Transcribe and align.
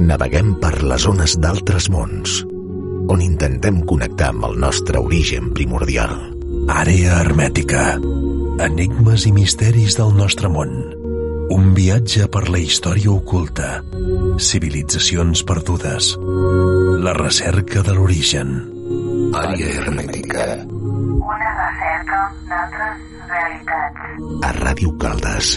naveguem 0.00 0.54
per 0.60 0.80
les 0.82 1.04
zones 1.04 1.36
d'altres 1.40 1.88
mons, 1.92 2.40
on 3.10 3.20
intentem 3.24 3.82
connectar 3.88 4.30
amb 4.32 4.46
el 4.48 4.56
nostre 4.62 5.00
origen 5.00 5.52
primordial. 5.56 6.14
Àrea 6.70 7.20
hermètica. 7.20 7.84
Enigmes 8.64 9.26
i 9.28 9.32
misteris 9.34 9.96
del 9.98 10.14
nostre 10.16 10.50
món. 10.52 10.72
Un 11.50 11.72
viatge 11.74 12.28
per 12.30 12.44
la 12.48 12.60
història 12.62 13.10
oculta. 13.12 13.80
Civilitzacions 14.38 15.42
perdudes. 15.46 16.12
La 17.06 17.14
recerca 17.16 17.82
de 17.86 17.96
l'origen. 17.96 18.54
Àrea 19.34 19.72
hermètica. 19.82 20.46
Una 20.70 21.50
recerca 21.58 22.22
d'altres 22.50 23.02
realitats. 23.34 24.46
A 24.46 24.54
Ràdio 24.60 24.94
Caldes. 25.02 25.56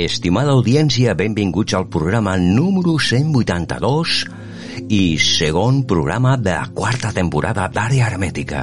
Estimada 0.00 0.54
audiència, 0.56 1.12
benvinguts 1.12 1.74
al 1.76 1.84
programa 1.92 2.32
número 2.40 2.94
182 2.96 4.14
i 4.88 5.18
segon 5.20 5.82
programa 5.84 6.38
de 6.40 6.54
la 6.54 6.70
quarta 6.72 7.10
temporada 7.12 7.66
d'Àrea 7.68 8.06
Hermètica. 8.08 8.62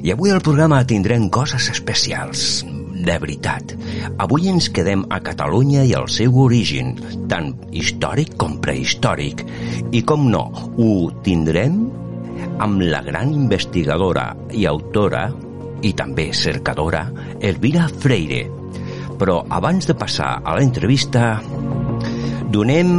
I 0.00 0.14
avui 0.14 0.32
al 0.32 0.40
programa 0.40 0.80
tindrem 0.88 1.28
coses 1.28 1.68
especials, 1.74 2.64
de 2.96 3.18
veritat. 3.20 3.76
Avui 4.16 4.48
ens 4.48 4.70
quedem 4.72 5.04
a 5.12 5.20
Catalunya 5.20 5.84
i 5.84 5.92
el 5.98 6.08
seu 6.08 6.40
origen, 6.46 6.96
tant 7.28 7.52
històric 7.76 8.38
com 8.40 8.56
prehistòric. 8.64 9.44
I 9.92 10.06
com 10.08 10.30
no, 10.32 10.46
ho 10.80 10.92
tindrem 11.26 11.82
amb 12.64 12.80
la 12.80 13.04
gran 13.04 13.34
investigadora 13.44 14.30
i 14.56 14.64
autora 14.64 15.28
i 15.84 15.92
també 15.92 16.30
cercadora 16.32 17.10
Elvira 17.44 17.90
Freire, 18.00 18.46
però 19.18 19.40
abans 19.48 19.88
de 19.88 19.96
passar 19.98 20.36
a 20.44 20.54
l'entrevista 20.58 21.36
donem 22.52 22.92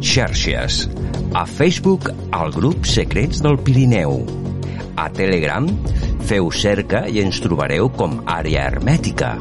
xarxes. 0.00 0.88
A 1.32 1.44
Facebook 1.46 2.10
al 2.34 2.50
grup 2.50 2.84
Secrets 2.88 3.42
del 3.44 3.58
Pirineu. 3.62 4.24
A 4.96 5.08
Telegram 5.14 5.68
feu 6.26 6.50
cerca 6.50 7.04
i 7.08 7.20
ens 7.22 7.38
trobareu 7.44 7.88
com 7.94 8.18
àrea 8.26 8.66
hermètica. 8.66 9.36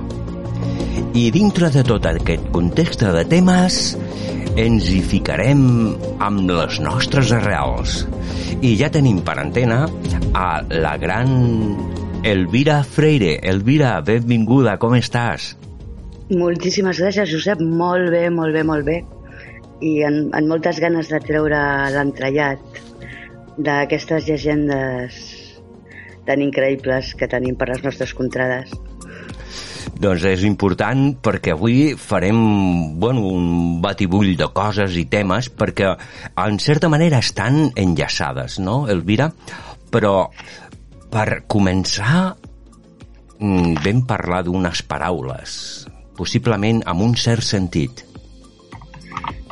I 1.17 1.30
dintre 1.33 1.72
de 1.73 1.83
tot 1.88 2.05
aquest 2.05 2.52
context 2.53 3.02
de 3.02 3.23
temes 3.27 3.80
ens 4.59 4.89
hi 4.92 5.00
ficarem 5.05 5.64
amb 6.22 6.52
les 6.52 6.80
nostres 6.83 7.31
arrels. 7.36 8.04
I 8.61 8.76
ja 8.80 8.92
tenim 8.93 9.23
per 9.26 9.39
antena 9.42 9.86
a 10.36 10.49
la 10.70 10.95
gran 11.02 11.32
Elvira 12.24 12.84
Freire. 12.84 13.40
Elvira, 13.44 13.94
benvinguda, 14.04 14.76
com 14.78 14.96
estàs? 14.98 15.54
Moltíssimes 16.30 17.00
gràcies, 17.00 17.30
Josep. 17.32 17.62
Molt 17.64 18.12
bé, 18.12 18.28
molt 18.30 18.54
bé, 18.54 18.64
molt 18.68 18.86
bé. 18.86 19.00
I 19.80 19.94
en, 20.04 20.20
en 20.36 20.50
moltes 20.52 20.82
ganes 20.84 21.08
de 21.08 21.22
treure 21.24 21.62
l'entrellat 21.96 22.82
d'aquestes 23.58 24.28
llegendes 24.28 25.18
tan 26.28 26.44
increïbles 26.44 27.16
que 27.16 27.32
tenim 27.32 27.56
per 27.56 27.72
les 27.72 27.82
nostres 27.88 28.14
contrades. 28.14 28.76
Doncs 30.00 30.28
és 30.28 30.44
important 30.48 31.10
perquè 31.24 31.56
avui 31.56 31.96
farem 32.00 32.38
bueno, 33.00 33.26
un 33.32 33.80
batibull 33.84 34.36
de 34.40 34.52
coses 34.56 34.96
i 35.00 35.08
temes 35.12 35.50
perquè 35.50 35.96
en 36.36 36.60
certa 36.60 36.92
manera 36.92 37.24
estan 37.24 37.70
enllaçades, 37.76 38.60
no, 38.64 38.86
Elvira? 38.92 39.32
Però 39.90 40.30
per 41.09 41.43
començar, 41.49 42.36
mm, 43.39 43.81
vam 43.86 44.02
parlar 44.05 44.43
d'unes 44.45 44.83
paraules, 44.86 45.52
possiblement 46.17 46.81
amb 46.86 47.02
un 47.02 47.15
cert 47.15 47.43
sentit. 47.43 48.05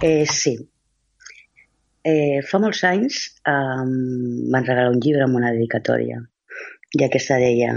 Eh, 0.03 0.25
sí. 0.25 0.57
Eh, 2.07 2.39
fa 2.45 2.59
molts 2.63 2.83
anys 2.87 3.19
eh, 3.43 3.83
van 4.53 4.65
regalar 4.65 4.91
un 4.93 4.99
llibre 5.03 5.25
amb 5.25 5.35
una 5.35 5.51
dedicatòria 5.51 6.21
i 6.95 7.03
aquesta 7.03 7.39
deia, 7.41 7.73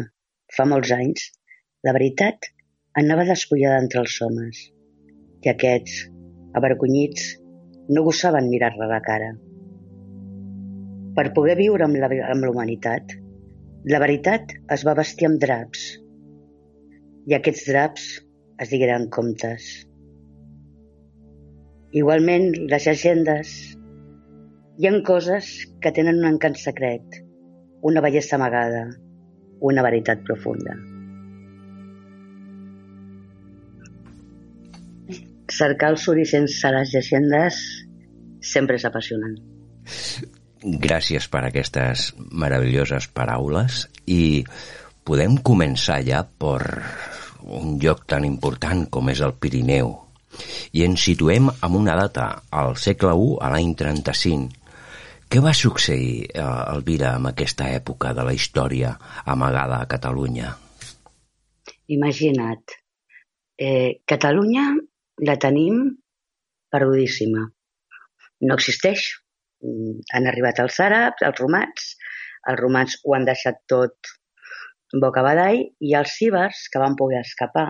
fa 0.54 0.66
molts 0.68 0.92
anys, 0.94 1.30
la 1.82 1.94
veritat 1.96 2.50
anava 3.00 3.24
despullada 3.26 3.80
entre 3.82 4.02
els 4.04 4.16
homes 4.22 4.60
i 5.42 5.50
aquests, 5.50 6.04
avergonyits, 6.54 7.30
no 7.90 8.04
gosaven 8.06 8.50
mirar-la 8.52 8.86
a 8.86 8.90
la 8.92 9.00
cara. 9.02 9.30
Per 11.16 11.26
poder 11.34 11.56
viure 11.58 11.86
amb 11.86 11.98
la, 11.98 12.10
amb 12.30 12.44
la 12.44 12.52
humanitat, 12.52 13.16
la 13.88 13.98
veritat 13.98 14.50
es 14.74 14.82
va 14.84 14.92
vestir 14.96 15.24
amb 15.26 15.38
draps 15.40 15.84
i 17.30 17.34
aquests 17.36 17.68
draps 17.70 18.06
es 18.60 18.68
digueren 18.72 19.06
comptes. 19.08 19.68
Igualment, 21.96 22.50
les 22.68 22.86
llegendes 22.86 23.52
hi 24.76 24.88
han 24.88 25.00
coses 25.06 25.48
que 25.80 25.92
tenen 25.96 26.20
un 26.20 26.28
encant 26.28 26.58
secret, 26.60 27.16
una 27.80 28.02
bellesa 28.04 28.36
amagada, 28.36 28.82
una 29.60 29.84
veritat 29.86 30.26
profunda. 30.28 30.76
Cercar 35.50 35.94
els 35.94 36.04
orígens 36.12 36.58
a 36.68 36.74
les 36.76 36.92
llegendes 36.94 37.62
sempre 38.52 38.76
és 38.76 38.86
apassionant. 38.88 39.40
Gràcies 40.60 41.24
per 41.32 41.40
aquestes 41.46 42.10
meravelloses 42.18 43.06
paraules 43.16 43.86
i 44.06 44.44
podem 45.08 45.38
començar 45.40 46.02
ja 46.04 46.20
per 46.24 46.60
un 47.48 47.78
lloc 47.80 48.04
tan 48.06 48.26
important 48.28 48.84
com 48.92 49.08
és 49.08 49.22
el 49.24 49.32
Pirineu 49.40 49.94
i 50.76 50.84
ens 50.84 51.04
situem 51.08 51.48
en 51.50 51.76
una 51.76 51.94
data, 51.98 52.26
al 52.50 52.76
segle 52.76 53.14
I, 53.16 53.30
a 53.40 53.48
l'any 53.54 53.72
35. 53.74 54.60
Què 55.30 55.40
va 55.42 55.54
succeir, 55.54 56.26
eh, 56.28 56.44
Elvira, 56.74 57.14
en 57.16 57.30
aquesta 57.30 57.70
època 57.70 58.12
de 58.14 58.26
la 58.26 58.34
història 58.34 58.96
amagada 59.24 59.80
a 59.80 59.88
Catalunya? 59.90 60.52
Imagina't, 61.96 62.76
eh, 63.58 64.00
Catalunya 64.06 64.66
la 65.30 65.36
tenim 65.36 65.96
perdudíssima. 66.70 67.48
No 68.40 68.54
existeix, 68.54 69.08
han 69.62 70.28
arribat 70.30 70.62
els 70.64 70.78
àrabs, 70.80 71.22
els 71.26 71.40
romans, 71.40 71.92
els 72.50 72.60
romans 72.60 72.96
ho 73.04 73.14
han 73.16 73.28
deixat 73.28 73.60
tot 73.68 74.14
boca 75.02 75.22
badall 75.22 75.60
i 75.86 75.94
els 75.98 76.16
cibers, 76.18 76.66
que 76.72 76.82
van 76.82 76.96
poder 76.98 77.20
escapar, 77.20 77.68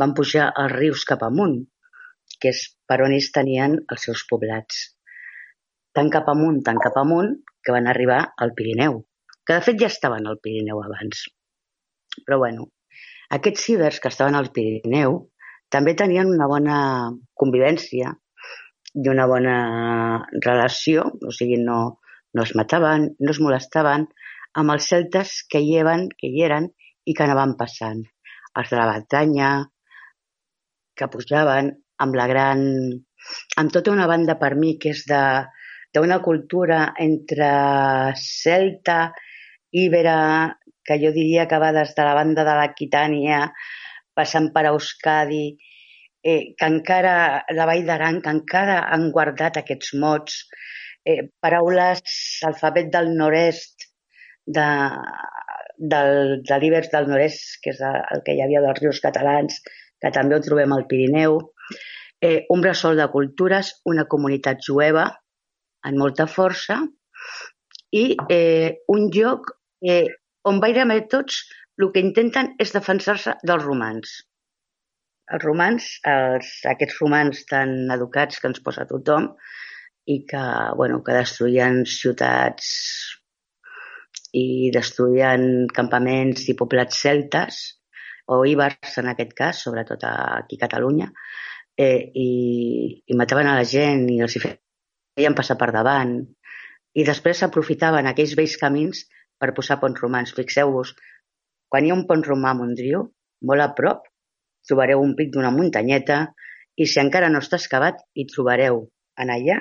van 0.00 0.14
pujar 0.18 0.48
els 0.62 0.74
rius 0.74 1.04
cap 1.08 1.22
amunt, 1.26 1.60
que 2.40 2.50
és 2.50 2.64
per 2.88 3.02
on 3.04 3.14
ells 3.14 3.30
tenien 3.34 3.76
els 3.92 4.06
seus 4.08 4.24
poblats. 4.30 4.82
Tant 5.94 6.08
cap 6.10 6.28
amunt, 6.32 6.62
tant 6.66 6.80
cap 6.82 6.96
amunt, 6.98 7.34
que 7.62 7.74
van 7.74 7.86
arribar 7.86 8.22
al 8.42 8.54
Pirineu, 8.58 9.02
que 9.46 9.58
de 9.58 9.64
fet 9.66 9.78
ja 9.82 9.90
estaven 9.92 10.26
al 10.26 10.40
Pirineu 10.42 10.80
abans. 10.82 11.26
Però 12.26 12.40
bueno, 12.40 12.70
aquests 13.36 13.68
cibers 13.68 14.00
que 14.00 14.10
estaven 14.12 14.34
al 14.38 14.50
Pirineu 14.56 15.20
també 15.72 15.94
tenien 15.96 16.32
una 16.32 16.48
bona 16.50 16.78
convivència 17.38 18.16
i 18.94 19.08
una 19.08 19.26
bona 19.30 19.56
relació, 20.44 21.04
o 21.08 21.32
sigui, 21.32 21.58
no, 21.64 21.78
no 22.36 22.44
es 22.44 22.54
mataven, 22.58 23.08
no 23.20 23.32
es 23.32 23.40
molestaven 23.40 24.06
amb 24.60 24.74
els 24.74 24.88
celtes 24.92 25.38
que 25.48 25.62
hi, 25.64 25.76
eren, 25.80 26.08
que 26.18 26.28
hi 26.28 26.44
eren 26.44 26.68
i 27.08 27.14
que 27.16 27.24
anaven 27.24 27.56
passant. 27.60 28.02
Els 28.58 28.68
de 28.68 28.76
la 28.78 28.88
Batanya, 28.90 29.52
que 30.96 31.08
pujaven 31.08 31.72
amb 32.04 32.20
la 32.20 32.28
gran... 32.28 32.62
amb 33.56 33.72
tota 33.72 33.92
una 33.94 34.08
banda 34.10 34.36
per 34.40 34.54
mi 34.58 34.76
que 34.82 34.92
és 34.92 35.04
de 35.08 35.22
d'una 35.92 36.18
cultura 36.24 36.94
entre 37.04 37.48
celta, 38.16 39.12
íbera, 39.72 40.16
que 40.84 40.96
jo 41.02 41.10
diria 41.12 41.44
que 41.48 41.58
va 41.60 41.72
des 41.76 41.92
de 41.96 42.06
la 42.06 42.14
banda 42.16 42.44
de 42.48 42.54
l'Aquitània, 42.56 43.42
passant 44.16 44.48
per 44.54 44.64
Euskadi 44.70 45.44
eh, 46.24 46.54
que 46.58 46.68
encara, 46.68 47.14
la 47.50 47.66
Vall 47.68 47.86
d'Aran, 47.86 48.20
que 48.22 48.32
encara 48.32 48.80
han 48.94 49.10
guardat 49.14 49.58
aquests 49.60 49.94
mots, 50.02 50.42
eh, 51.04 51.28
paraules, 51.42 52.02
alfabet 52.48 52.90
del 52.94 53.12
nord-est, 53.18 53.88
de, 54.46 54.68
del, 55.78 56.42
de 56.48 56.58
l'Ibers 56.58 56.90
del 56.92 57.08
nord-est, 57.10 57.58
que 57.62 57.74
és 57.74 57.82
el 57.86 58.22
que 58.26 58.36
hi 58.36 58.42
havia 58.44 58.62
dels 58.64 58.82
rius 58.82 59.02
catalans, 59.04 59.58
que 60.02 60.10
també 60.14 60.36
ho 60.36 60.44
trobem 60.44 60.74
al 60.74 60.86
Pirineu, 60.90 61.38
eh, 62.22 62.44
un 62.54 62.62
bressol 62.62 62.98
de 62.98 63.08
cultures, 63.10 63.74
una 63.84 64.06
comunitat 64.10 64.62
jueva 64.66 65.08
en 65.86 65.98
molta 65.98 66.28
força 66.30 66.78
i 67.92 68.04
eh, 68.30 68.82
un 68.88 69.08
lloc 69.14 69.50
eh, 69.82 70.06
on 70.48 70.60
gairebé 70.62 71.02
tots 71.10 71.42
el 71.78 71.90
que 71.94 72.02
intenten 72.02 72.52
és 72.62 72.74
defensar-se 72.74 73.34
dels 73.42 73.64
romans. 73.64 74.20
Els 75.30 75.44
romans, 75.44 75.88
els, 76.08 76.48
aquests 76.68 76.98
romans 77.00 77.44
tan 77.48 77.74
educats 77.94 78.40
que 78.42 78.50
ens 78.50 78.62
posa 78.64 78.88
tothom 78.90 79.30
i 80.10 80.22
que, 80.28 80.42
bueno, 80.76 81.00
que 81.06 81.14
destruïen 81.14 81.84
ciutats 81.86 82.72
i 84.34 84.72
destruïen 84.74 85.68
campaments 85.76 86.48
i 86.48 86.56
poblats 86.58 86.98
celtes, 87.04 87.62
o 88.32 88.42
íbers 88.48 88.98
en 89.02 89.10
aquest 89.12 89.32
cas, 89.38 89.62
sobretot 89.64 90.04
aquí 90.08 90.58
a 90.58 90.64
Catalunya, 90.64 91.08
eh, 91.76 92.10
i, 92.14 92.28
i 93.06 93.18
mataven 93.18 93.50
a 93.50 93.56
la 93.58 93.66
gent 93.68 94.06
i 94.10 94.20
els 94.24 94.36
hi 94.36 94.42
feien 94.44 95.36
passar 95.38 95.58
per 95.60 95.70
davant. 95.74 96.16
I 96.92 97.04
després 97.08 97.40
s'aprofitaven 97.40 98.08
aquells 98.08 98.34
vells 98.38 98.56
camins 98.60 99.04
per 99.40 99.52
posar 99.56 99.78
ponts 99.80 100.00
romans. 100.00 100.32
Fixeu-vos, 100.36 100.94
quan 101.72 101.84
hi 101.84 101.92
ha 101.92 101.98
un 101.98 102.06
pont 102.08 102.24
romà 102.26 102.52
a 102.52 102.58
Montbrió, 102.58 103.06
molt 103.48 103.64
a 103.64 103.70
prop, 103.76 104.08
trobareu 104.68 105.02
un 105.02 105.14
pic 105.18 105.32
d'una 105.34 105.52
muntanyeta 105.54 106.24
i 106.76 106.88
si 106.88 107.00
encara 107.02 107.28
no 107.32 107.42
està 107.44 107.60
excavat, 107.60 108.00
hi 108.14 108.26
trobareu 108.30 108.84
en 109.20 109.32
allà 109.34 109.60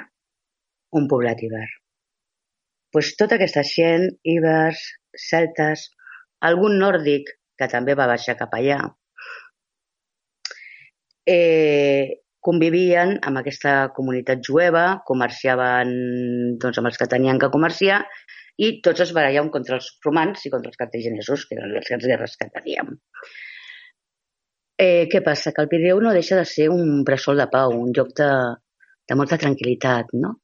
un 0.97 1.07
poblat 1.11 1.41
hivern 1.43 1.81
pues, 2.91 3.13
tota 3.19 3.37
aquesta 3.39 3.63
gent, 3.67 4.09
ibers, 4.27 4.81
celtes, 5.29 5.87
algun 6.47 6.77
nòrdic 6.81 7.29
que 7.59 7.69
també 7.71 7.95
va 7.97 8.09
baixar 8.09 8.35
cap 8.39 8.53
allà, 8.57 8.79
eh, 11.29 12.21
convivien 12.41 13.17
amb 13.27 13.41
aquesta 13.41 13.75
comunitat 13.95 14.41
jueva, 14.47 14.85
comerciaven 15.07 15.91
doncs, 16.61 16.81
amb 16.81 16.89
els 16.89 16.97
que 16.97 17.09
tenien 17.11 17.39
que 17.39 17.51
comerciar 17.53 18.01
i 18.57 18.73
tots 18.85 19.05
es 19.05 19.13
barallaven 19.13 19.51
contra 19.53 19.77
els 19.77 19.91
romans 20.05 20.41
i 20.45 20.51
contra 20.53 20.71
els 20.73 20.79
cartaginesos, 20.79 21.45
que 21.47 21.57
eren 21.57 21.71
les 21.77 22.07
guerres 22.07 22.35
que 22.37 22.49
teníem. 22.57 22.97
Eh, 24.81 25.05
què 25.11 25.21
passa? 25.21 25.51
Que 25.53 25.61
el 25.61 25.69
Pirineu 25.69 25.99
no 26.01 26.13
deixa 26.17 26.39
de 26.39 26.45
ser 26.49 26.69
un 26.73 27.03
bressol 27.05 27.37
de 27.37 27.45
pau, 27.51 27.75
un 27.77 27.91
lloc 27.97 28.15
de, 28.17 28.31
de 29.07 29.17
molta 29.19 29.37
tranquil·litat, 29.41 30.15
no? 30.23 30.39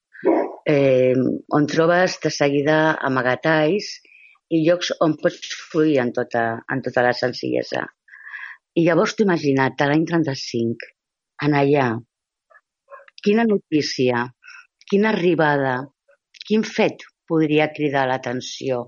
eh, 0.67 1.15
on 1.57 1.65
trobes 1.71 2.17
de 2.23 2.29
seguida 2.33 2.77
amagatalls 3.09 3.87
i 4.51 4.59
llocs 4.65 4.91
on 5.05 5.15
pots 5.21 5.53
fluir 5.71 6.01
en 6.03 6.11
tota, 6.17 6.43
en 6.73 6.83
tota 6.83 7.05
la 7.05 7.13
senzillesa. 7.15 7.85
I 8.77 8.83
llavors 8.85 9.15
t'ho 9.15 9.25
imagina't, 9.25 9.79
l'any 9.89 10.03
35, 10.11 10.91
en 11.47 11.55
allà, 11.61 11.87
quina 13.23 13.47
notícia, 13.47 14.27
quina 14.91 15.13
arribada, 15.13 15.77
quin 16.45 16.67
fet 16.67 17.07
podria 17.27 17.71
cridar 17.73 18.05
l'atenció 18.11 18.83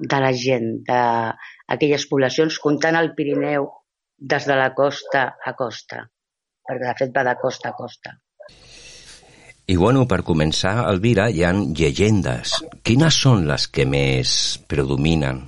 de 0.00 0.18
la 0.24 0.32
gent, 0.34 0.68
d'aquelles 0.88 2.06
poblacions, 2.10 2.58
comptant 2.58 2.98
el 2.98 3.14
Pirineu 3.14 3.70
des 4.20 4.46
de 4.46 4.56
la 4.56 4.72
costa 4.76 5.22
a 5.44 5.54
costa, 5.56 6.04
perquè 6.68 6.86
de 6.86 6.96
fet 6.98 7.14
va 7.16 7.24
de 7.24 7.36
costa 7.40 7.72
a 7.72 7.76
costa. 7.76 8.16
I 9.70 9.76
bueno, 9.78 10.02
per 10.10 10.24
començar, 10.26 10.74
Elvira, 10.90 11.28
hi 11.30 11.44
han 11.46 11.70
llegendes. 11.78 12.58
Quines 12.84 13.16
són 13.24 13.46
les 13.48 13.68
que 13.70 13.86
més 13.86 14.32
predominen? 14.68 15.44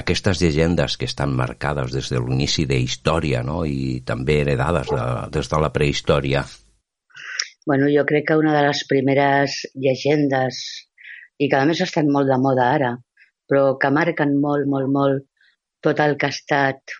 Aquestes 0.00 0.40
llegendes 0.40 0.96
que 0.96 1.08
estan 1.10 1.32
marcades 1.34 1.92
des 1.94 2.10
de 2.12 2.20
l'inici 2.22 2.66
de 2.70 2.78
història 2.78 3.42
no? 3.42 3.64
i 3.66 4.02
també 4.06 4.40
heredades 4.42 4.92
de, 4.92 5.06
des 5.34 5.50
de 5.50 5.60
la 5.62 5.72
prehistòria. 5.74 6.44
Bueno, 7.66 7.88
jo 7.90 8.04
crec 8.06 8.28
que 8.28 8.38
una 8.38 8.54
de 8.54 8.62
les 8.68 8.84
primeres 8.86 9.64
llegendes 9.74 10.60
i 11.42 11.48
que 11.50 11.58
a 11.58 11.66
més 11.68 11.82
estan 11.82 12.12
molt 12.12 12.30
de 12.30 12.38
moda 12.38 12.68
ara, 12.76 12.92
però 13.50 13.74
que 13.82 13.90
marquen 13.90 14.36
molt, 14.40 14.70
molt, 14.70 14.92
molt 14.92 15.26
tot 15.82 15.98
el 16.04 16.14
que 16.20 16.30
ha 16.30 16.34
estat 16.34 16.96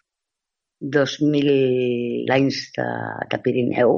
2.000 0.80 2.30
anys 2.32 2.60
de, 2.76 2.86
de 3.30 3.40
Pirineu, 3.44 3.96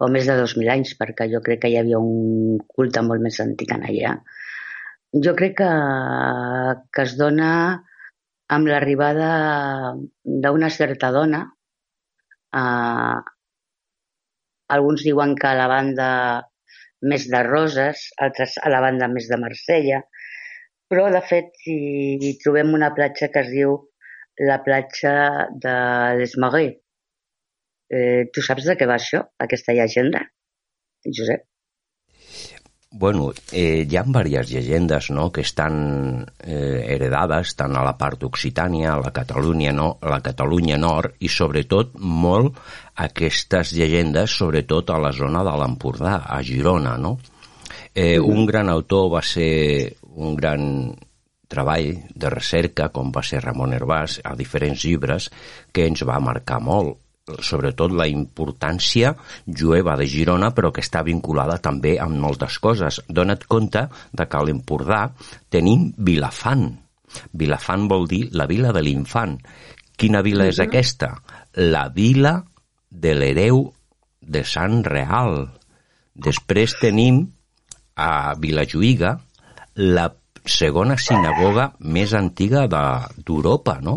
o 0.00 0.08
més 0.08 0.28
de 0.28 0.36
2.000 0.38 0.72
anys, 0.72 0.94
perquè 1.00 1.28
jo 1.32 1.42
crec 1.44 1.62
que 1.64 1.70
hi 1.72 1.78
havia 1.80 2.00
un 2.00 2.58
culte 2.74 3.02
molt 3.04 3.20
més 3.24 3.40
antic 3.44 3.74
en 3.76 3.84
allà. 3.88 4.14
Jo 5.26 5.34
crec 5.36 5.58
que, 5.60 5.70
que 6.94 7.04
es 7.04 7.16
dona 7.18 7.50
amb 8.50 8.70
l'arribada 8.70 9.30
d'una 10.24 10.70
certa 10.70 11.10
dona. 11.14 11.42
Eh, 12.60 13.18
alguns 14.76 15.04
diuen 15.04 15.34
que 15.36 15.50
a 15.50 15.58
la 15.58 15.68
banda 15.70 16.08
més 17.10 17.26
de 17.32 17.42
Roses, 17.46 18.08
altres 18.24 18.56
a 18.62 18.70
la 18.72 18.80
banda 18.84 19.08
més 19.08 19.28
de 19.28 19.38
Marsella, 19.40 20.00
però 20.90 21.06
de 21.12 21.20
fet 21.22 21.54
hi 21.70 22.34
trobem 22.42 22.74
una 22.74 22.90
platja 22.96 23.30
que 23.32 23.44
es 23.44 23.50
diu 23.52 23.76
la 24.40 24.60
platja 24.64 25.48
de 25.62 25.74
Les 26.20 26.36
Marais, 26.40 26.78
Eh, 27.90 28.30
tu 28.30 28.42
saps 28.46 28.68
de 28.70 28.76
què 28.78 28.86
va 28.86 29.00
això, 29.00 29.24
aquesta 29.42 29.74
llegenda, 29.74 30.22
Josep? 31.02 31.42
Bueno, 33.02 33.28
eh, 33.54 33.82
hi 33.86 33.96
ha 33.98 34.02
diverses 34.06 34.50
llegendes 34.50 35.10
no, 35.14 35.28
que 35.34 35.42
estan 35.46 35.74
eh, 36.42 36.86
heredades 36.94 37.54
tant 37.58 37.74
a 37.78 37.82
la 37.86 37.96
part 37.98 38.22
d'Occitània, 38.22 38.92
a 38.92 39.02
la 39.02 39.12
Catalunya, 39.14 39.74
no, 39.74 39.90
a 40.02 40.10
la 40.10 40.20
Catalunya 40.22 40.78
Nord 40.78 41.18
i 41.18 41.30
sobretot 41.30 41.98
molt 41.98 42.58
aquestes 43.06 43.74
llegendes 43.78 44.38
sobretot 44.38 44.90
a 44.90 44.98
la 45.02 45.12
zona 45.14 45.44
de 45.46 45.54
l'Empordà, 45.58 46.16
a 46.26 46.40
Girona, 46.46 46.96
no? 46.98 47.16
Eh, 47.94 48.18
mm. 48.18 48.26
Un 48.26 48.46
gran 48.46 48.70
autor 48.70 49.10
va 49.18 49.22
ser 49.22 49.50
un 50.14 50.34
gran 50.38 50.66
treball 51.50 51.92
de 52.14 52.32
recerca, 52.32 52.88
com 52.94 53.10
va 53.12 53.24
ser 53.26 53.42
Ramon 53.44 53.74
Herbàs, 53.76 54.20
a 54.24 54.36
diferents 54.38 54.86
llibres, 54.86 55.30
que 55.72 55.86
ens 55.90 56.06
va 56.06 56.22
marcar 56.22 56.60
molt 56.62 56.98
sobretot 57.38 57.92
la 57.94 58.06
importància 58.10 59.12
jueva 59.46 59.96
de 59.96 60.06
Girona, 60.10 60.50
però 60.54 60.72
que 60.74 60.82
està 60.82 61.02
vinculada 61.06 61.58
també 61.62 61.96
amb 62.02 62.18
moltes 62.18 62.58
coses. 62.58 63.00
Dona't 63.08 63.46
compte 63.48 63.86
de 64.12 64.26
que 64.26 64.38
a 64.38 64.44
l'Empordà 64.46 65.02
tenim 65.52 65.90
Vilafant. 65.96 66.70
Vilafant 67.32 67.88
vol 67.90 68.06
dir 68.10 68.24
la 68.32 68.46
vila 68.50 68.72
de 68.74 68.82
l'infant. 68.82 69.36
Quina 69.96 70.22
vila 70.26 70.46
és 70.48 70.60
aquesta? 70.62 71.12
La 71.54 71.88
vila 71.94 72.38
de 72.90 73.14
l'hereu 73.14 73.66
de 74.20 74.44
Sant 74.44 74.82
Real. 74.86 75.44
Després 76.14 76.76
tenim 76.80 77.24
a 78.00 78.34
Vilajuïga 78.40 79.18
la 79.80 80.08
segona 80.46 80.96
sinagoga 80.98 81.70
més 81.80 82.14
antiga 82.14 82.66
d'Europa, 82.70 83.78
no? 83.82 83.96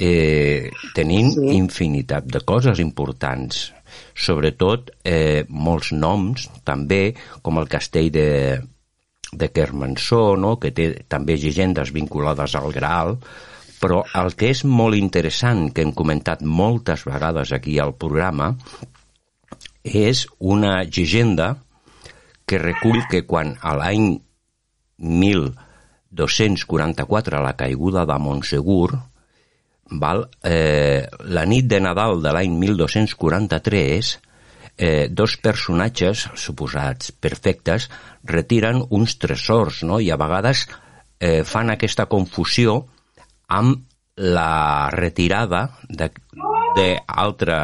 eh, 0.00 0.70
tenim 0.96 1.30
sí. 1.34 1.50
infinitat 1.56 2.26
de 2.30 2.40
coses 2.48 2.80
importants 2.80 3.68
sobretot 4.14 4.90
eh, 5.04 5.44
molts 5.48 5.92
noms 5.92 6.48
també, 6.66 7.14
com 7.42 7.60
el 7.60 7.68
castell 7.70 8.10
de, 8.14 8.28
de 9.32 9.48
Kermansó, 9.52 10.36
no? 10.36 10.56
que 10.60 10.72
té 10.76 10.90
també 11.08 11.38
llegendes 11.38 11.92
vinculades 11.94 12.56
al 12.58 12.72
Graal, 12.74 13.16
però 13.80 14.02
el 14.20 14.34
que 14.36 14.50
és 14.52 14.62
molt 14.68 14.98
interessant, 14.98 15.70
que 15.72 15.84
hem 15.84 15.94
comentat 15.96 16.42
moltes 16.44 17.06
vegades 17.08 17.52
aquí 17.56 17.78
al 17.80 17.94
programa, 17.96 18.52
és 19.82 20.26
una 20.38 20.82
llegenda 20.84 21.54
que 22.44 22.58
recull 22.60 23.00
que 23.08 23.24
quan 23.24 23.54
a 23.62 23.76
l'any 23.78 24.18
1244, 25.00 27.42
la 27.42 27.56
caiguda 27.56 28.06
de 28.06 28.18
Montsegur, 28.18 28.98
val? 29.90 30.28
Eh, 30.44 31.08
la 31.26 31.44
nit 31.46 31.66
de 31.66 31.80
Nadal 31.80 32.22
de 32.22 32.32
l'any 32.32 32.58
1243, 32.58 34.20
eh, 34.76 35.08
dos 35.10 35.36
personatges, 35.36 36.28
suposats 36.36 37.12
perfectes, 37.12 37.90
retiren 38.24 38.84
uns 38.88 39.18
tresors, 39.18 39.82
no? 39.82 40.00
i 40.00 40.10
a 40.10 40.16
vegades 40.20 40.66
eh, 41.20 41.42
fan 41.44 41.70
aquesta 41.70 42.06
confusió 42.06 42.86
amb 43.48 43.86
la 44.20 44.90
retirada 44.92 45.70
d'altre 45.88 47.56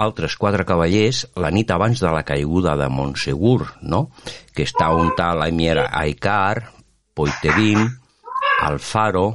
altres 0.00 0.36
quatre 0.40 0.64
cavallers 0.64 1.26
la 1.36 1.50
nit 1.52 1.70
abans 1.70 2.00
de 2.00 2.10
la 2.14 2.24
caiguda 2.24 2.76
de 2.80 2.88
Montsegur, 2.88 3.66
no? 3.82 4.08
que 4.56 4.64
està 4.64 4.88
un 4.96 5.12
tal 5.16 5.44
Emir 5.46 5.76
Aikar, 5.84 6.70
Poitevin, 7.14 7.84
Alfaro, 8.64 9.26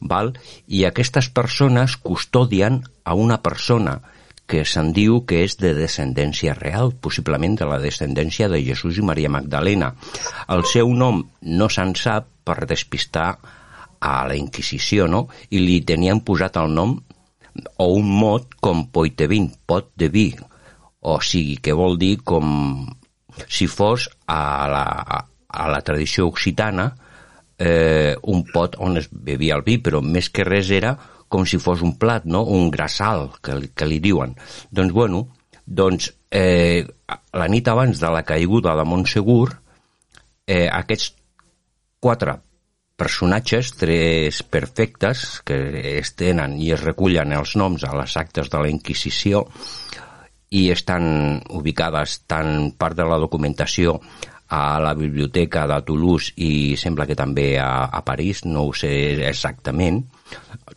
val? 0.00 0.34
i 0.68 0.84
aquestes 0.84 1.30
persones 1.32 1.96
custodien 1.96 2.82
a 3.04 3.16
una 3.16 3.40
persona 3.40 4.00
que 4.46 4.62
se'n 4.68 4.92
diu 4.94 5.24
que 5.26 5.40
és 5.42 5.56
de 5.58 5.72
descendència 5.74 6.54
real, 6.54 6.92
possiblement 7.02 7.56
de 7.58 7.66
la 7.66 7.80
descendència 7.82 8.46
de 8.52 8.60
Jesús 8.62 9.00
i 9.00 9.02
Maria 9.02 9.32
Magdalena. 9.32 9.94
El 10.54 10.62
seu 10.70 10.92
nom 10.94 11.24
no 11.42 11.68
se'n 11.72 11.96
sap 11.98 12.28
per 12.46 12.60
despistar 12.68 13.32
a 13.98 14.14
la 14.28 14.36
Inquisició, 14.38 15.08
no? 15.10 15.26
I 15.50 15.64
li 15.64 15.80
tenien 15.88 16.20
posat 16.22 16.60
el 16.62 16.70
nom 16.76 16.94
o 17.78 17.88
un 17.96 18.10
mot 18.10 18.54
com 18.60 18.86
poitevin, 18.92 19.50
pot 19.66 19.90
de 19.96 20.08
vi, 20.12 20.28
o 21.06 21.18
sigui, 21.22 21.58
que 21.62 21.74
vol 21.76 21.98
dir 22.00 22.16
com 22.26 22.86
si 23.48 23.66
fos 23.68 24.08
a 24.26 24.42
la, 24.70 24.86
a 25.46 25.68
la 25.70 25.80
tradició 25.84 26.26
occitana 26.30 26.88
eh, 27.58 28.16
un 28.22 28.44
pot 28.52 28.76
on 28.82 28.96
es 29.00 29.08
bevia 29.10 29.56
el 29.56 29.64
vi, 29.66 29.78
però 29.82 30.02
més 30.02 30.30
que 30.30 30.46
res 30.46 30.70
era 30.74 30.96
com 31.28 31.46
si 31.46 31.58
fos 31.58 31.82
un 31.82 31.96
plat, 31.98 32.24
no? 32.24 32.44
un 32.44 32.70
grassal, 32.70 33.30
que, 33.42 33.58
que 33.74 33.88
li 33.88 33.98
diuen. 34.02 34.36
Doncs, 34.70 34.94
bueno, 34.94 35.26
doncs, 35.66 36.12
eh, 36.30 36.86
la 37.34 37.48
nit 37.50 37.68
abans 37.68 38.00
de 38.00 38.10
la 38.12 38.22
caiguda 38.26 38.76
de 38.78 38.84
Montsegur, 38.86 39.56
eh, 40.46 40.68
aquests 40.70 41.12
quatre 42.02 42.36
personatges, 42.96 43.74
tres 43.76 44.42
perfectes, 44.42 45.42
que 45.44 45.58
es 45.98 46.14
tenen 46.16 46.56
i 46.60 46.72
es 46.72 46.82
recullen 46.82 47.34
els 47.36 47.54
noms 47.60 47.84
a 47.84 47.92
les 47.98 48.16
actes 48.16 48.48
de 48.52 48.62
la 48.62 48.72
Inquisició 48.72 49.44
i 50.56 50.70
estan 50.72 51.42
ubicades 51.58 52.22
tant 52.30 52.72
part 52.78 52.96
de 52.96 53.04
la 53.04 53.20
documentació 53.20 54.00
a 54.48 54.78
la 54.80 54.94
biblioteca 54.94 55.66
de 55.66 55.80
Toulouse 55.84 56.32
i 56.38 56.76
sembla 56.78 57.06
que 57.06 57.18
també 57.18 57.56
a, 57.58 57.88
a 57.90 58.02
París, 58.06 58.44
no 58.46 58.68
ho 58.68 58.72
sé 58.72 58.92
exactament, 59.26 60.04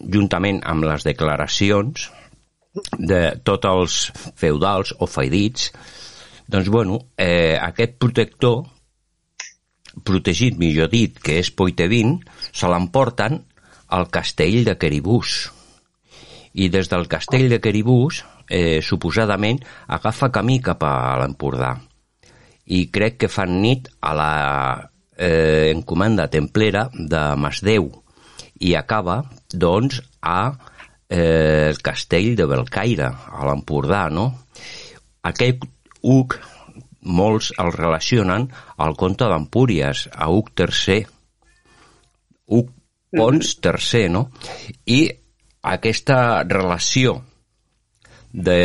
juntament 0.02 0.64
amb 0.66 0.88
les 0.90 1.06
declaracions 1.06 2.10
de 2.98 3.22
tots 3.46 3.70
els 3.70 4.00
feudals 4.40 4.96
o 5.00 5.08
feidits, 5.10 5.70
doncs, 6.50 6.70
bueno, 6.74 7.00
eh, 7.18 7.58
aquest 7.62 7.98
protector, 8.02 8.64
protegit, 10.06 10.58
millor 10.60 10.90
dit, 10.92 11.18
que 11.20 11.40
és 11.40 11.52
Poitevin, 11.52 12.18
se 12.52 12.70
l'emporten 12.70 13.42
al 13.90 14.10
castell 14.14 14.64
de 14.68 14.78
Queribús. 14.78 15.50
I 16.54 16.70
des 16.74 16.90
del 16.90 17.08
castell 17.08 17.50
de 17.50 17.60
Queribús, 17.62 18.24
eh, 18.50 18.82
suposadament, 18.82 19.62
agafa 19.88 20.32
camí 20.34 20.60
cap 20.62 20.84
a 20.84 21.18
l'Empordà 21.22 21.76
i 22.70 22.86
crec 22.94 23.18
que 23.24 23.30
fan 23.32 23.58
nit 23.64 23.90
a 24.06 24.14
la 24.14 24.34
eh, 25.18 25.72
encomanda 25.74 26.30
templera 26.30 26.88
de 26.94 27.22
Masdeu 27.42 27.90
i 28.62 28.76
acaba, 28.78 29.24
doncs, 29.50 30.02
a 30.22 30.54
eh, 31.10 31.70
el 31.72 31.80
castell 31.82 32.36
de 32.38 32.46
Belcaire, 32.50 33.10
a 33.10 33.48
l'Empordà, 33.48 34.08
no? 34.14 34.30
Aquest 35.26 35.66
Uc, 36.00 36.38
molts 37.02 37.54
el 37.62 37.72
relacionen 37.76 38.50
al 38.78 38.96
conte 39.00 39.30
d'Empúries, 39.32 40.08
a 40.14 40.30
Uc 40.34 40.52
III, 40.58 41.00
Uc 42.60 42.76
Pons 43.16 43.56
III, 43.64 44.10
no? 44.14 44.28
I 44.86 45.02
aquesta 45.66 46.20
relació 46.48 47.18
de 48.32 48.62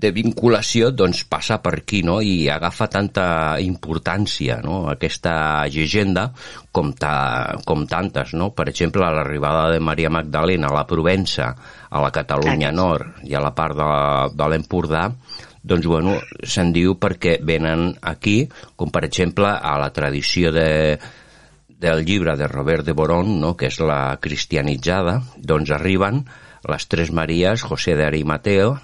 de 0.00 0.10
vinculació 0.16 0.88
doncs, 0.96 1.24
passa 1.28 1.58
per 1.60 1.74
aquí 1.80 2.00
no? 2.06 2.20
i 2.24 2.48
agafa 2.48 2.88
tanta 2.88 3.24
importància 3.60 4.60
no? 4.64 4.86
aquesta 4.88 5.66
llegenda 5.68 6.30
com, 6.72 6.94
ta, 6.96 7.58
com 7.66 7.84
tantes. 7.90 8.32
No? 8.38 8.50
Per 8.56 8.68
exemple, 8.70 9.04
l'arribada 9.04 9.68
de 9.74 9.82
Maria 9.84 10.12
Magdalena 10.12 10.70
a 10.70 10.78
la 10.78 10.86
Provença, 10.88 11.50
a 11.90 12.02
la 12.02 12.12
Catalunya 12.14 12.72
Nord 12.72 13.26
i 13.28 13.36
a 13.36 13.44
la 13.44 13.52
part 13.56 13.76
de, 13.76 13.90
de 14.38 14.50
l'Empordà, 14.52 15.08
doncs, 15.62 15.86
bueno, 15.86 16.16
se'n 16.42 16.72
diu 16.72 16.96
perquè 17.00 17.38
venen 17.44 17.94
aquí, 18.00 18.44
com 18.76 18.92
per 18.92 19.04
exemple 19.04 19.50
a 19.50 19.76
la 19.80 19.90
tradició 19.92 20.52
de, 20.52 20.98
del 21.80 22.04
llibre 22.04 22.36
de 22.36 22.48
Robert 22.48 22.84
de 22.84 22.92
Boron, 22.92 23.38
no? 23.40 23.56
que 23.56 23.68
és 23.68 23.80
la 23.80 24.16
cristianitzada, 24.20 25.20
doncs 25.36 25.72
arriben 25.72 26.24
les 26.68 26.86
tres 26.92 27.12
Maries, 27.12 27.64
José 27.64 27.96
de 27.96 28.04
Arimateo, 28.04 28.74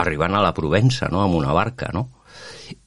arribant 0.00 0.36
a 0.36 0.42
la 0.44 0.54
Provença, 0.56 1.10
no?, 1.12 1.20
amb 1.24 1.36
una 1.36 1.52
barca, 1.52 1.90
no? 1.92 2.08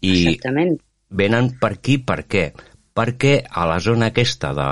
I 0.02 0.34
Exactament. 0.34 0.80
venen 1.10 1.52
per 1.62 1.76
aquí 1.78 2.00
per 2.02 2.24
què? 2.26 2.50
Perquè 2.98 3.36
a 3.46 3.68
la 3.70 3.78
zona 3.78 4.10
aquesta, 4.10 4.50
de, 4.58 4.70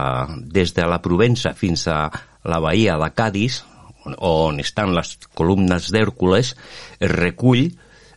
des 0.49 0.73
de 0.73 0.87
la 0.89 1.01
Provença 1.05 1.53
fins 1.53 1.85
a 1.87 2.09
la 2.45 2.59
bahia 2.59 2.97
de 2.97 3.11
Cádiz, 3.13 3.61
on, 4.05 4.17
on 4.17 4.61
estan 4.61 4.95
les 4.97 5.15
columnes 5.37 5.91
d'Hèrcules, 5.93 6.55
es 6.97 7.13
recull 7.13 7.69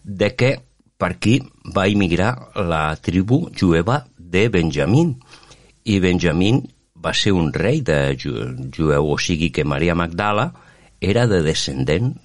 de 0.03 0.35
que 0.35 0.51
per 0.99 1.13
aquí 1.15 1.39
va 1.77 1.89
immigrar 1.89 2.33
la 2.55 2.97
tribu 2.97 3.49
jueva 3.55 4.07
de 4.19 4.49
Benjamín. 4.49 5.19
I 5.85 6.01
Benjamín 6.01 6.65
va 6.95 7.15
ser 7.15 7.33
un 7.33 7.53
rei 7.53 7.81
de 7.81 8.17
jueu, 8.19 9.07
o 9.07 9.19
sigui 9.19 9.51
que 9.55 9.65
Maria 9.65 9.95
Magdala 9.95 10.53
era 11.01 11.27
de 11.31 11.43
descendent 11.47 12.17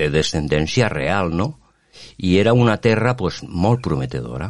de 0.00 0.08
descendència 0.10 0.88
real, 0.88 1.30
no? 1.36 1.60
I 2.16 2.38
era 2.40 2.54
una 2.56 2.78
terra 2.80 3.16
pues, 3.16 3.42
molt 3.44 3.82
prometedora. 3.84 4.48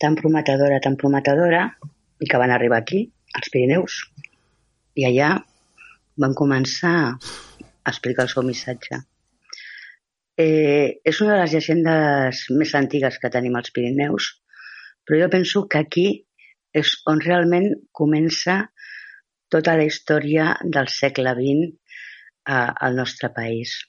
Tan 0.00 0.16
prometedora, 0.16 0.80
tan 0.84 0.96
prometedora, 1.00 1.64
i 2.20 2.28
que 2.28 2.40
van 2.40 2.52
arribar 2.52 2.82
aquí, 2.82 3.06
als 3.34 3.48
Pirineus. 3.52 4.00
I 5.00 5.06
allà 5.08 5.30
van 6.20 6.36
començar 6.36 6.94
a 7.08 7.14
explicar 7.92 8.26
el 8.26 8.32
seu 8.32 8.44
missatge. 8.44 9.00
Eh, 10.40 11.00
és 11.04 11.20
una 11.20 11.34
de 11.34 11.42
les 11.42 11.54
llegendes 11.56 12.42
més 12.56 12.74
antigues 12.78 13.18
que 13.20 13.32
tenim 13.34 13.58
als 13.58 13.72
Pirineus, 13.76 14.30
però 15.04 15.20
jo 15.24 15.30
penso 15.32 15.66
que 15.68 15.84
aquí 15.84 16.08
és 16.72 16.94
on 17.10 17.20
realment 17.24 17.68
comença 17.92 18.62
tota 19.52 19.76
la 19.76 19.84
història 19.90 20.54
del 20.64 20.88
segle 20.88 21.36
XX 21.36 21.70
eh, 21.70 22.70
al 22.86 22.96
nostre 23.02 23.32
país 23.36 23.80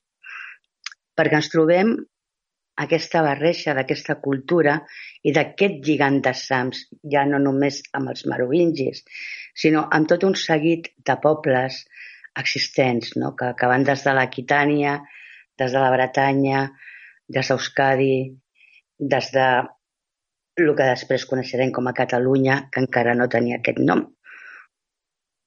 perquè 1.21 1.37
ens 1.37 1.51
trobem 1.53 1.93
aquesta 2.81 3.21
barreja 3.25 3.75
d'aquesta 3.77 4.15
cultura 4.23 4.77
i 5.27 5.33
d'aquest 5.35 5.81
lligant 5.85 6.21
de 6.25 6.33
sams, 6.37 6.85
ja 7.13 7.25
no 7.29 7.39
només 7.43 7.81
amb 7.97 8.09
els 8.13 8.25
merovingis, 8.31 9.03
sinó 9.63 9.85
amb 9.97 10.09
tot 10.09 10.25
un 10.25 10.37
seguit 10.39 10.89
de 11.05 11.17
pobles 11.21 11.83
existents, 12.41 13.13
no? 13.21 13.35
que, 13.37 13.51
que 13.59 13.69
van 13.69 13.85
des 13.85 14.05
de 14.07 14.15
l'Aquitània, 14.17 14.95
des 15.61 15.73
de 15.73 15.83
la 15.83 15.91
Bretanya, 15.93 16.65
des 17.29 17.51
d'Euskadi, 17.53 18.15
des 19.13 19.31
de 19.35 19.47
el 20.61 20.73
que 20.77 20.87
després 20.89 21.25
coneixerem 21.29 21.71
com 21.73 21.87
a 21.87 21.95
Catalunya, 21.97 22.57
que 22.73 22.83
encara 22.83 23.15
no 23.17 23.29
tenia 23.31 23.59
aquest 23.61 23.79
nom. 23.81 24.03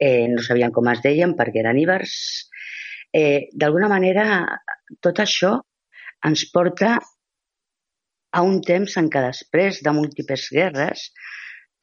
Eh, 0.00 0.26
no 0.30 0.42
sabien 0.42 0.72
com 0.74 0.88
es 0.90 1.02
deien 1.04 1.34
perquè 1.38 1.62
eren 1.62 1.78
ibers, 1.78 2.14
eh, 3.14 3.50
d'alguna 3.54 3.90
manera 3.92 4.24
tot 5.04 5.20
això 5.22 5.54
ens 6.28 6.46
porta 6.52 6.96
a 8.34 8.42
un 8.42 8.60
temps 8.66 8.96
en 8.98 9.10
què 9.12 9.22
després 9.22 9.82
de 9.86 9.92
múltiples 9.94 10.48
guerres 10.56 11.10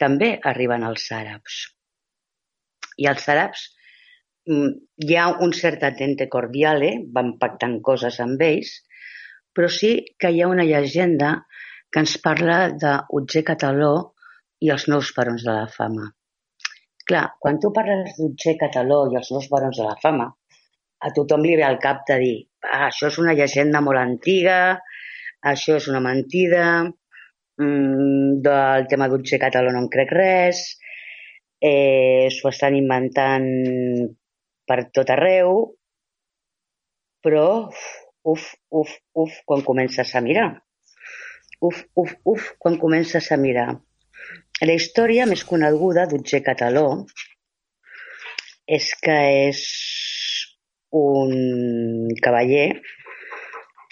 també 0.02 0.34
arriben 0.52 0.84
els 0.84 1.06
àrabs. 1.16 1.62
I 3.00 3.08
els 3.12 3.30
àrabs 3.32 3.70
hi 4.48 5.18
ha 5.18 5.28
un 5.46 5.54
cert 5.54 5.84
atente 5.84 6.28
cordiale, 6.30 6.94
van 7.14 7.36
pactant 7.42 7.80
coses 7.86 8.20
amb 8.24 8.42
ells, 8.42 8.74
però 9.54 9.70
sí 9.70 9.92
que 10.18 10.32
hi 10.32 10.42
ha 10.42 10.50
una 10.50 10.66
llegenda 10.66 11.34
que 11.92 12.02
ens 12.02 12.18
parla 12.24 12.72
d'Utger 12.82 13.44
Cataló 13.52 13.94
i 14.62 14.72
els 14.72 14.88
nous 14.88 15.12
barons 15.18 15.44
de 15.46 15.54
la 15.54 15.68
fama. 15.68 16.08
Clar, 17.06 17.26
quan 17.40 17.60
tu 17.60 17.72
parles 17.76 18.16
d'Utger 18.18 18.56
Cataló 18.62 19.04
i 19.12 19.18
els 19.20 19.32
nous 19.34 19.50
barons 19.52 19.78
de 19.78 19.86
la 19.86 19.98
fama, 20.02 20.30
a 21.02 21.12
tothom 21.14 21.44
li 21.46 21.58
ve 21.60 21.66
al 21.66 21.80
cap 21.82 22.06
de 22.08 22.18
dir 22.22 22.38
ah, 22.62 22.88
això 22.88 23.10
és 23.10 23.18
una 23.22 23.34
llegenda 23.38 23.82
molt 23.82 24.00
antiga, 24.00 24.80
això 25.54 25.78
és 25.82 25.88
una 25.90 26.02
mentida, 26.04 26.66
mm, 27.62 28.42
del 28.46 28.88
tema 28.90 29.10
d'Utge 29.10 29.40
Català 29.42 29.74
no 29.74 29.82
en 29.84 29.90
crec 29.94 30.14
res, 30.14 30.64
eh, 31.62 32.30
s'ho 32.30 32.50
estan 32.50 32.78
inventant 32.78 33.50
per 34.68 34.80
tot 34.96 35.10
arreu, 35.14 35.64
però 37.22 37.70
uf, 38.24 38.48
uf, 38.70 38.92
uf, 39.14 39.40
quan 39.46 39.64
comences 39.66 40.16
a 40.16 40.22
mirar. 40.22 40.50
Uf, 41.62 41.84
uf, 41.96 42.14
uf, 42.26 42.52
quan 42.58 42.78
comences 42.82 43.32
a 43.32 43.38
mirar. 43.38 43.70
La 44.62 44.78
història 44.78 45.26
més 45.30 45.44
coneguda 45.46 46.08
d'Utge 46.10 46.42
Cataló 46.46 46.88
és 48.70 48.92
que 49.02 49.18
és 49.50 49.62
un 50.98 52.12
cavaller. 52.22 52.68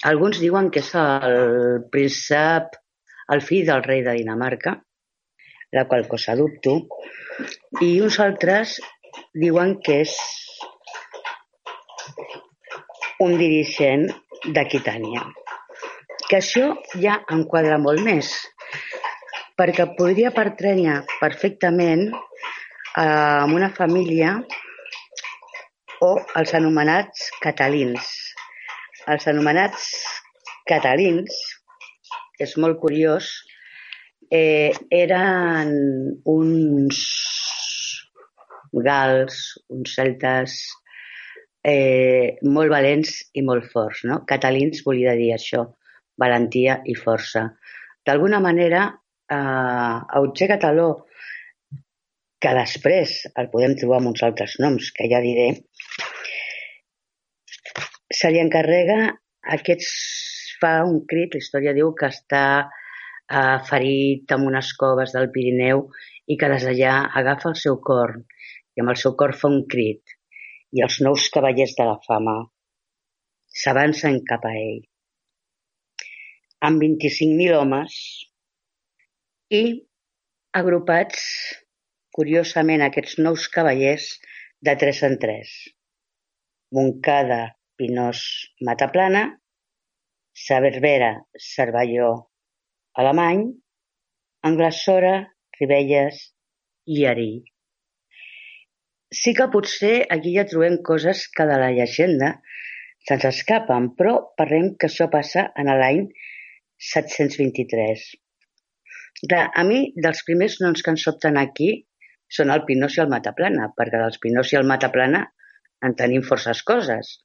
Alguns 0.09 0.39
diuen 0.39 0.69
que 0.71 0.83
és 0.83 0.91
el 0.95 1.81
príncep, 1.91 2.77
el 3.33 3.41
fill 3.45 3.65
del 3.67 3.83
rei 3.85 4.03
de 4.05 4.15
Dinamarca, 4.19 4.77
la 5.75 5.85
qual 5.89 6.07
cosa 6.11 6.37
dubto, 6.39 6.75
i 7.85 7.99
uns 8.01 8.19
altres 8.23 8.77
diuen 9.33 9.75
que 9.85 10.01
és 10.03 10.15
un 13.19 13.35
dirigent 13.39 14.07
d'Aquitània. 14.55 15.25
Que 16.29 16.39
això 16.39 16.69
ja 17.03 17.17
enquadra 17.35 17.79
molt 17.81 18.03
més, 18.05 18.31
perquè 19.59 19.89
podria 19.97 20.31
pertrènyer 20.35 21.01
perfectament 21.19 22.05
eh, 22.09 23.03
amb 23.03 23.57
una 23.57 23.71
família 23.75 24.37
o 26.05 26.11
els 26.39 26.53
anomenats 26.55 27.27
catalins. 27.43 28.13
Els 29.09 29.27
anomenats 29.27 29.89
catalins, 30.69 31.35
és 32.39 32.55
molt 32.61 32.79
curiós, 32.79 33.27
eh, 34.31 34.71
eren 34.95 35.73
uns 36.23 37.03
gals, 38.73 39.57
uns 39.73 39.95
celtes 39.97 40.59
eh, 41.63 42.37
molt 42.43 42.71
valents 42.71 43.15
i 43.33 43.43
molt 43.45 43.69
forts. 43.73 44.03
No? 44.09 44.21
Catalins 44.29 44.83
volia 44.85 45.15
dir 45.19 45.31
això, 45.35 45.65
valentia 46.19 46.79
i 46.85 46.95
força. 46.97 47.45
D'alguna 48.05 48.39
manera, 48.43 48.87
eh, 49.29 50.17
Auger 50.19 50.49
Cataló, 50.55 50.89
que 52.39 52.53
després 52.55 53.25
el 53.35 53.49
podem 53.51 53.75
trobar 53.79 53.99
amb 53.99 54.13
uns 54.13 54.23
altres 54.23 54.55
noms, 54.63 54.93
que 54.95 55.09
ja 55.11 55.19
diré, 55.23 55.49
se 58.09 58.31
li 58.31 58.39
encarrega 58.41 59.01
aquests 59.55 59.89
fa 60.59 60.79
un 60.83 61.01
crit, 61.07 61.35
la 61.35 61.43
història 61.43 61.73
diu 61.75 61.93
que 61.95 62.09
està 62.11 62.43
eh, 62.65 63.57
ferit 63.69 64.31
amb 64.35 64.49
unes 64.49 64.71
coves 64.79 65.15
del 65.15 65.29
Pirineu 65.35 65.85
i 66.27 66.37
que 66.39 66.49
des 66.51 66.65
d'allà 66.67 66.95
agafa 67.21 67.53
el 67.53 67.59
seu 67.59 67.79
cor 67.85 68.17
amb 68.83 68.93
el 68.93 69.01
seu 69.01 69.15
cor 69.19 69.35
fa 69.41 69.51
un 69.51 69.63
crit 69.73 70.15
i 70.77 70.85
els 70.85 70.99
nous 71.05 71.27
cavallers 71.33 71.75
de 71.79 71.89
la 71.89 71.97
fama 72.07 72.37
s'avancen 73.63 74.21
cap 74.31 74.45
a 74.45 74.53
ell 74.61 74.81
amb 76.67 76.83
25.000 76.83 77.55
homes 77.55 77.95
i 79.49 79.63
agrupats, 80.59 81.21
curiosament, 82.15 82.83
aquests 82.85 83.17
nous 83.23 83.47
cavallers 83.53 84.09
de 84.65 84.75
tres 84.81 85.01
en 85.07 85.15
tres. 85.21 85.53
Moncada, 86.75 87.41
Pinós, 87.79 88.21
Mataplana, 88.65 89.23
Saberbera, 90.35 91.13
Cervelló, 91.39 92.11
Alemany, 92.99 93.45
Anglassora, 94.49 95.15
Ribelles 95.59 96.21
i 96.85 97.05
Arill. 97.09 97.41
Sí 99.17 99.33
que 99.33 99.47
potser 99.49 99.95
aquí 100.13 100.35
ja 100.35 100.45
trobem 100.49 100.75
coses 100.85 101.23
que 101.35 101.45
de 101.49 101.55
la 101.61 101.71
llegenda 101.73 102.35
se'ns 103.07 103.25
escapen, 103.29 103.87
però 103.97 104.13
parlem 104.37 104.75
que 104.77 104.89
això 104.89 105.07
passa 105.09 105.47
en 105.57 105.71
l'any 105.81 106.03
723. 106.89 108.03
Clar, 109.23 109.47
a 109.49 109.65
mi, 109.65 109.79
dels 110.05 110.21
primers 110.27 110.59
noms 110.61 110.85
que 110.85 110.93
ens 110.93 111.07
sobten 111.07 111.41
aquí 111.41 111.71
són 112.37 112.53
el 112.53 112.63
Pinós 112.69 112.99
i 112.99 113.03
el 113.03 113.09
Mataplana, 113.09 113.71
perquè 113.75 113.97
dels 113.97 114.21
Pinós 114.21 114.53
i 114.53 114.59
el 114.61 114.69
Mataplana 114.69 115.25
en 115.87 115.97
tenim 115.97 116.21
forces 116.29 116.61
coses. 116.69 117.15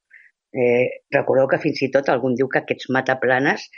Eh, 0.55 1.05
recordeu 1.13 1.51
que 1.53 1.61
fins 1.61 1.85
i 1.85 1.93
tot 1.93 2.09
algun 2.09 2.39
diu 2.39 2.49
que 2.49 2.63
aquests 2.63 2.89
mataplanes 2.97 3.69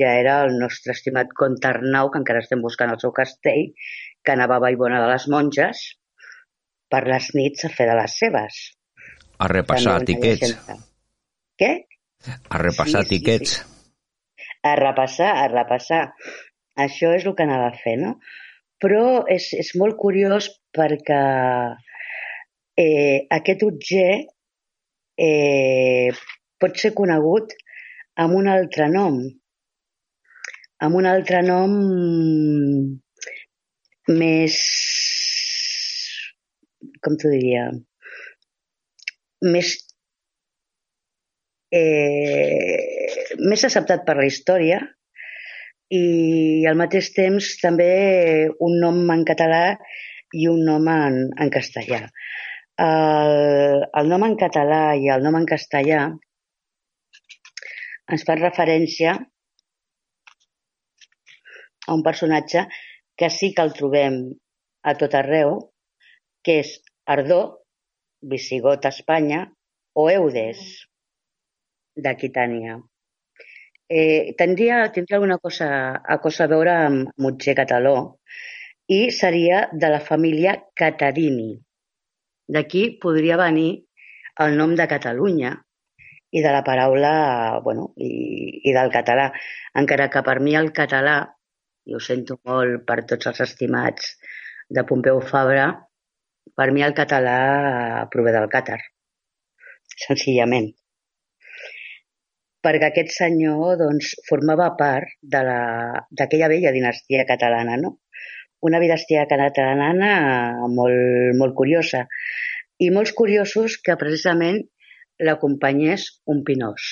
ja 0.00 0.12
era 0.18 0.38
el 0.46 0.54
nostre 0.56 0.94
estimat 0.96 1.34
comte 1.36 1.68
Arnau, 1.68 2.08
que 2.08 2.22
encara 2.22 2.40
estem 2.40 2.62
buscant 2.64 2.94
el 2.94 3.00
seu 3.02 3.12
castell, 3.12 3.74
que 4.24 4.32
anava 4.32 4.56
a 4.56 4.64
Vallbona 4.64 5.02
de 5.02 5.10
les 5.10 5.26
Monges, 5.28 5.82
per 6.92 7.02
les 7.08 7.28
nits 7.38 7.66
a 7.66 7.72
fer 7.72 7.88
de 7.90 7.98
les 7.98 8.16
seves. 8.22 8.62
A 9.42 9.48
repassar 9.50 9.98
tiquets. 10.08 10.56
Què? 11.58 11.72
A 12.52 12.60
repassar 12.62 13.04
sí, 13.06 13.16
tiquets. 13.16 13.56
Sí, 13.56 13.62
sí. 13.62 13.68
A 14.62 14.76
repassar, 14.78 15.32
a 15.42 15.48
repassar. 15.50 16.02
Això 16.82 17.10
és 17.16 17.24
el 17.26 17.34
que 17.38 17.46
anava 17.46 17.72
a 17.72 17.78
fer, 17.80 17.96
no? 18.00 18.14
Però 18.82 19.24
és, 19.30 19.48
és 19.58 19.72
molt 19.78 19.98
curiós 19.98 20.48
perquè 20.74 21.22
eh, 22.78 23.26
aquest 23.38 23.64
objecte 23.66 24.30
eh, 25.18 26.10
pot 26.62 26.78
ser 26.78 26.92
conegut 26.94 27.54
amb 28.22 28.38
un 28.38 28.48
altre 28.50 28.88
nom, 28.92 29.18
amb 30.82 30.98
un 30.98 31.08
altre 31.10 31.42
nom 31.46 31.74
més 34.08 34.58
com 37.02 37.16
t'ho 37.18 37.30
diria, 37.32 37.66
més, 39.54 39.74
eh, 41.74 42.78
més 43.42 43.64
acceptat 43.68 44.04
per 44.06 44.16
la 44.20 44.28
història 44.28 44.80
i 45.92 46.64
al 46.68 46.78
mateix 46.80 47.10
temps 47.16 47.48
també 47.60 47.90
un 48.68 48.78
nom 48.80 49.02
en 49.12 49.24
català 49.28 49.64
i 50.32 50.46
un 50.48 50.62
nom 50.64 50.86
en, 50.88 51.18
en 51.36 51.50
castellà. 51.52 52.06
El, 52.82 53.82
el 54.00 54.08
nom 54.08 54.24
en 54.24 54.36
català 54.40 54.84
i 54.96 55.10
el 55.12 55.26
nom 55.26 55.36
en 55.36 55.48
castellà 55.48 56.06
ens 58.12 58.24
fa 58.28 58.38
referència 58.38 59.18
a 61.86 61.94
un 61.98 62.02
personatge 62.06 62.64
que 63.18 63.28
sí 63.30 63.52
que 63.54 63.66
el 63.66 63.74
trobem 63.76 64.22
a 64.88 64.94
tot 64.98 65.14
arreu, 65.18 65.58
que 66.42 66.60
és 66.62 66.72
Ardó, 67.14 67.42
visigot 68.34 68.86
a 68.86 68.92
Espanya, 68.94 69.42
o 69.94 70.08
Eudes, 70.10 70.62
d'Aquitània. 71.96 72.78
Eh, 73.92 74.32
tindria, 74.38 74.86
tindria 74.92 75.18
alguna 75.18 75.38
cosa, 75.38 75.68
a 76.00 76.18
cosa 76.24 76.44
a 76.44 76.52
veure 76.52 76.72
amb 76.86 77.10
Mutger 77.20 77.54
Cataló 77.58 77.96
i 78.88 79.10
seria 79.12 79.66
de 79.72 79.90
la 79.92 80.00
família 80.00 80.54
Catarini. 80.74 81.52
D'aquí 82.48 82.86
podria 83.02 83.36
venir 83.40 83.84
el 84.44 84.56
nom 84.56 84.72
de 84.78 84.88
Catalunya 84.88 85.52
i 86.32 86.40
de 86.40 86.52
la 86.54 86.62
paraula, 86.64 87.12
bueno, 87.64 87.90
i, 88.00 88.10
i 88.64 88.72
del 88.72 88.90
català. 88.94 89.28
Encara 89.76 90.08
que 90.12 90.22
per 90.24 90.38
mi 90.40 90.56
el 90.56 90.72
català, 90.72 91.18
i 91.84 91.94
ho 91.94 92.00
sento 92.00 92.38
molt 92.48 92.86
per 92.88 93.02
tots 93.10 93.28
els 93.28 93.42
estimats 93.44 94.14
de 94.72 94.84
Pompeu 94.88 95.20
Fabra, 95.20 95.66
per 96.56 96.70
mi 96.74 96.84
el 96.84 96.94
català 96.96 98.06
prové 98.12 98.32
del 98.34 98.48
càtar, 98.52 98.78
senzillament. 100.04 100.70
Perquè 102.62 102.90
aquest 102.90 103.14
senyor 103.16 103.78
doncs, 103.80 104.12
formava 104.28 104.68
part 104.78 105.16
d'aquella 105.22 106.50
vella 106.52 106.74
dinastia 106.74 107.26
catalana, 107.28 107.78
no? 107.80 107.96
Una 108.62 108.78
dinastia 108.78 109.24
catalana 109.26 110.12
molt, 110.70 111.34
molt 111.38 111.56
curiosa 111.58 112.04
i 112.78 112.90
molts 112.94 113.10
curiosos 113.18 113.80
que 113.82 113.98
precisament 113.98 114.60
l'acompanyés 115.26 116.06
un 116.30 116.44
pinós. 116.46 116.86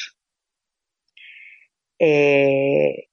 Eh, 2.01 3.07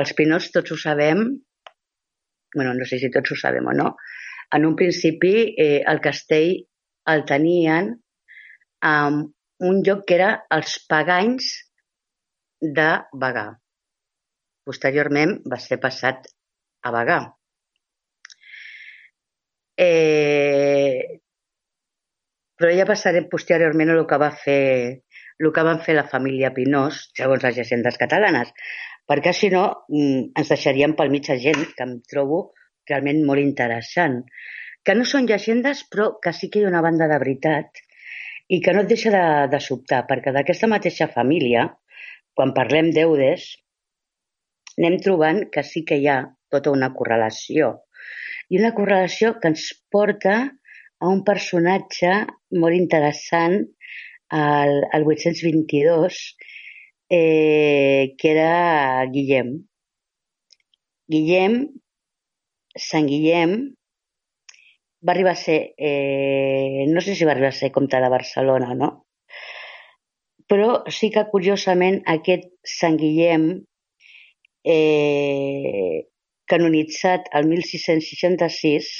els 0.00 0.12
pinós 0.16 0.48
tots 0.54 0.72
ho 0.72 0.78
sabem, 0.80 1.24
bueno, 2.54 2.72
no 2.78 2.88
sé 2.88 2.98
si 3.02 3.10
tots 3.14 3.34
ho 3.34 3.38
sabem 3.38 3.68
o 3.70 3.74
no, 3.76 3.92
en 4.52 4.66
un 4.66 4.76
principi 4.76 5.34
eh, 5.56 5.82
el 5.86 6.00
castell 6.04 6.56
el 7.12 7.24
tenien 7.28 7.92
en 8.84 9.20
un 9.64 9.82
lloc 9.86 10.04
que 10.08 10.16
era 10.18 10.30
els 10.56 10.76
Paganys 10.88 11.50
de 12.78 12.88
Bagà. 13.24 13.46
Posteriorment 14.64 15.38
va 15.50 15.60
ser 15.60 15.78
passat 15.80 16.28
a 16.84 16.92
Bagà. 16.94 17.18
Eh, 19.84 21.20
però 22.54 22.70
ja 22.78 22.86
passarem 22.88 23.26
posteriorment 23.30 23.90
a 23.90 23.96
el 23.98 24.06
que 24.10 24.20
va 24.22 24.30
fer 24.44 24.64
el 25.42 25.50
que 25.52 25.64
van 25.66 25.80
fer 25.82 25.96
la 25.96 26.06
família 26.10 26.52
Pinós, 26.54 27.08
segons 27.18 27.42
les 27.42 27.56
llegendes 27.56 27.96
catalanes, 27.98 28.52
perquè 29.10 29.32
si 29.34 29.50
no 29.50 29.64
mm, 29.90 30.36
ens 30.38 30.52
deixaríem 30.52 30.94
pel 30.98 31.10
mig 31.10 31.26
gent 31.26 31.64
que 31.74 31.86
em 31.86 31.96
trobo 32.10 32.44
realment 32.90 33.22
molt 33.28 33.42
interessant, 33.42 34.22
que 34.84 34.94
no 34.98 35.06
són 35.08 35.28
llegendes 35.28 35.82
però 35.90 36.12
que 36.22 36.32
sí 36.36 36.50
que 36.50 36.60
hi 36.60 36.66
ha 36.66 36.72
una 36.72 36.84
banda 36.84 37.08
de 37.10 37.18
veritat 37.22 37.82
i 38.52 38.60
que 38.64 38.74
no 38.76 38.84
et 38.84 38.90
deixa 38.90 39.12
de, 39.14 39.24
de 39.52 39.60
sobtar, 39.66 40.04
perquè 40.08 40.32
d'aquesta 40.36 40.68
mateixa 40.68 41.08
família, 41.12 41.68
quan 42.36 42.52
parlem 42.56 42.90
d'Eudes, 42.92 43.46
anem 44.78 44.98
trobant 45.00 45.44
que 45.54 45.64
sí 45.64 45.84
que 45.88 45.96
hi 46.00 46.08
ha 46.10 46.18
tota 46.52 46.72
una 46.74 46.90
correlació. 46.98 47.70
I 48.50 48.60
una 48.60 48.74
correlació 48.76 49.38
que 49.40 49.50
ens 49.54 49.70
porta 49.90 50.34
a 50.44 51.10
un 51.10 51.22
personatge 51.24 52.12
molt 52.60 52.76
interessant 52.76 53.62
al, 54.34 54.74
al 54.92 55.06
822, 55.06 56.20
eh, 57.16 58.14
que 58.18 58.30
era 58.34 59.06
Guillem. 59.14 59.54
Guillem 61.10 61.58
Sant 62.80 63.06
Guillem 63.06 63.56
va 65.06 65.12
arribar 65.12 65.34
a 65.36 65.40
ser, 65.40 65.58
eh, 65.78 66.84
no 66.88 67.00
sé 67.04 67.14
si 67.14 67.26
va 67.28 67.34
arribar 67.34 67.52
a 67.52 67.58
ser 67.58 67.70
comte 67.72 68.00
de 68.00 68.08
Barcelona, 68.10 68.74
no? 68.74 68.92
però 70.50 70.84
sí 70.96 71.10
que 71.14 71.24
curiosament 71.30 72.00
aquest 72.14 72.50
Sant 72.68 72.96
Guillem 73.00 73.46
eh, 74.74 76.04
canonitzat 76.50 77.30
el 77.38 77.48
1666 77.48 78.90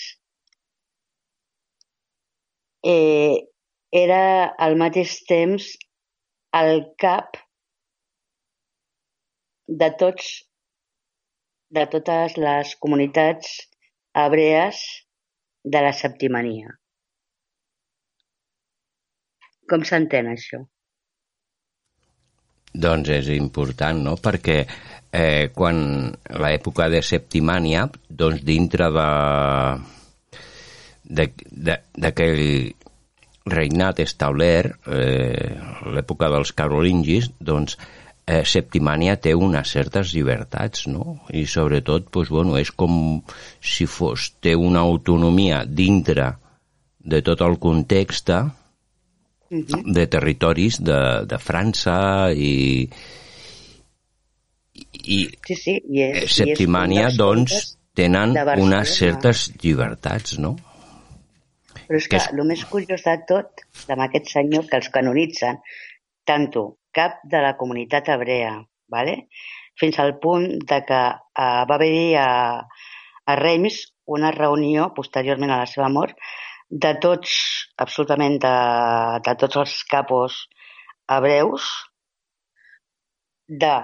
eh, 2.92 3.36
era 4.04 4.22
al 4.66 4.78
mateix 4.80 5.18
temps 5.28 5.68
el 6.60 6.82
cap 7.04 7.38
de 9.68 9.90
tots 10.00 10.32
de 11.74 11.84
totes 11.90 12.36
les 12.38 12.74
comunitats 12.82 13.50
hebrees 14.14 14.80
de 15.64 15.80
la 15.82 15.92
septimania. 15.96 16.74
Com 19.70 19.84
s'entén 19.88 20.28
això? 20.30 20.60
Doncs 22.74 23.10
és 23.16 23.30
important, 23.34 24.02
no? 24.06 24.16
Perquè 24.20 24.58
eh, 25.14 25.50
quan 25.54 25.76
l'època 26.44 26.88
de 26.92 27.00
Septimània, 27.06 27.86
doncs 28.10 28.42
dintre 28.44 28.90
de 28.94 29.08
d'aquell 31.04 32.40
regnat 33.54 34.00
establert, 34.00 34.78
eh, 34.88 35.52
l'època 35.94 36.30
dels 36.32 36.52
carolingis, 36.56 37.28
doncs 37.38 37.76
eh, 38.26 38.42
Septimània 38.44 39.16
té 39.16 39.34
unes 39.34 39.70
certes 39.76 40.12
llibertats, 40.14 40.86
no? 40.88 41.20
I 41.32 41.44
sobretot, 41.46 42.10
doncs, 42.12 42.30
bueno, 42.32 42.58
és 42.58 42.70
com 42.70 43.22
si 43.60 43.86
fos, 43.86 44.32
té 44.40 44.54
una 44.56 44.80
autonomia 44.80 45.64
dintre 45.64 46.32
de 47.04 47.20
tot 47.22 47.40
el 47.44 47.58
context 47.60 48.30
-huh. 49.62 49.92
de 49.92 50.06
territoris 50.06 50.80
de, 50.82 51.00
de 51.26 51.38
França 51.38 52.32
i 52.32 52.88
i, 55.04 55.18
sí, 55.46 55.54
sí, 55.54 55.74
i 55.92 56.02
és, 56.02 56.30
Septimània, 56.32 57.08
i 57.08 57.12
és 57.12 57.18
doncs, 57.18 57.58
tenen 57.94 58.32
unes 58.58 58.94
certes 58.98 59.50
llibertats, 59.62 60.38
no? 60.40 60.54
Però 61.84 61.98
és 61.98 62.06
que, 62.08 62.16
que 62.16 62.22
és... 62.22 62.30
el 62.32 62.46
més 62.48 62.64
curiós 62.70 63.04
de 63.04 63.14
tot, 63.28 63.64
amb 63.92 64.06
aquest 64.06 64.32
senyor 64.32 64.64
que 64.70 64.80
els 64.80 64.88
canonitzen, 64.94 65.60
tanto 66.24 66.64
cap 66.96 67.20
de 67.24 67.42
la 67.42 67.56
comunitat 67.60 68.08
hebrea, 68.14 68.56
¿vale? 68.88 69.28
fins 69.80 69.98
al 69.98 70.18
punt 70.22 70.46
de 70.70 70.80
que 70.86 71.00
uh, 71.02 71.62
va 71.66 71.76
haver-hi 71.76 72.14
a, 72.18 72.28
a 73.26 73.36
Reims 73.40 73.80
una 74.06 74.30
reunió, 74.30 74.90
posteriorment 74.94 75.50
a 75.50 75.62
la 75.62 75.70
seva 75.70 75.88
mort, 75.90 76.18
de 76.70 76.92
tots, 77.00 77.34
absolutament 77.78 78.38
de, 78.42 78.54
de 79.26 79.34
tots 79.40 79.58
els 79.62 79.74
capos 79.90 80.38
hebreus, 81.10 81.66
de, 83.48 83.74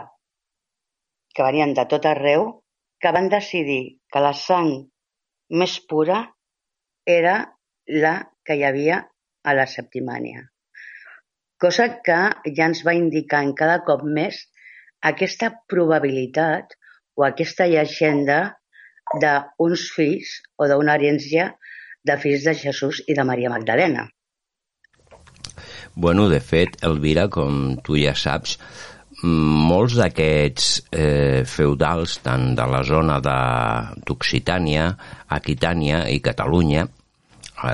que 1.34 1.46
venien 1.46 1.74
de 1.76 1.86
tot 1.90 2.06
arreu, 2.08 2.46
que 3.00 3.12
van 3.16 3.30
decidir 3.32 3.82
que 4.12 4.22
la 4.22 4.32
sang 4.36 4.72
més 5.50 5.78
pura 5.90 6.22
era 7.08 7.36
la 8.04 8.14
que 8.44 8.56
hi 8.56 8.64
havia 8.68 9.02
a 9.42 9.54
la 9.56 9.66
Septimània. 9.66 10.44
Cosa 11.60 11.86
que 12.06 12.20
ja 12.56 12.68
ens 12.70 12.84
va 12.86 12.96
indicar 12.96 13.42
en 13.44 13.52
cada 13.56 13.80
cop 13.86 14.04
més 14.18 14.38
aquesta 15.10 15.50
probabilitat 15.68 16.76
o 17.20 17.26
aquesta 17.26 17.66
llegenda 17.68 18.38
d'uns 19.20 19.88
fills 19.96 20.38
o 20.56 20.68
d'una 20.70 20.96
herència 20.96 21.50
de 22.06 22.16
fills 22.22 22.46
de 22.48 22.54
Jesús 22.62 23.02
i 23.06 23.16
de 23.18 23.26
Maria 23.28 23.50
Magdalena. 23.52 24.06
Bueno, 25.94 26.28
de 26.30 26.38
fet, 26.40 26.78
Elvira, 26.86 27.26
com 27.28 27.76
tu 27.84 27.98
ja 28.00 28.14
saps, 28.16 28.56
molts 29.22 29.98
d'aquests 29.98 30.68
eh, 30.96 31.42
feudals, 31.44 32.20
tant 32.24 32.54
de 32.56 32.66
la 32.72 32.80
zona 32.88 33.18
d'Occitània, 33.20 34.86
Aquitània 35.36 36.06
i 36.08 36.22
Catalunya, 36.24 36.86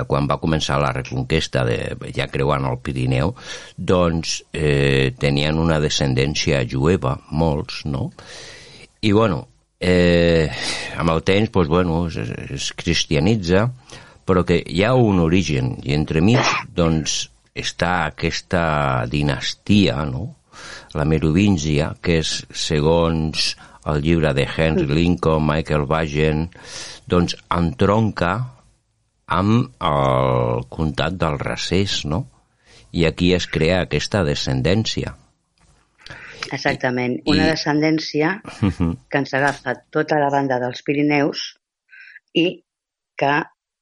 quan 0.08 0.28
va 0.30 0.40
començar 0.42 0.78
la 0.82 0.92
reconquesta, 0.94 1.64
de, 1.68 2.10
ja 2.16 2.28
creuant 2.32 2.66
el 2.68 2.78
Pirineu, 2.82 3.34
doncs 3.76 4.40
eh, 4.52 5.12
tenien 5.18 5.60
una 5.62 5.78
descendència 5.82 6.64
jueva, 6.70 7.16
molts, 7.30 7.84
no? 7.86 8.10
I, 9.00 9.12
bueno, 9.12 9.44
eh, 9.80 10.50
amb 10.96 11.14
el 11.14 11.22
temps, 11.22 11.52
doncs, 11.52 11.70
bueno, 11.70 12.06
es, 12.08 12.34
es 12.50 12.72
cristianitza, 12.76 13.68
però 14.26 14.42
que 14.46 14.58
hi 14.58 14.82
ha 14.82 14.94
un 14.98 15.20
origen 15.22 15.76
i 15.86 15.94
entremig 15.94 16.42
doncs, 16.74 17.26
està 17.56 17.92
aquesta 18.10 19.06
dinastia, 19.08 20.02
no? 20.04 20.34
la 20.96 21.04
Merovíngia, 21.08 21.92
que 22.02 22.20
és, 22.22 22.32
segons 22.52 23.54
el 23.86 24.02
llibre 24.02 24.32
de 24.34 24.46
Henry 24.48 24.88
Lincoln, 24.88 25.44
Michael 25.46 25.86
Bagen, 25.88 26.46
doncs 27.06 27.36
entronca 27.54 28.32
amb 29.26 29.72
el 29.82 30.66
comtat 30.70 31.16
del 31.20 31.38
Racés, 31.42 32.04
no? 32.04 32.26
I 32.92 33.06
aquí 33.08 33.32
es 33.34 33.46
crea 33.50 33.82
aquesta 33.84 34.22
descendència. 34.24 35.16
Exactament, 36.52 37.18
una 37.26 37.48
I... 37.48 37.50
descendència 37.50 38.36
que 38.60 39.18
ens 39.18 39.34
agafa 39.34 39.74
tota 39.90 40.20
la 40.22 40.30
banda 40.30 40.60
dels 40.62 40.84
Pirineus 40.86 41.48
i 42.38 42.46
que 43.18 43.34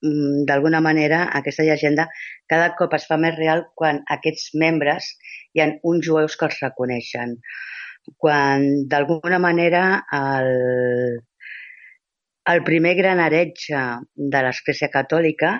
Mm, 0.04 0.44
d'alguna 0.48 0.80
manera 0.85 1.22
aquesta 1.38 1.64
llegenda 1.64 2.04
cada 2.52 2.72
cop 2.78 2.92
es 2.98 3.07
fa 3.09 3.16
més 3.20 3.37
real 3.38 3.62
quan 3.80 4.02
aquests 4.14 4.50
membres 4.62 5.07
hi 5.54 5.62
ha 5.64 5.68
uns 5.90 6.04
jueus 6.09 6.37
que 6.40 6.48
els 6.50 6.59
reconeixen. 6.64 7.38
Quan 8.20 8.66
d'alguna 8.90 9.38
manera 9.40 9.85
el, 10.18 10.50
el 12.52 12.62
primer 12.64 12.94
gran 12.94 13.20
heretge 13.24 13.80
de 14.14 14.40
l'Església 14.44 14.90
Catòlica 14.92 15.54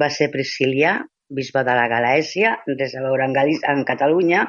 va 0.00 0.08
ser 0.12 0.28
Priscilià, 0.32 0.98
bisbe 1.28 1.62
de 1.66 1.76
la 1.78 1.86
Galàcia, 1.88 2.56
des 2.66 2.92
de 2.92 3.02
veure 3.02 3.26
en, 3.26 3.84
Catalunya, 3.88 4.44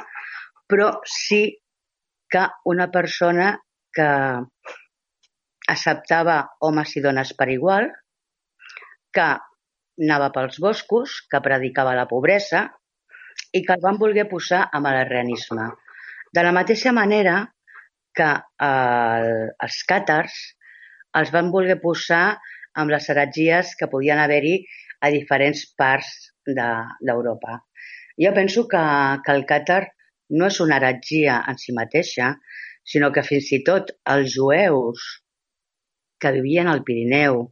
però 0.67 0.89
sí 1.07 1.41
que 2.29 2.43
una 2.65 2.89
persona 2.91 3.53
que 3.95 4.09
acceptava 5.71 6.41
homes 6.67 6.95
i 6.97 7.03
dones 7.05 7.33
per 7.39 7.47
igual, 7.53 7.87
que 9.13 9.27
anava 10.03 10.29
pels 10.35 10.59
boscos, 10.59 11.21
que 11.31 11.41
predicava 11.41 11.95
la 11.95 12.07
pobresa 12.11 12.67
i 13.55 13.63
que 13.63 13.77
el 13.77 13.83
van 13.83 13.97
voler 13.97 14.27
posar 14.29 14.67
amb 14.75 14.91
l'arrenisme. 14.91 15.71
De 16.33 16.43
la 16.43 16.51
mateixa 16.51 16.91
manera 16.91 17.39
que 18.13 18.29
el, 18.67 19.31
els 19.63 19.81
càtars 19.87 20.35
els 21.19 21.31
van 21.33 21.51
voler 21.53 21.79
posar 21.81 22.37
amb 22.77 22.93
les 22.93 23.09
heretgies 23.09 23.73
que 23.79 23.89
podien 23.91 24.21
haver-hi 24.21 24.57
a 25.01 25.11
diferents 25.13 25.63
parts 25.77 26.11
d'Europa. 26.47 27.57
De, 27.57 28.25
jo 28.25 28.33
penso 28.33 28.65
que, 28.71 28.83
que 29.25 29.35
el 29.37 29.45
càtar 29.49 29.83
no 30.39 30.49
és 30.51 30.59
una 30.63 30.77
heretgia 30.77 31.41
en 31.49 31.59
si 31.61 31.75
mateixa, 31.77 32.33
sinó 32.87 33.11
que 33.15 33.25
fins 33.27 33.51
i 33.55 33.61
tot 33.67 33.91
els 34.13 34.33
jueus 34.35 35.03
que 36.21 36.33
vivien 36.33 36.69
al 36.71 36.83
Pirineu, 36.87 37.43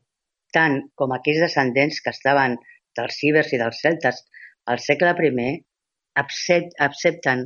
tant 0.56 0.80
com 0.95 1.13
aquells 1.13 1.43
descendents 1.43 2.01
que 2.01 2.13
estaven 2.15 2.58
dels 2.97 3.19
cibers 3.19 3.51
i 3.54 3.60
dels 3.62 3.82
celtes 3.84 4.23
al 4.71 4.82
segle 4.82 5.12
I 6.15 6.60
accepten 6.88 7.45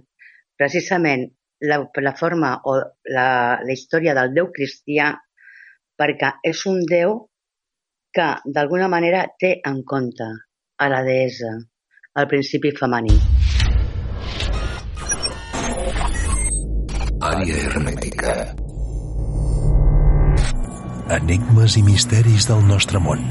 precisament 0.55 1.25
la, 1.65 1.79
la 2.07 2.13
forma 2.15 2.51
o 2.63 2.75
la, 2.77 3.59
la 3.65 3.73
història 3.73 4.13
del 4.15 4.33
Déu 4.35 4.51
cristià 4.55 5.09
perquè 5.99 6.31
és 6.51 6.63
un 6.71 6.79
Déu 6.89 7.17
que 8.15 8.29
d'alguna 8.45 8.87
manera 8.89 9.25
té 9.39 9.57
en 9.67 9.83
compte 9.83 10.29
a 10.79 10.89
la 10.89 11.03
deessa, 11.05 11.51
al 12.15 12.31
principi 12.31 12.71
femení. 12.79 13.19
Àrea 17.19 17.61
hermètica 17.67 18.33
enigmes 21.09 21.75
i 21.79 21.83
misteris 21.83 22.45
del 22.49 22.61
nostre 22.69 23.01
món. 23.01 23.23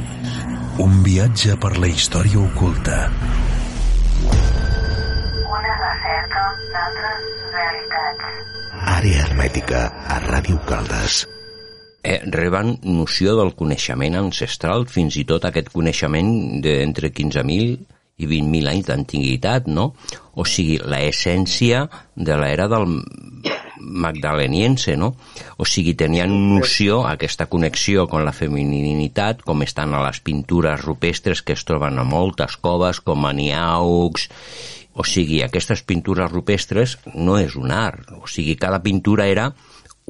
Un 0.82 1.00
viatge 1.06 1.56
per 1.62 1.76
la 1.78 1.90
història 1.90 2.40
oculta. 2.42 2.98
Una 5.58 5.78
recerca 5.84 6.44
d'altres 6.74 7.32
realitats. 7.54 8.36
Àrea 8.98 9.24
hermètica 9.26 9.88
a 10.16 10.20
Ràdio 10.26 10.60
Caldes. 10.68 11.24
Eh, 12.08 12.22
reben 12.32 12.78
noció 12.88 13.34
del 13.36 13.50
coneixement 13.52 14.14
ancestral, 14.16 14.86
fins 14.88 15.18
i 15.20 15.26
tot 15.28 15.44
aquest 15.44 15.68
coneixement 15.74 16.30
d'entre 16.64 17.10
15.000 17.12 17.74
i 18.18 18.28
20.000 18.30 18.70
anys 18.70 18.86
d'antiguitat, 18.88 19.68
no? 19.68 19.90
O 20.32 20.46
sigui, 20.48 20.78
la 20.80 21.02
essència 21.04 21.82
de 22.16 22.38
l'era 22.40 22.64
del 22.72 22.86
magdaleniense, 23.78 24.96
no? 24.96 25.12
O 25.60 25.68
sigui, 25.68 25.92
tenien 26.00 26.32
noció, 26.54 27.02
aquesta 27.10 27.46
connexió 27.52 28.06
amb 28.08 28.24
la 28.24 28.32
femininitat, 28.32 29.44
com 29.44 29.62
estan 29.66 29.92
a 29.92 30.02
les 30.06 30.22
pintures 30.24 30.80
rupestres 30.86 31.44
que 31.44 31.58
es 31.58 31.66
troben 31.68 32.00
a 32.00 32.08
moltes 32.08 32.56
coves, 32.56 33.04
com 33.04 33.28
a 33.28 33.36
Niaux, 33.36 34.28
O 34.98 35.04
sigui, 35.06 35.44
aquestes 35.44 35.84
pintures 35.86 36.32
rupestres 36.32 36.96
no 37.14 37.36
és 37.38 37.54
un 37.54 37.70
art. 37.70 38.08
O 38.18 38.26
sigui, 38.26 38.56
cada 38.58 38.80
pintura 38.82 39.28
era 39.30 39.52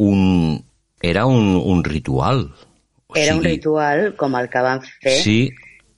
un, 0.01 0.63
era 1.01 1.27
un, 1.27 1.57
un 1.57 1.85
ritual. 1.85 2.55
O 3.09 3.17
Era 3.17 3.35
un 3.35 3.43
sigui, 3.43 3.55
ritual 3.57 4.15
com 4.17 4.35
el 4.37 4.49
que 4.53 4.61
van 4.61 4.83
fer 4.85 5.15
Sí, 5.23 5.51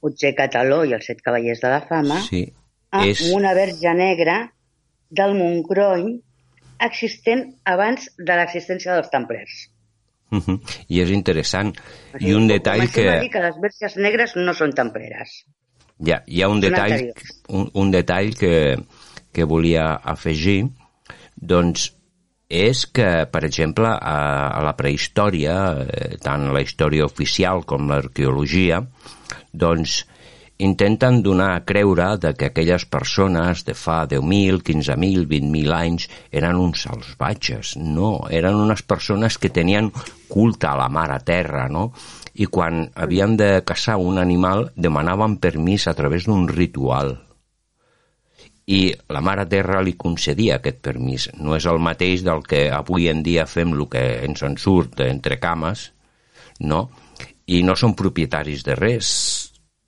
Utger 0.06 0.34
Cataló 0.38 0.84
i 0.86 0.94
els 0.94 1.06
set 1.06 1.20
cavallers 1.24 1.60
de 1.60 1.68
la 1.72 1.80
fama 1.88 2.20
sí. 2.22 2.44
amb 2.92 3.06
És, 3.08 3.24
una 3.34 3.52
verge 3.54 3.92
negra 3.94 4.36
del 5.10 5.34
Montgrony 5.34 6.20
existent 6.80 7.42
abans 7.64 8.06
de 8.16 8.36
l'existència 8.38 8.94
dels 8.94 9.10
templers. 9.10 9.68
uh 10.30 10.38
-huh. 10.38 10.58
I 10.88 11.00
és 11.02 11.10
interessant. 11.10 11.74
O 12.14 12.18
I 12.20 12.34
un 12.34 12.46
detall 12.46 12.80
a 12.80 12.84
dir 12.86 12.92
que... 12.92 13.28
que 13.32 13.40
les 13.40 13.56
verges 13.60 13.96
negres 13.96 14.36
no 14.36 14.54
són 14.54 14.72
templeres. 14.72 15.44
Ja, 15.98 16.22
hi 16.26 16.42
ha 16.42 16.48
un 16.48 16.62
Són 16.62 16.70
detall, 16.70 16.92
anteriors. 16.92 17.42
un, 17.48 17.70
un 17.74 17.90
detall 17.90 18.34
que, 18.34 18.76
que 19.32 19.44
volia 19.44 19.94
afegir, 19.96 20.68
doncs 21.36 21.92
és 22.50 22.82
que, 22.90 23.08
per 23.30 23.44
exemple, 23.46 23.86
a, 23.86 24.50
a 24.50 24.60
la 24.66 24.74
prehistòria, 24.76 25.56
eh, 25.86 26.16
tant 26.20 26.50
la 26.50 26.62
història 26.64 27.06
oficial 27.06 27.62
com 27.64 27.86
l'arqueologia, 27.88 28.82
doncs 29.54 30.02
intenten 30.60 31.22
donar 31.22 31.54
a 31.54 31.62
creure 31.64 32.16
de 32.20 32.34
que 32.36 32.50
aquelles 32.50 32.84
persones 32.84 33.62
de 33.64 33.72
fa 33.78 34.02
10.000, 34.10 34.60
15.000, 34.66 35.24
20.000 35.30 35.76
anys 35.78 36.08
eren 36.30 36.58
uns 36.60 36.84
salvatges. 36.84 37.76
No, 37.78 38.26
eren 38.28 38.58
unes 38.58 38.82
persones 38.82 39.38
que 39.38 39.48
tenien 39.48 39.88
culte 40.28 40.68
a 40.68 40.76
la 40.76 40.90
mare 40.92 41.22
terra, 41.24 41.68
no? 41.70 41.92
I 42.34 42.50
quan 42.50 42.90
havien 42.94 43.38
de 43.38 43.62
caçar 43.64 43.96
un 43.96 44.18
animal 44.18 44.68
demanaven 44.76 45.38
permís 45.40 45.86
a 45.88 45.94
través 45.94 46.28
d'un 46.28 46.48
ritual 46.50 47.16
i 48.66 48.92
la 49.08 49.20
Mare 49.24 49.46
Terra 49.50 49.80
li 49.82 49.94
concedia 49.98 50.56
aquest 50.60 50.80
permís. 50.84 51.28
No 51.40 51.56
és 51.56 51.66
el 51.66 51.80
mateix 51.82 52.22
del 52.26 52.42
que 52.46 52.68
avui 52.70 53.08
en 53.10 53.22
dia 53.26 53.46
fem 53.46 53.72
el 53.74 53.86
que 53.90 54.02
ens 54.26 54.42
en 54.46 54.56
surt 54.60 55.00
entre 55.06 55.38
cames, 55.42 55.92
no? 56.60 56.90
I 57.46 57.62
no 57.66 57.74
són 57.74 57.96
propietaris 57.98 58.62
de 58.66 58.76
res. 58.78 59.08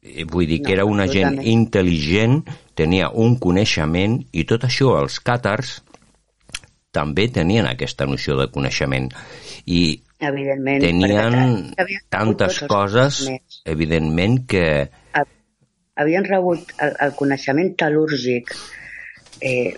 Eh, 0.03 0.25
Vull 0.25 0.49
dir 0.51 0.63
que 0.63 0.73
No, 0.73 0.81
era 0.81 0.85
una 0.85 1.07
gent 1.07 1.39
intel·ligent, 1.47 2.43
tenia 2.75 3.11
un 3.11 3.37
coneixement 3.39 4.19
i 4.33 4.45
tot 4.45 4.65
això 4.67 4.97
els 4.99 5.21
càtars 5.23 5.83
també 6.93 7.29
tenien 7.33 7.67
aquesta 7.67 8.05
noció 8.07 8.37
de 8.37 8.49
coneixement 8.53 9.09
i 9.67 10.03
Evidentment. 10.23 10.83
tenien 10.83 11.75
tantes 12.11 12.61
coses, 12.69 13.29
evidentment, 13.65 14.45
que 14.47 14.91
havien 15.97 16.27
rebut 16.29 16.73
el, 16.81 16.95
el 17.07 17.15
coneixement 17.19 17.73
tal·lúrgic. 17.79 18.53
Eh, 19.43 19.75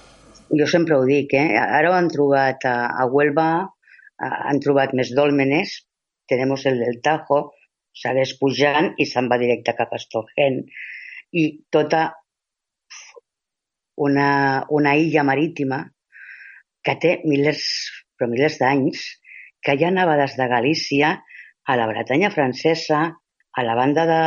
jo 0.55 0.67
sempre 0.71 0.99
ho 0.99 1.05
dic, 1.09 1.35
eh? 1.35 1.59
ara 1.59 1.91
ho 1.91 1.97
han 1.97 2.11
trobat 2.13 2.67
a, 2.69 2.77
a 3.01 3.07
Huelva, 3.11 3.49
a, 3.65 4.31
han 4.51 4.61
trobat 4.63 4.95
més 4.95 5.13
dòlmenes, 5.17 5.79
tenemos 6.31 6.67
el 6.71 6.81
del 6.81 7.01
Tajo, 7.05 7.41
segueix 7.95 8.35
pujant 8.41 8.93
i 8.99 9.07
se'n 9.07 9.31
va 9.31 9.39
directe 9.41 9.75
cap 9.79 9.93
a 9.95 10.01
Stonehenge. 10.03 10.71
I 11.35 11.45
tota 11.73 12.07
una, 14.07 14.29
una 14.71 14.95
illa 14.99 15.25
marítima 15.27 15.83
que 16.85 16.95
té 17.01 17.13
milers, 17.25 17.65
però 18.15 18.31
milers 18.31 18.59
d'anys, 18.61 19.05
que 19.65 19.77
ja 19.81 19.89
anava 19.89 20.19
des 20.21 20.35
de 20.37 20.47
Galícia 20.51 21.15
a 21.65 21.77
la 21.81 21.87
Bretanya 21.89 22.31
francesa, 22.31 23.01
a 23.55 23.63
la 23.65 23.75
banda 23.79 24.05
de, 24.11 24.23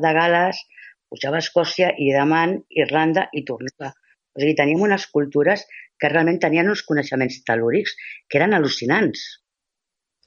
de 0.00 0.12
Gales, 0.16 0.62
pujava 1.10 1.40
a 1.40 1.44
Escòcia 1.44 1.90
i 2.04 2.10
d'amant, 2.14 2.54
Irlanda 2.84 3.26
i 3.32 3.44
tornava. 3.48 3.92
O 4.34 4.40
sigui, 4.40 4.54
teníem 4.58 4.84
unes 4.86 5.06
cultures 5.14 5.64
que 5.98 6.10
realment 6.12 6.38
tenien 6.44 6.70
uns 6.70 6.84
coneixements 6.88 7.40
telúrics 7.48 7.94
que 8.28 8.38
eren 8.40 8.54
al·lucinants. 8.56 9.24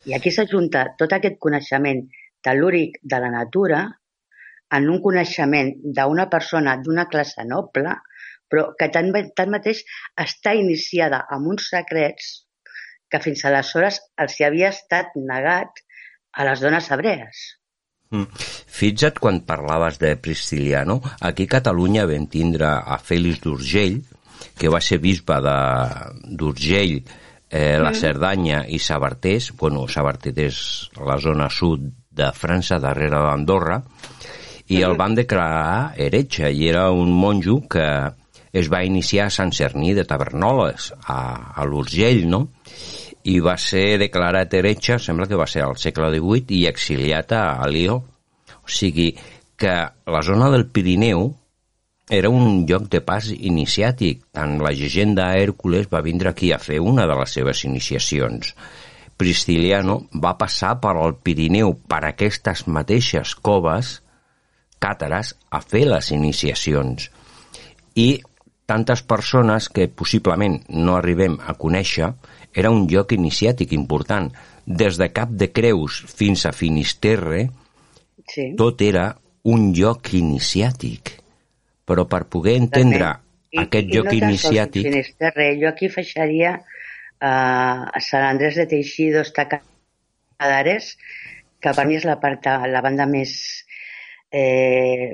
I 0.09 0.17
aquí 0.17 0.33
s'ajunta 0.33 0.87
tot 0.99 1.13
aquest 1.15 1.37
coneixement 1.45 2.03
telúric 2.43 2.97
de 3.13 3.19
la 3.23 3.29
natura 3.33 3.81
en 4.77 4.87
un 4.89 5.01
coneixement 5.03 5.71
d'una 5.97 6.27
persona 6.31 6.77
d'una 6.83 7.07
classe 7.11 7.45
noble, 7.47 7.95
però 8.51 8.71
que 8.79 8.89
tan, 8.91 9.11
tanmateix 9.37 9.83
està 10.25 10.55
iniciada 10.57 11.21
amb 11.35 11.53
uns 11.53 11.69
secrets 11.71 12.31
que 13.11 13.21
fins 13.23 13.45
aleshores 13.47 13.99
els 14.23 14.37
hi 14.39 14.47
havia 14.47 14.71
estat 14.75 15.15
negat 15.31 15.83
a 16.31 16.47
les 16.47 16.63
dones 16.63 16.87
hebrees. 16.91 17.41
Mm. 18.11 18.27
Fixa't 18.67 19.19
quan 19.23 19.39
parlaves 19.47 19.97
de 20.01 20.17
Prisciliano, 20.19 20.99
aquí 21.23 21.47
a 21.47 21.53
Catalunya 21.55 22.03
vam 22.09 22.27
tindre 22.27 22.67
a 22.67 22.97
Fèlix 22.99 23.39
d'Urgell, 23.43 24.01
que 24.59 24.69
va 24.69 24.81
ser 24.83 24.99
bisbe 24.99 25.37
d'Urgell, 25.41 26.97
eh, 27.49 27.77
la 27.79 27.93
Cerdanya 27.95 28.65
i 28.67 28.79
Sabartés, 28.79 29.51
bueno, 29.57 29.87
Sabartés 29.87 30.37
és 30.43 30.59
la 30.99 31.17
zona 31.23 31.47
sud 31.49 31.87
de 32.11 32.31
França, 32.35 32.79
darrere 32.83 33.19
d'Andorra, 33.23 33.81
i 34.71 34.83
el 34.87 34.95
van 34.99 35.15
declarar 35.15 35.93
heretge, 35.99 36.51
i 36.51 36.67
era 36.67 36.89
un 36.91 37.11
monjo 37.11 37.61
que 37.71 37.87
es 38.51 38.67
va 38.71 38.83
iniciar 38.83 39.27
a 39.27 39.33
Sant 39.33 39.51
Cerní 39.55 39.93
de 39.95 40.03
Tavernoles, 40.07 40.91
a, 41.07 41.21
a 41.55 41.67
l'Urgell, 41.67 42.25
no?, 42.27 42.47
i 43.23 43.39
va 43.43 43.57
ser 43.61 43.99
declarat 44.01 44.53
heretge, 44.57 44.97
sembla 44.99 45.27
que 45.29 45.39
va 45.39 45.47
ser 45.49 45.65
al 45.65 45.77
segle 45.77 46.09
XVIII, 46.13 46.57
i 46.61 46.67
exiliat 46.69 47.35
a, 47.37 47.43
a 47.61 47.67
Lió. 47.69 47.99
O 48.61 48.69
sigui 48.69 49.11
que 49.61 49.75
la 50.09 50.21
zona 50.25 50.49
del 50.53 50.67
Pirineu 50.73 51.27
era 52.11 52.29
un 52.29 52.65
lloc 52.67 52.89
de 52.91 53.01
pas 53.05 53.29
iniciàtic. 53.31 54.25
Tant 54.35 54.57
la 54.63 54.73
llegenda 54.75 55.31
Hèrcules 55.37 55.89
va 55.91 56.03
vindre 56.05 56.31
aquí 56.33 56.51
a 56.51 56.59
fer 56.59 56.81
una 56.81 57.05
de 57.07 57.17
les 57.19 57.35
seves 57.37 57.63
iniciacions. 57.69 58.55
Prisciliano 59.21 59.99
va 60.23 60.33
passar 60.37 60.75
per 60.81 60.95
al 60.97 61.15
Pirineu, 61.21 61.75
per 61.87 62.01
aquestes 62.07 62.65
mateixes 62.67 63.35
coves 63.37 63.99
càtares, 64.81 65.35
a 65.53 65.61
fer 65.61 65.85
les 65.85 66.09
iniciacions. 66.11 67.07
I 67.95 68.09
tantes 68.71 69.03
persones 69.03 69.67
que 69.69 69.89
possiblement 69.91 70.61
no 70.71 70.95
arribem 70.95 71.35
a 71.43 71.57
conèixer, 71.59 72.13
era 72.55 72.71
un 72.71 72.87
lloc 72.87 73.11
iniciàtic 73.15 73.75
important. 73.75 74.31
Des 74.65 74.95
de 74.99 75.09
Cap 75.11 75.31
de 75.35 75.51
Creus 75.51 75.99
fins 76.15 76.45
a 76.47 76.53
Finisterre, 76.55 77.49
Sí. 78.31 78.53
tot 78.55 78.81
era 78.85 79.09
un 79.51 79.71
lloc 79.75 80.13
iniciàtic. 80.15 81.17
Però 81.87 82.05
per 82.07 82.23
poder 82.31 82.55
entendre 82.61 83.09
I, 83.51 83.63
aquest 83.65 83.89
i 83.89 83.97
lloc 83.97 84.07
no 84.07 84.13
tan 84.13 84.21
sols 84.21 84.29
iniciàtic... 84.29 84.87
Finisterre, 84.87 85.47
jo 85.59 85.67
aquí 85.71 85.89
afegiria 85.91 86.53
uh, 86.61 87.89
a 87.91 88.03
Sant 88.05 88.27
Andrés 88.29 88.59
de 88.61 88.67
Teixido, 88.71 89.25
està 89.25 89.47
Cadares, 89.49 90.93
que 91.61 91.75
per 91.75 91.85
mi 91.89 91.99
és 91.99 92.07
la, 92.07 92.17
part, 92.21 92.47
la 92.71 92.83
banda 92.85 93.09
més... 93.09 93.33
Eh, 94.31 95.11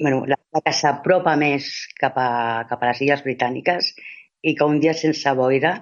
bueno, 0.00 0.24
la, 0.26 0.39
la 0.54 0.62
que 0.66 0.72
s'apropa 0.74 1.36
més 1.38 1.68
cap 2.00 2.16
a, 2.18 2.30
cap 2.70 2.82
a 2.82 2.90
les 2.90 3.02
Illes 3.06 3.24
Britàniques 3.26 3.92
i 4.42 4.54
que 4.58 4.66
un 4.66 4.80
dia 4.82 4.94
sense 4.96 5.34
boira 5.38 5.74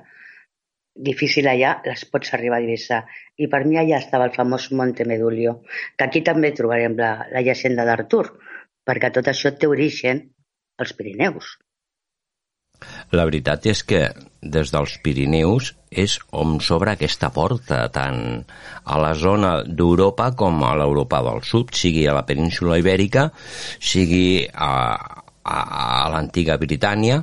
difícil 1.09 1.47
allà 1.47 1.77
les 1.87 2.03
pots 2.11 2.35
arribar 2.35 2.59
a 2.59 2.65
divisar. 2.65 3.05
I 3.39 3.47
per 3.53 3.63
mi 3.65 3.79
allà 3.79 4.01
estava 4.03 4.27
el 4.27 4.35
famós 4.35 4.71
Monte 4.75 5.07
Medulio, 5.07 5.61
que 5.97 6.09
aquí 6.09 6.25
també 6.27 6.51
trobarem 6.59 6.99
la, 6.99 7.13
la 7.31 7.45
llegenda 7.47 7.87
d'Artur, 7.87 8.27
perquè 8.89 9.13
tot 9.15 9.31
això 9.31 9.55
té 9.55 9.71
origen 9.71 10.27
als 10.83 10.95
Pirineus. 10.99 11.55
La 13.17 13.25
veritat 13.29 13.67
és 13.71 13.83
que 13.87 14.09
des 14.43 14.71
dels 14.71 14.95
Pirineus 15.03 15.73
és 15.91 16.19
on 16.37 16.59
s'obre 16.63 16.93
aquesta 16.93 17.31
porta, 17.35 17.81
tant 17.93 18.45
a 18.85 18.99
la 19.01 19.15
zona 19.19 19.63
d'Europa 19.65 20.31
com 20.39 20.63
a 20.65 20.75
l'Europa 20.79 21.23
del 21.27 21.43
Sud, 21.49 21.73
sigui 21.75 22.07
a 22.07 22.15
la 22.17 22.27
península 22.29 22.79
Ibèrica, 22.79 23.29
sigui 23.81 24.45
a, 24.53 24.71
a, 25.43 25.59
a 26.05 26.07
l'antiga 26.13 26.59
Britània, 26.61 27.23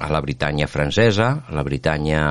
a 0.00 0.10
la 0.10 0.20
Britània 0.24 0.68
francesa, 0.68 1.30
a 1.46 1.54
la 1.54 1.64
Britània 1.64 2.22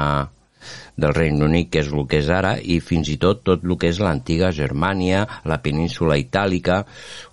del 1.01 1.15
Regne 1.15 1.45
Unit, 1.47 1.71
que 1.71 1.81
és 1.81 1.89
el 1.89 2.05
que 2.09 2.19
és 2.21 2.29
ara, 2.29 2.55
i 2.59 2.79
fins 2.83 3.09
i 3.09 3.17
tot 3.21 3.41
tot 3.47 3.63
el 3.65 3.77
que 3.79 3.89
és 3.89 4.01
l'antiga 4.03 4.51
Germània, 4.53 5.23
la 5.49 5.61
península 5.63 6.19
itàlica, 6.19 6.83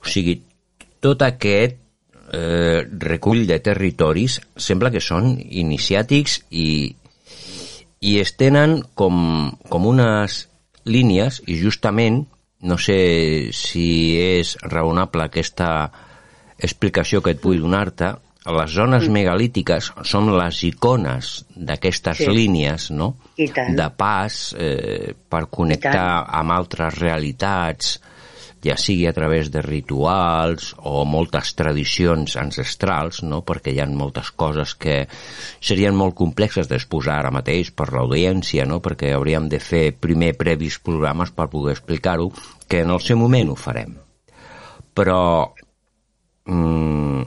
o 0.01 0.09
sigui, 0.09 0.39
tot 1.05 1.23
aquest 1.27 1.77
eh, 2.33 2.87
recull 3.05 3.47
de 3.49 3.59
territoris 3.65 4.39
sembla 4.57 4.93
que 4.95 5.03
són 5.05 5.37
iniciàtics 5.39 6.43
i, 6.51 6.69
i 8.01 8.19
es 8.21 8.35
tenen 8.39 8.81
com, 8.95 9.51
com 9.69 9.89
unes 9.89 10.45
línies 10.89 11.43
i 11.47 11.59
justament, 11.61 12.23
no 12.65 12.79
sé 12.81 12.99
si 13.55 13.89
és 14.19 14.57
raonable 14.65 15.29
aquesta 15.29 15.91
explicació 16.59 17.23
que 17.23 17.37
et 17.37 17.45
vull 17.45 17.61
donar-te, 17.63 18.15
les 18.49 18.71
zones 18.73 19.05
mm. 19.05 19.13
megalítiques 19.13 19.91
són 20.09 20.31
les 20.33 20.63
icones 20.65 21.33
d'aquestes 21.55 22.23
Sí. 22.23 22.29
línies, 22.33 22.91
no? 22.91 23.15
De 23.37 23.89
pas, 23.97 24.55
eh, 24.59 25.15
per 25.29 25.47
connectar 25.53 26.25
amb 26.41 26.55
altres 26.57 26.99
realitats, 26.99 27.99
ja 28.65 28.77
sigui 28.77 29.07
a 29.07 29.13
través 29.15 29.51
de 29.55 29.63
rituals 29.63 30.73
o 30.79 31.05
moltes 31.07 31.53
tradicions 31.59 32.35
ancestrals, 32.41 33.23
no? 33.23 33.41
perquè 33.47 33.73
hi 33.75 33.81
ha 33.83 33.87
moltes 33.87 34.33
coses 34.35 34.75
que 34.75 35.05
serien 35.61 35.97
molt 35.97 36.17
complexes 36.19 36.71
d'exposar 36.71 37.21
ara 37.21 37.35
mateix 37.35 37.71
per 37.71 37.91
l'audiència, 37.95 38.67
no? 38.67 38.81
perquè 38.85 39.13
hauríem 39.15 39.49
de 39.53 39.61
fer 39.63 39.93
primer 39.95 40.35
previs 40.39 40.81
programes 40.83 41.31
per 41.31 41.49
poder 41.53 41.77
explicar-ho, 41.77 42.33
que 42.69 42.83
en 42.83 42.95
el 42.95 43.03
seu 43.05 43.21
moment 43.21 43.55
ho 43.55 43.59
farem. 43.59 43.95
Però 44.99 45.21
mm, 46.51 47.23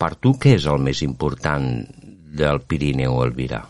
per 0.00 0.14
tu 0.16 0.34
què 0.40 0.56
és 0.56 0.70
el 0.70 0.80
més 0.80 1.04
important 1.04 1.68
del 2.32 2.62
Pirineu, 2.64 3.20
Elvira? 3.26 3.60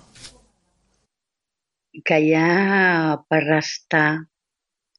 Que 2.06 2.22
hi 2.24 2.30
ha 2.38 3.18
per 3.28 3.42
restar 3.42 4.06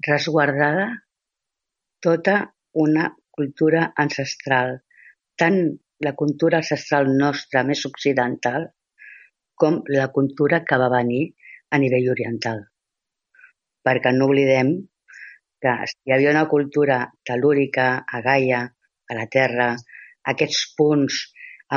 resguardada 0.05 0.91
tota 2.03 2.37
una 2.85 3.09
cultura 3.37 3.87
ancestral, 4.03 4.77
tant 5.39 5.59
la 6.03 6.13
cultura 6.19 6.59
ancestral 6.61 7.09
nostra 7.17 7.63
més 7.67 7.83
occidental 7.89 8.67
com 9.63 9.79
la 9.97 10.09
cultura 10.15 10.63
que 10.67 10.79
va 10.81 10.89
venir 10.93 11.23
a 11.71 11.79
nivell 11.81 12.09
oriental. 12.13 12.63
Perquè 13.83 14.11
no 14.15 14.27
oblidem 14.29 14.73
que 15.63 15.73
hi 16.05 16.13
havia 16.13 16.33
una 16.33 16.47
cultura 16.51 16.97
telúrica, 17.29 17.87
a 18.03 18.21
Gaia, 18.25 18.63
a 19.09 19.17
la 19.17 19.27
Terra, 19.35 19.69
aquests 20.33 20.65
punts 20.77 21.21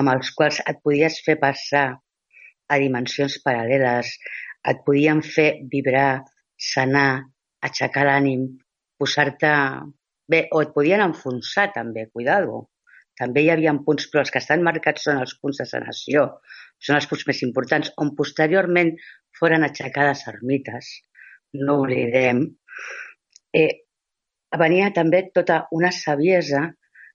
amb 0.01 0.13
els 0.13 0.33
quals 0.39 0.59
et 0.73 0.83
podies 0.83 1.21
fer 1.27 1.37
passar 1.43 1.87
a 2.67 2.79
dimensions 2.83 3.39
paral·leles, 3.45 4.11
et 4.71 4.83
podien 4.87 5.23
fer 5.23 5.51
vibrar, 5.73 6.25
sanar, 6.73 7.11
aixecar 7.69 8.07
l'ànim, 8.09 8.49
posar-te 8.99 9.53
Bé, 10.33 10.47
o 10.51 10.61
et 10.65 10.73
podien 10.75 11.03
enfonsar 11.05 11.69
també, 11.75 12.09
cuidado. 12.13 12.65
També 13.21 13.45
hi 13.45 13.51
havia 13.53 13.75
punts, 13.87 14.09
però 14.13 14.25
els 14.25 14.33
que 14.35 14.43
estan 14.43 14.65
marcats 14.67 15.07
són 15.07 15.21
els 15.23 15.35
punts 15.43 15.61
de 15.63 15.67
sanació, 15.71 16.25
són 16.87 16.99
els 16.99 17.07
punts 17.11 17.25
més 17.31 17.43
importants, 17.47 17.93
on 18.03 18.13
posteriorment 18.19 18.91
foren 19.39 19.65
aixecades 19.69 20.27
ermites. 20.33 20.91
No 21.63 21.79
oblidem. 21.85 22.43
Eh, 23.63 23.71
venia 24.65 24.91
també 24.99 25.23
tota 25.39 25.63
una 25.79 25.93
saviesa 25.95 26.67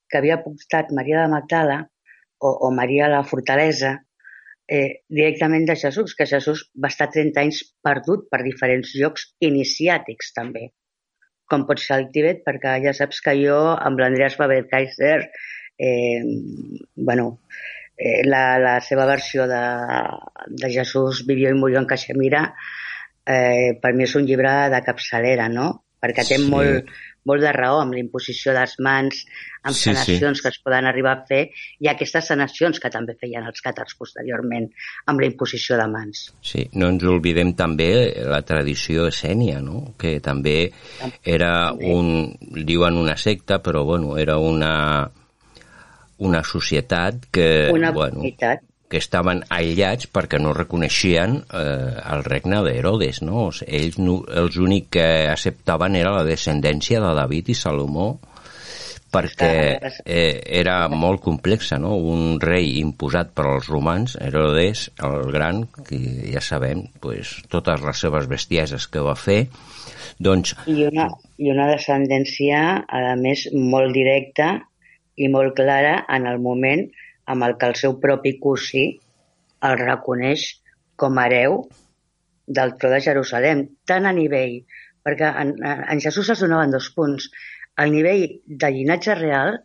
que 0.10 0.19
havia 0.21 0.41
portat 0.45 0.95
Maria 0.95 1.26
de 1.26 1.34
Magdala 1.36 1.78
o, 2.39 2.50
o 2.50 2.71
Maria 2.80 3.12
la 3.12 3.21
Fortalesa 3.28 3.93
eh, 4.71 5.04
directament 5.19 5.67
de 5.69 5.78
Jesús, 5.84 6.15
que 6.17 6.30
Jesús 6.34 6.65
va 6.84 6.89
estar 6.89 7.12
30 7.13 7.43
anys 7.43 7.63
perdut 7.84 8.30
per 8.32 8.41
diferents 8.47 8.95
llocs 8.97 9.34
iniciàtics 9.52 10.34
també 10.39 10.71
com 11.51 11.67
pot 11.67 11.81
ser 11.83 11.97
el 11.99 12.09
Tibet, 12.15 12.41
perquè 12.47 12.77
ja 12.85 12.95
saps 12.95 13.21
que 13.25 13.35
jo 13.39 13.59
amb 13.75 13.99
l'Andreas 13.99 14.37
Faber-Kaiser, 14.39 15.19
eh, 15.81 16.21
bueno, 16.95 17.27
eh, 17.97 18.21
la, 18.27 18.57
la 18.63 18.75
seva 18.85 19.05
versió 19.09 19.47
de, 19.51 19.61
de 20.63 20.71
Jesús 20.73 21.25
vivió 21.27 21.51
i 21.51 21.59
murió 21.59 21.81
en 21.81 21.89
Caixemira, 21.89 22.47
eh, 23.27 23.77
per 23.81 23.93
mi 23.93 24.07
és 24.07 24.15
un 24.17 24.27
llibre 24.29 24.53
de 24.73 24.81
capçalera, 24.85 25.47
no? 25.51 25.71
Perquè 26.01 26.25
té 26.25 26.39
sí. 26.41 26.49
molt, 26.49 26.89
molt 27.29 27.43
de 27.43 27.51
raó 27.53 27.81
amb 27.81 27.95
l'imposició 27.95 28.53
de 28.55 28.63
les 28.63 28.75
mans, 28.81 29.23
amb 29.62 29.77
sí, 29.77 29.89
sanacions 29.89 30.39
sí. 30.39 30.43
que 30.43 30.51
es 30.53 30.60
poden 30.63 30.88
arribar 30.89 31.13
a 31.13 31.25
fer 31.27 31.41
i 31.84 31.89
aquestes 31.91 32.31
sanacions 32.31 32.81
que 32.81 32.91
també 32.93 33.15
feien 33.19 33.45
els 33.47 33.62
càtars 33.63 33.95
posteriorment 33.99 34.69
amb 35.12 35.21
la 35.21 35.29
imposició 35.29 35.77
de 35.79 35.88
mans. 35.91 36.23
Sí, 36.45 36.65
no 36.73 36.89
ens 36.93 37.05
oblidem 37.05 37.53
també 37.60 37.91
la 38.25 38.41
tradició 38.47 39.07
essènia, 39.12 39.62
no? 39.62 39.93
que 40.01 40.17
també 40.23 40.57
era 41.23 41.71
un, 41.73 42.31
diuen 42.65 42.97
una 42.97 43.17
secta, 43.17 43.62
però 43.62 43.86
bueno, 43.86 44.17
era 44.17 44.38
una, 44.41 44.73
una 46.17 46.43
societat 46.43 47.29
que... 47.31 47.69
Una 47.73 47.91
bueno, 47.91 48.25
que 48.91 48.99
estaven 48.99 49.45
aïllats 49.47 50.10
perquè 50.12 50.39
no 50.41 50.51
reconeixien 50.58 51.38
eh, 51.39 51.93
el 52.13 52.25
regne 52.27 52.60
d'Herodes, 52.65 53.21
no? 53.23 53.47
Ells 53.63 53.97
no, 54.01 54.17
els 54.43 54.58
únic 54.60 54.91
que 54.97 55.08
acceptaven 55.32 55.95
era 55.95 56.12
la 56.17 56.27
descendència 56.27 56.99
de 57.04 57.13
David 57.15 57.54
i 57.54 57.58
Salomó 57.58 58.12
perquè 59.12 59.51
eh, 60.06 60.39
era 60.62 60.88
molt 60.88 61.19
complexa, 61.23 61.77
no? 61.84 61.97
Un 61.97 62.39
rei 62.39 62.77
imposat 62.80 63.34
per 63.36 63.47
als 63.49 63.67
romans, 63.71 64.15
Herodes 64.23 64.86
el 65.04 65.32
Gran, 65.36 65.65
que 65.88 65.99
ja 66.32 66.43
sabem 66.43 66.86
pues, 67.04 67.36
totes 67.51 67.84
les 67.84 68.04
seves 68.06 68.30
bestieses 68.32 68.88
que 68.88 69.04
va 69.04 69.17
fer, 69.19 69.41
doncs... 70.19 70.56
I 70.71 70.88
una, 70.88 71.10
I 71.39 71.51
una 71.51 71.67
descendència, 71.73 72.63
a 72.88 73.15
més, 73.19 73.49
molt 73.51 73.91
directa 73.95 74.54
i 75.19 75.27
molt 75.32 75.58
clara 75.60 76.06
en 76.10 76.27
el 76.32 76.39
moment 76.39 76.88
amb 77.25 77.47
el 77.47 77.57
que 77.60 77.69
el 77.71 77.77
seu 77.79 77.97
propi 78.01 78.38
cosí 78.41 78.86
el 79.67 79.77
reconeix 79.79 80.47
com 80.95 81.17
a 81.17 81.27
hereu 81.27 81.62
del 82.47 82.75
tro 82.81 82.89
de 82.91 83.01
Jerusalem, 83.01 83.63
tant 83.88 84.07
a 84.10 84.13
nivell, 84.15 84.60
perquè 85.05 85.29
en, 85.43 85.53
en 85.63 86.01
Jesús 86.03 86.29
es 86.34 86.41
donaven 86.43 86.73
dos 86.73 86.89
punts, 86.95 87.29
al 87.81 87.93
nivell 87.93 88.27
de 88.45 88.71
llinatge 88.73 89.15
real, 89.17 89.55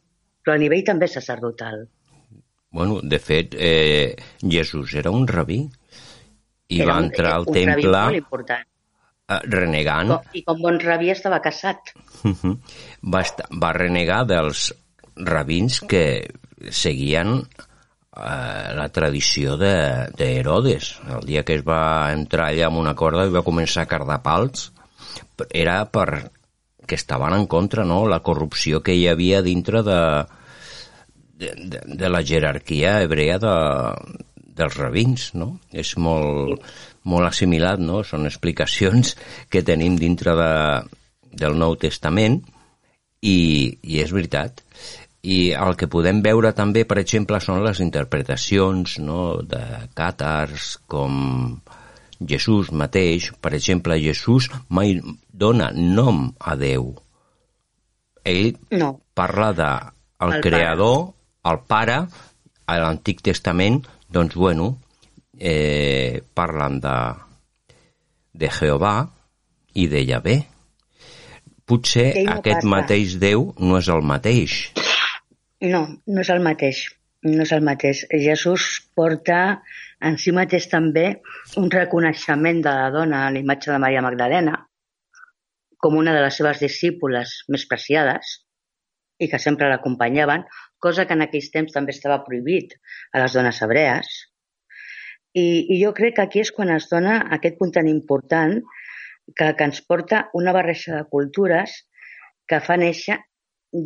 però 0.45 0.55
a 0.55 0.63
nivell 0.63 0.85
també 0.87 1.09
sacerdotal. 1.11 1.87
Bueno, 2.77 3.01
de 3.03 3.19
fet, 3.19 3.57
eh, 3.59 4.15
Jesús 4.43 4.95
era 4.95 5.11
un 5.11 5.27
rabí 5.27 5.63
i 6.69 6.81
era 6.83 6.93
va 6.93 7.03
entrar 7.05 7.35
al 7.35 7.47
un 7.49 7.57
temple 7.57 7.93
molt 7.93 8.21
important. 8.21 8.67
Eh, 9.27 9.41
renegant. 9.51 10.13
Com, 10.13 10.35
I 10.39 10.43
com 10.47 10.61
bon 10.63 10.81
rabí 10.83 11.11
estava 11.11 11.41
casat. 11.43 11.95
va, 13.13 13.23
estar, 13.23 13.49
va 13.63 13.73
renegar 13.75 14.23
dels 14.31 14.69
rabins 15.17 15.81
que 15.91 16.05
seguien 16.71 17.41
eh, 17.41 18.69
la 18.77 18.89
tradició 18.93 19.57
d'Herodes. 19.61 20.91
De, 21.03 21.19
el 21.19 21.29
dia 21.29 21.45
que 21.45 21.59
es 21.61 21.67
va 21.67 22.13
entrar 22.15 22.51
allà 22.51 22.71
amb 22.71 22.81
una 22.83 22.97
corda 22.99 23.27
i 23.27 23.35
va 23.35 23.45
començar 23.47 23.85
a 23.85 23.91
cardar 23.91 24.23
pals, 24.25 24.71
era 25.53 25.83
per 25.93 26.31
que 26.87 26.95
estaven 26.95 27.35
en 27.35 27.47
contra, 27.51 27.85
no?, 27.85 28.05
la 28.07 28.23
corrupció 28.23 28.83
que 28.83 28.95
hi 28.95 29.09
havia 29.11 29.43
dintre 29.43 29.83
de, 29.83 30.01
de, 31.35 31.53
de, 31.57 31.81
de 31.99 32.09
la 32.09 32.23
jerarquia 32.23 33.01
hebrea 33.03 33.41
de, 33.43 33.55
dels 34.57 34.77
rabins, 34.79 35.33
no? 35.35 35.57
És 35.75 35.97
molt, 36.01 36.63
molt 37.05 37.29
assimilat, 37.29 37.83
no? 37.83 38.05
Són 38.07 38.29
explicacions 38.31 39.17
que 39.51 39.65
tenim 39.67 39.99
dintre 40.01 40.37
de, 40.39 40.53
del 41.43 41.59
Nou 41.59 41.77
Testament 41.81 42.41
i, 43.21 43.37
i 43.83 44.01
és 44.05 44.15
veritat 44.15 44.63
i 45.27 45.39
el 45.59 45.75
que 45.79 45.89
podem 45.91 46.21
veure 46.23 46.53
també, 46.55 46.85
per 46.87 47.01
exemple, 47.03 47.41
són 47.43 47.65
les 47.65 47.81
interpretacions 47.83 48.99
no, 49.03 49.41
de 49.43 49.63
càtars 49.99 50.77
com 50.87 51.17
Jesús 52.21 52.71
mateix. 52.71 53.33
Per 53.43 53.53
exemple, 53.59 53.99
Jesús 53.99 54.47
mai 54.69 54.95
dona 55.33 55.73
nom 55.75 56.29
a 56.39 56.55
Déu. 56.61 56.93
Ell 58.27 58.55
no. 58.71 58.93
parla 59.19 59.51
de 59.59 59.69
el, 60.23 60.39
el 60.39 60.47
creador, 60.47 60.97
pare. 61.11 61.53
el 61.53 61.61
pare, 61.75 61.99
a 62.67 62.79
l'Antic 62.83 63.23
Testament, 63.27 63.83
doncs, 64.11 64.35
bueno, 64.35 64.77
eh, 65.39 66.23
parlen 66.35 66.81
de, 66.83 66.97
de 68.33 68.51
Jehovà 68.61 68.97
i 69.75 69.91
de 69.91 70.07
Yahvé. 70.07 70.41
Potser 71.67 72.13
no 72.23 72.39
aquest 72.39 72.63
passa. 72.63 72.75
mateix 72.79 73.19
Déu 73.19 73.51
no 73.59 73.83
és 73.83 73.91
el 73.91 74.07
mateix. 74.07 74.61
No, 75.65 75.87
no 76.07 76.21
és 76.21 76.31
el 76.31 76.43
mateix. 76.45 76.85
No 77.25 77.43
és 77.43 77.53
el 77.57 77.65
mateix. 77.65 78.05
Jesús 78.13 78.67
porta 78.95 79.63
en 80.05 80.19
si 80.21 80.33
mateix 80.37 80.69
també 80.69 81.07
un 81.57 81.71
reconeixement 81.73 82.61
de 82.63 82.73
la 82.79 82.91
dona 82.93 83.27
a 83.27 83.31
la 83.33 83.41
imatge 83.41 83.73
de 83.73 83.79
Maria 83.83 84.03
Magdalena 84.05 84.59
com 85.81 85.97
una 85.97 86.13
de 86.17 86.21
les 86.25 86.37
seves 86.37 86.61
discípules 86.61 87.33
més 87.53 87.65
preciades 87.71 88.37
i 89.19 89.29
que 89.33 89.41
sempre 89.41 89.69
l'acompanyaven, 89.71 90.45
cosa 90.79 91.07
que 91.07 91.17
en 91.17 91.25
aquells 91.25 91.49
temps 91.53 91.73
també 91.73 91.95
estava 91.95 92.23
prohibit 92.25 92.75
a 93.13 93.23
les 93.23 93.37
dones 93.37 93.61
hebrees. 93.65 94.11
I, 95.37 95.73
I 95.73 95.81
jo 95.81 95.93
crec 95.97 96.19
que 96.19 96.25
aquí 96.27 96.43
és 96.45 96.53
quan 96.53 96.73
es 96.75 96.89
dona 96.93 97.23
aquest 97.37 97.57
punt 97.61 97.73
tan 97.73 97.89
important 97.89 98.59
que, 99.33 99.55
que 99.57 99.65
ens 99.65 99.81
porta 99.89 100.27
una 100.37 100.53
barreja 100.53 100.99
de 100.99 101.09
cultures 101.13 101.81
que 102.49 102.61
fa 102.61 102.77
néixer 102.81 103.19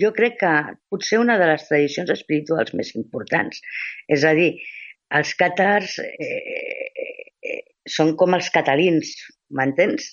jo 0.01 0.12
crec 0.16 0.39
que 0.43 0.53
potser 0.93 1.18
una 1.20 1.37
de 1.41 1.49
les 1.51 1.66
tradicions 1.68 2.11
espirituals 2.14 2.74
més 2.78 2.93
importants. 2.99 3.61
És 4.09 4.24
a 4.24 4.33
dir, 4.39 4.53
els 5.18 5.35
càtars 5.39 5.99
eh, 6.05 6.41
eh, 7.51 7.61
són 7.97 8.14
com 8.20 8.37
els 8.39 8.51
catalins, 8.55 9.12
m'entens? 9.57 10.12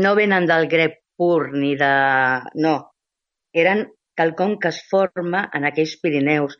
No 0.00 0.14
venen 0.18 0.46
del 0.48 0.68
grec 0.72 1.00
pur 1.18 1.50
ni 1.52 1.74
de... 1.80 1.94
No, 2.64 2.76
eren 3.52 3.86
quelcom 4.20 4.56
que 4.60 4.70
es 4.72 4.80
forma 4.90 5.46
en 5.56 5.66
aquells 5.68 5.96
Pirineus, 6.02 6.56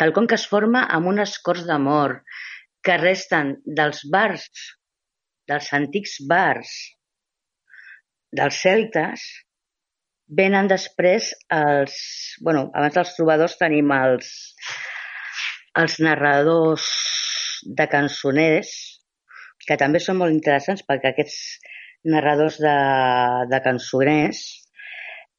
quelcom 0.00 0.26
que 0.28 0.38
es 0.40 0.46
forma 0.48 0.84
amb 0.96 1.12
unes 1.12 1.36
corts 1.44 1.66
d'amor 1.68 2.20
que 2.82 2.98
resten 2.98 3.56
dels 3.78 4.02
bars, 4.12 4.48
dels 5.48 5.68
antics 5.76 6.18
bars 6.28 6.72
dels 8.32 8.58
celtes, 8.64 9.24
venen 10.38 10.68
després 10.70 11.32
els... 11.52 11.94
bueno, 12.44 12.68
abans 12.74 12.96
dels 12.96 13.12
trobadors 13.16 13.58
tenim 13.60 13.92
els, 13.96 14.30
els 15.82 15.98
narradors 16.04 16.86
de 17.78 17.86
cançoners, 17.90 18.72
que 19.66 19.78
també 19.78 20.00
són 20.02 20.18
molt 20.20 20.34
interessants 20.34 20.82
perquè 20.88 21.12
aquests 21.12 21.38
narradors 22.12 22.58
de, 22.62 22.76
de 23.52 23.60
cançoners, 23.64 24.40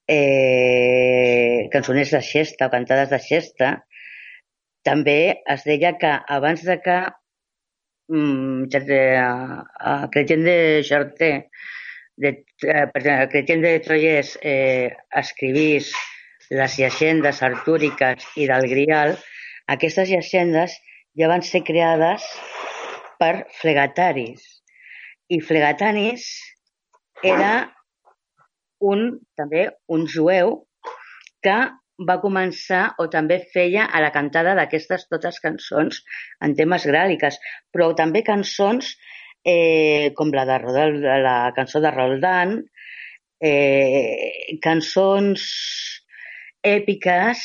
eh, 0.08 1.68
cançoners 1.74 2.14
de 2.16 2.22
xesta 2.24 2.70
o 2.70 2.74
cantades 2.74 3.12
de 3.12 3.20
xesta, 3.24 3.74
també 4.84 5.20
es 5.50 5.68
deia 5.68 5.94
que 6.00 6.12
abans 6.38 6.64
de 6.68 6.78
que 6.84 6.98
mm, 8.12 8.70
Chrétien 10.14 10.44
de 10.48 10.58
Charté, 10.88 11.32
de, 12.18 12.46
eh, 12.68 13.28
Chrétien 13.30 13.62
de 13.62 13.80
Troyes 13.80 14.38
eh, 14.42 14.96
escrivís 15.12 15.92
les 16.50 16.78
llegendes 16.78 17.42
artúriques 17.42 18.26
i 18.38 18.48
del 18.50 18.68
Grial, 18.70 19.16
aquestes 19.68 20.10
llegendes 20.10 20.76
ja 21.18 21.30
van 21.32 21.46
ser 21.46 21.64
creades 21.66 22.26
per 23.20 23.46
flegataris. 23.62 24.44
I 25.32 25.40
flegatanis 25.42 26.28
era 27.24 27.54
un, 28.84 29.08
també 29.40 29.70
un 29.88 30.06
jueu 30.10 30.58
que 31.44 31.58
va 32.08 32.20
començar 32.22 32.84
o 33.00 33.08
també 33.12 33.40
feia 33.54 33.86
a 33.86 34.02
la 34.04 34.12
cantada 34.12 34.56
d'aquestes 34.58 35.06
totes 35.12 35.40
cançons 35.44 36.02
en 36.44 36.56
temes 36.58 36.86
gràliques, 36.90 37.38
però 37.72 37.92
també 37.96 38.24
cançons 38.28 38.96
eh, 39.44 40.12
com 40.16 40.32
la, 40.34 40.46
de 40.50 40.58
Rodel, 40.60 41.02
la 41.02 41.52
cançó 41.56 41.82
de 41.84 41.92
Roldán, 41.92 42.62
eh, 43.44 44.58
cançons 44.64 45.44
èpiques 46.64 47.44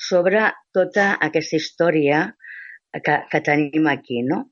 sobre 0.00 0.48
tota 0.72 1.14
aquesta 1.22 1.60
història 1.60 2.24
que, 3.04 3.20
que 3.30 3.40
tenim 3.44 3.88
aquí, 3.92 4.22
no? 4.24 4.44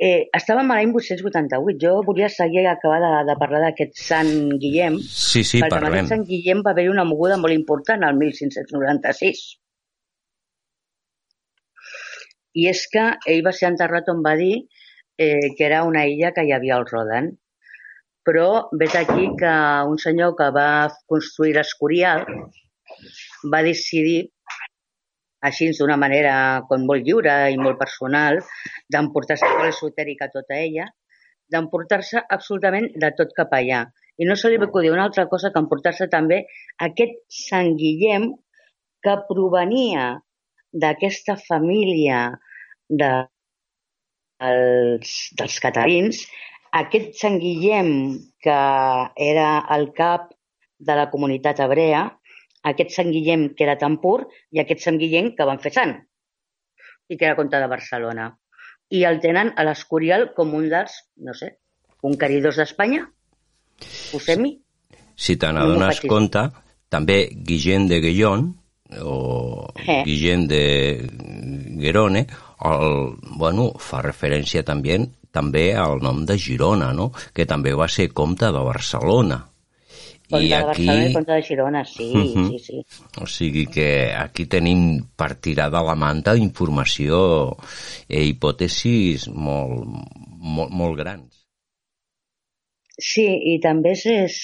Eh, 0.00 0.30
estàvem 0.32 0.70
a 0.72 0.78
l'any 0.78 0.94
888. 0.96 1.76
Jo 1.82 1.98
volia 2.06 2.30
seguir 2.32 2.64
acabar 2.68 3.00
de, 3.02 3.10
de 3.28 3.36
parlar 3.40 3.60
d'aquest 3.66 3.98
Sant 4.00 4.30
Guillem. 4.62 4.96
Sí, 5.04 5.42
sí, 5.44 5.60
perquè 5.60 5.76
parlem. 5.76 6.08
Sant 6.08 6.24
Guillem 6.28 6.62
va 6.64 6.72
haver-hi 6.72 6.92
una 6.92 7.04
moguda 7.04 7.36
molt 7.40 7.52
important 7.52 8.06
al 8.08 8.16
1596. 8.16 9.42
I 12.60 12.66
és 12.72 12.86
que 12.92 13.04
ell 13.30 13.44
va 13.46 13.52
ser 13.54 13.68
enterrat 13.68 14.08
on 14.10 14.24
va 14.24 14.32
dir 14.40 14.54
eh, 15.20 15.52
que 15.56 15.64
era 15.66 15.84
una 15.84 16.06
illa 16.08 16.32
que 16.32 16.46
hi 16.46 16.52
havia 16.56 16.76
al 16.80 16.88
Rodan. 16.88 17.30
Però 18.24 18.46
vet 18.80 18.94
aquí 18.96 19.28
que 19.40 19.54
un 19.92 19.98
senyor 20.00 20.34
que 20.38 20.48
va 20.56 20.70
construir 21.12 21.54
l'Escorial 21.56 22.24
va 23.52 23.60
decidir 23.66 24.20
així 25.48 25.70
d'una 25.76 25.96
manera 26.00 26.34
com 26.68 26.84
molt 26.88 27.04
lliure 27.06 27.34
i 27.52 27.58
molt 27.60 27.78
personal, 27.80 28.40
d'emportar-se 28.92 29.48
molt 29.54 29.70
esotèrica 29.70 30.28
tota 30.32 30.56
ella, 30.56 30.86
d'emportar-se 31.52 32.20
absolutament 32.36 32.90
de 33.04 33.10
tot 33.18 33.32
cap 33.36 33.52
allà. 33.56 33.82
I 34.20 34.28
no 34.28 34.36
se 34.36 34.50
li 34.52 34.60
va 34.60 34.68
acudir 34.68 34.92
una 34.92 35.06
altra 35.08 35.26
cosa 35.32 35.50
que 35.52 35.62
emportar-se 35.64 36.08
també 36.12 36.42
aquest 36.88 37.16
Sant 37.40 37.72
Guillem 37.80 38.28
que 39.04 39.16
provenia 39.28 40.10
d'aquesta 40.84 41.38
família 41.40 42.20
de, 43.02 43.10
els, 44.40 45.14
dels 45.38 45.58
catalins, 45.62 46.22
aquest 46.80 47.16
Sant 47.20 47.38
Guillem 47.42 47.90
que 48.42 48.58
era 49.26 49.48
el 49.76 49.90
cap 49.96 50.30
de 50.80 50.96
la 50.96 51.08
comunitat 51.12 51.60
hebrea, 51.60 52.06
aquest 52.70 52.94
Sant 52.96 53.10
Guillem 53.12 53.50
que 53.56 53.66
era 53.66 53.78
tan 53.80 53.98
pur 54.02 54.22
i 54.52 54.62
aquest 54.62 54.84
Sant 54.84 55.00
Guillem 55.00 55.34
que 55.36 55.48
van 55.48 55.60
fer 55.62 55.72
sant 55.76 55.96
i 57.10 57.18
que 57.18 57.26
era 57.26 57.36
comte 57.36 57.58
de 57.58 57.68
Barcelona. 57.70 58.30
I 58.90 59.04
el 59.06 59.20
tenen 59.22 59.52
a 59.56 59.64
l'Escorial 59.66 60.30
com 60.36 60.54
un 60.58 60.68
dels, 60.70 60.94
no 61.26 61.34
sé, 61.34 61.52
conqueridors 62.02 62.58
d'Espanya? 62.58 63.04
Posem-hi? 64.10 64.54
Si 65.20 65.36
te 65.36 65.50
n'adones 65.52 66.00
compte, 66.08 66.46
també 66.90 67.22
Guillem 67.46 67.86
de 67.90 68.00
Guillon 68.02 68.48
o 69.02 69.16
Eh. 69.86 70.02
Guillem 70.04 70.46
de 70.50 70.62
Guerone, 71.80 72.26
el, 72.68 73.16
bueno, 73.38 73.70
fa 73.78 74.02
referència 74.02 74.62
també 74.66 74.98
també 75.30 75.70
al 75.78 76.00
nom 76.02 76.24
de 76.26 76.34
Girona, 76.38 76.92
no? 76.92 77.12
que 77.32 77.46
també 77.46 77.70
va 77.78 77.86
ser 77.88 78.08
comte 78.10 78.48
de 78.50 78.62
Barcelona. 78.66 79.36
Comte 80.30 80.44
I 80.44 80.48
de 80.48 80.56
aquí, 80.56 80.86
Barcelona 80.86 81.06
i 81.06 81.12
comte 81.14 81.32
de 81.32 81.42
Girona, 81.42 81.84
sí, 81.84 82.08
Mhm. 82.14 82.48
sí, 82.50 82.58
sí. 82.58 82.84
o 83.22 83.26
sigui 83.26 83.66
que 83.66 84.12
aquí 84.14 84.46
tenim 84.46 85.04
per 85.16 85.34
tirar 85.36 85.70
de 85.70 85.82
la 85.86 85.94
manta 85.94 86.36
informació 86.36 87.56
i 88.08 88.24
hipòtesis 88.32 89.28
molt, 89.28 89.86
molt, 90.38 90.70
molt 90.70 90.98
grans. 90.98 91.46
Sí, 92.98 93.24
i 93.54 93.60
també 93.60 93.92
és, 93.92 94.04
és 94.06 94.34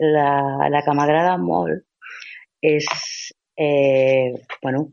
la, 0.00 0.68
la 0.68 0.82
que 0.82 0.94
m'agrada 0.96 1.36
molt 1.38 1.84
és 2.62 2.86
eh, 3.56 4.32
bueno, 4.62 4.88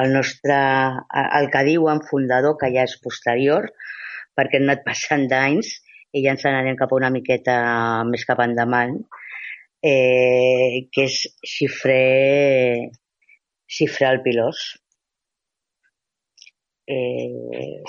el 0.00 0.12
nostre, 0.12 0.58
el 1.38 1.48
que 1.52 1.64
diuen 1.68 2.02
fundador, 2.08 2.56
que 2.60 2.70
ja 2.74 2.86
és 2.88 2.96
posterior, 3.04 3.68
perquè 4.36 4.60
han 4.60 4.68
anat 4.68 4.84
passant 4.88 5.26
d'anys 5.30 5.74
i 6.12 6.24
ja 6.24 6.34
ens 6.34 6.44
n'anem 6.44 6.78
cap 6.80 6.92
a 6.92 6.98
una 6.98 7.12
miqueta 7.12 7.56
més 8.08 8.24
cap 8.28 8.40
endavant, 8.44 8.98
eh, 9.82 10.88
que 10.92 11.06
és 11.08 11.18
xifrer, 11.54 12.92
xifrar 13.78 14.12
el 14.16 14.22
pilós. 14.24 14.62
Eh, 16.92 17.80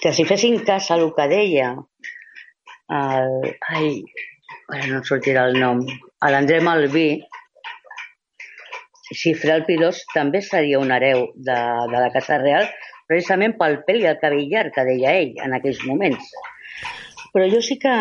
que 0.00 0.12
si 0.14 0.24
fessin 0.24 0.60
cas 0.64 0.90
a 0.90 0.96
el 0.96 1.10
que 1.16 1.26
deia 1.28 1.72
el, 2.88 3.32
ai, 3.74 3.88
ara 4.70 4.86
no 4.86 5.00
em 5.00 5.06
sortirà 5.08 5.48
el 5.50 5.58
nom, 5.60 5.82
a 6.22 6.30
l'André 6.30 6.60
Malví, 6.62 7.08
Xifrar 9.14 9.60
el 9.60 9.64
Pilós 9.66 10.02
també 10.14 10.40
seria 10.42 10.80
un 10.82 10.90
hereu 10.90 11.28
de, 11.36 11.56
de 11.92 11.98
la 12.02 12.10
Casa 12.14 12.40
Real, 12.42 12.66
precisament 13.06 13.54
pel 13.60 13.80
pèl 13.86 14.02
i 14.02 14.08
el 14.10 14.18
cabell 14.22 14.48
llarg 14.50 14.74
que 14.74 14.86
deia 14.88 15.14
ell 15.20 15.36
en 15.44 15.54
aquells 15.54 15.82
moments. 15.86 16.32
Però 17.34 17.46
jo 17.52 17.60
sí 17.62 17.76
que, 17.78 17.94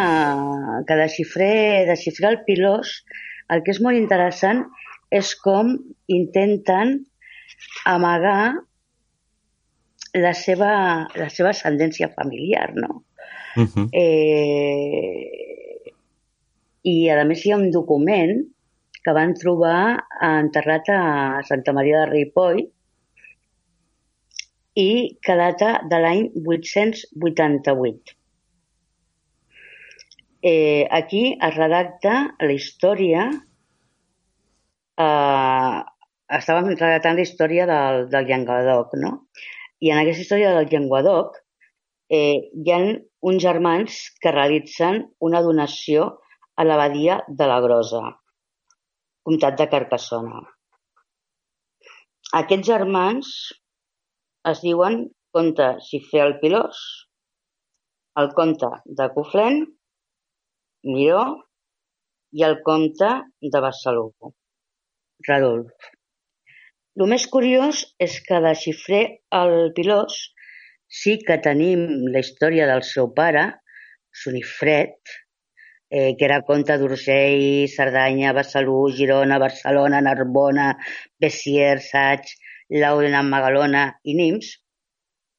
que 0.88 0.97
de, 0.97 1.08
xifrer, 1.12 1.86
de 1.89 1.95
xifrar 1.99 2.32
el 2.34 2.41
Pilós, 2.47 3.03
el 3.53 3.62
que 3.62 3.76
és 3.76 3.82
molt 3.84 3.99
interessant 3.99 4.64
és 5.14 5.36
com 5.38 5.76
intenten 6.10 6.95
amagar 7.86 8.56
la 10.16 10.34
seva, 10.34 10.72
la 11.20 11.30
seva 11.30 11.51
ascendència 11.51 12.10
familiar, 12.16 12.72
no? 12.74 13.03
Uh 13.56 13.68
-huh. 13.68 13.89
Eh, 13.93 15.22
I 16.84 17.10
a 17.10 17.24
més 17.26 17.45
hi 17.45 17.51
ha 17.51 17.58
un 17.58 17.72
document 17.72 18.55
que 19.06 19.14
van 19.14 19.36
trobar 19.38 20.01
enterrat 20.26 20.89
a 20.89 21.01
Santa 21.45 21.74
Maria 21.78 22.01
de 22.03 22.12
Ripoll 22.12 22.64
i 24.82 24.91
que 25.24 25.36
data 25.39 25.76
de 25.91 25.99
l'any 26.01 26.24
888. 26.41 28.16
Eh, 30.45 30.86
aquí 30.91 31.24
es 31.47 31.56
redacta 31.58 32.16
la 32.41 32.53
història 32.53 33.30
eh, 35.01 35.78
estàvem 36.39 36.74
redactant 36.74 37.18
la 37.18 37.26
història 37.26 37.66
del, 37.70 38.06
del 38.12 38.28
Llenguadoc, 38.30 38.93
no? 39.01 39.14
I 39.82 39.91
en 39.93 40.01
aquesta 40.01 40.26
història 40.26 40.53
del 40.56 40.70
Llenguadoc 40.72 41.39
eh, 42.10 42.49
hi 42.53 42.74
ha 42.74 42.82
uns 43.26 43.41
germans 43.43 43.97
que 44.22 44.34
realitzen 44.34 45.03
una 45.20 45.41
donació 45.45 46.12
a 46.56 46.66
l'abadia 46.66 47.22
de 47.28 47.49
la 47.49 47.60
Grosa, 47.62 48.03
comtat 49.26 49.57
de 49.59 49.65
Carcassona. 49.71 50.43
Aquests 52.39 52.67
germans 52.67 53.32
es 54.51 54.61
diuen 54.65 54.99
comte 55.36 55.67
Xifré 55.88 56.21
el 56.26 56.36
Pilós, 56.41 56.82
el 58.21 58.30
comte 58.38 58.69
de 58.99 59.09
Coflent, 59.15 59.65
Miró 60.86 61.23
i 62.38 62.45
el 62.47 62.59
comte 62.67 63.09
de 63.55 63.61
Barceló, 63.65 64.05
Radolf. 65.28 65.89
El 66.95 67.09
més 67.11 67.26
curiós 67.32 67.82
és 68.07 68.21
que 68.28 68.39
de 68.45 68.53
Xifré 68.61 69.01
el 69.41 69.55
Pilós 69.76 70.21
sí 71.01 71.17
que 71.28 71.41
tenim 71.49 71.88
la 72.13 72.21
història 72.23 72.69
del 72.69 72.86
seu 72.88 73.09
pare, 73.17 73.47
Sonifred, 74.23 74.95
eh, 75.89 76.15
que 76.17 76.25
era 76.27 76.41
comte 76.47 76.77
d'Urgell, 76.81 77.67
Cerdanya, 77.75 78.33
Besalú, 78.38 78.77
Girona, 78.97 79.39
Barcelona, 79.39 80.01
Narbona, 80.01 80.69
Bessiers, 81.21 81.89
Saig, 81.91 82.31
Lauden, 82.69 83.17
Magalona 83.29 83.88
i 84.03 84.15
Nims, 84.17 84.55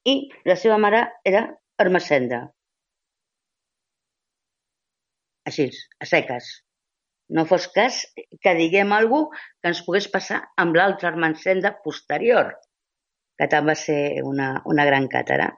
i 0.07 0.19
la 0.47 0.57
seva 0.59 0.79
mare 0.79 1.03
era 1.27 1.43
Ermessenda. 1.83 2.45
Així, 5.51 5.67
a 6.03 6.07
seques. 6.11 6.53
No 7.37 7.43
fos 7.51 7.67
cas 7.75 7.99
que 8.43 8.55
diguem 8.59 8.93
alguna 8.95 9.43
que 9.61 9.71
ens 9.73 9.83
pogués 9.87 10.07
passar 10.13 10.41
amb 10.63 10.79
l'altra 10.79 11.11
Armensenda 11.11 11.73
posterior, 11.85 12.53
que 13.39 13.49
també 13.51 13.75
va 13.75 13.81
ser 13.83 14.01
una, 14.23 14.49
una 14.73 14.87
gran 14.89 15.09
càtera. 15.13 15.51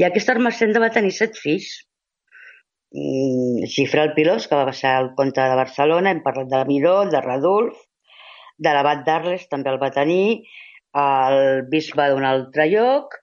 I 0.00 0.06
aquesta 0.08 0.34
Armensenda 0.36 0.82
va 0.82 0.92
tenir 0.96 1.12
set 1.16 1.36
fills. 1.40 1.70
Mm, 2.92 3.66
Xifra 3.70 4.02
el 4.08 4.14
Pilós, 4.16 4.48
que 4.50 4.58
va 4.58 4.66
passar 4.66 4.96
al 4.98 5.12
comte 5.18 5.42
de 5.42 5.58
Barcelona, 5.58 6.10
hem 6.10 6.22
parlat 6.24 6.50
de 6.50 6.64
Miró, 6.66 6.96
de 7.10 7.20
Radulf, 7.22 7.78
de 8.58 8.72
l'abat 8.74 9.04
d'Arles 9.06 9.46
també 9.52 9.70
el 9.70 9.78
va 9.82 9.92
tenir, 9.94 10.42
el 10.98 11.62
bisbe 11.70 12.08
d'un 12.10 12.26
altre 12.26 12.66
lloc, 12.72 13.14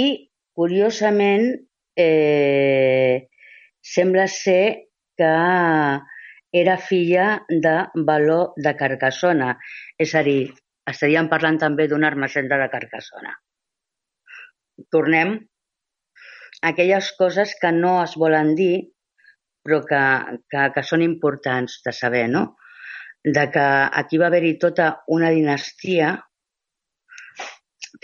i, 0.00 0.08
curiosament, 0.56 1.46
eh, 2.00 3.28
sembla 3.84 4.26
ser 4.32 4.88
que 5.18 5.30
era 6.64 6.76
filla 6.80 7.28
de 7.50 7.76
Baló 8.08 8.54
de 8.56 8.72
Carcassona, 8.80 9.52
és 10.00 10.14
a 10.14 10.22
dir, 10.26 10.54
estaríem 10.88 11.28
parlant 11.28 11.60
també 11.60 11.86
d'una 11.90 12.08
armacenda 12.08 12.56
de 12.62 12.70
Carcassona. 12.72 13.36
Tornem 14.90 15.36
aquelles 16.70 17.12
coses 17.18 17.54
que 17.60 17.70
no 17.76 18.02
es 18.02 18.14
volen 18.20 18.54
dir, 18.58 18.76
però 19.64 19.80
que, 19.88 20.02
que, 20.50 20.62
que 20.74 20.82
són 20.84 21.02
importants 21.04 21.80
de 21.84 21.92
saber, 21.96 22.26
no? 22.32 22.42
De 23.24 23.44
que 23.52 23.66
aquí 24.00 24.20
va 24.20 24.28
haver-hi 24.28 24.54
tota 24.60 24.86
una 25.16 25.30
dinastia 25.32 26.08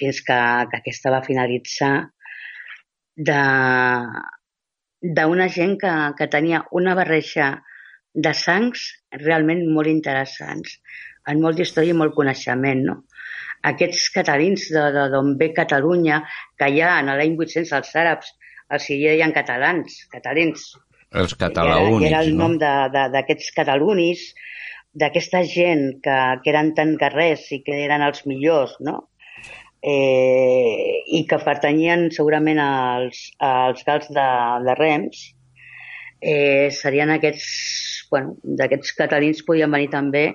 fins 0.01 0.21
que, 0.25 0.39
que 0.71 0.77
aquesta 0.81 1.13
va 1.13 1.27
finalitzar 1.27 1.95
d'una 5.21 5.49
gent 5.57 5.75
que, 5.83 5.93
que 6.17 6.27
tenia 6.33 6.63
una 6.81 6.95
barreja 6.97 7.47
de 8.15 8.33
sangs 8.35 8.87
realment 9.21 9.63
molt 9.75 9.89
interessants, 9.93 10.69
amb 11.29 11.45
molta 11.45 11.63
història 11.67 11.93
i 11.95 12.01
molt 12.01 12.17
coneixement, 12.17 12.81
no? 12.89 12.97
Aquests 13.71 14.09
catalins 14.15 14.63
d'on 14.73 15.35
ve 15.41 15.51
Catalunya, 15.57 16.23
que 16.57 16.69
ja 16.73 16.95
en 17.01 17.13
l'any 17.13 17.35
800 17.37 17.73
els 17.77 17.93
àrabs 18.03 18.31
els 18.71 18.87
hi 18.91 19.01
deien 19.03 19.35
catalans, 19.35 20.05
catalins. 20.13 20.71
Els 21.11 21.35
catalaunis, 21.35 22.07
era, 22.07 22.21
era 22.21 22.23
el 22.25 22.37
nom 22.39 22.55
no? 22.55 23.09
d'aquests 23.15 23.51
catalunis, 23.57 24.29
d'aquesta 24.95 25.43
gent 25.47 25.87
que, 26.05 26.19
que 26.43 26.53
eren 26.53 26.73
tan 26.77 26.95
guerrers 26.99 27.49
i 27.55 27.61
que 27.67 27.79
eren 27.85 28.05
els 28.07 28.23
millors, 28.31 28.77
no? 28.87 28.97
eh, 29.83 31.03
i 31.19 31.25
que 31.27 31.41
pertanyien 31.43 32.09
segurament 32.15 32.63
als, 32.63 33.27
als 33.43 33.83
gals 33.87 34.11
de, 34.15 34.29
de 34.67 34.79
Rems, 34.79 35.27
eh, 36.21 36.71
serien 36.75 37.11
aquests, 37.17 38.07
bueno, 38.13 38.37
d'aquests 38.45 38.95
catalins 38.99 39.43
podien 39.47 39.71
venir 39.73 39.91
també 39.91 40.27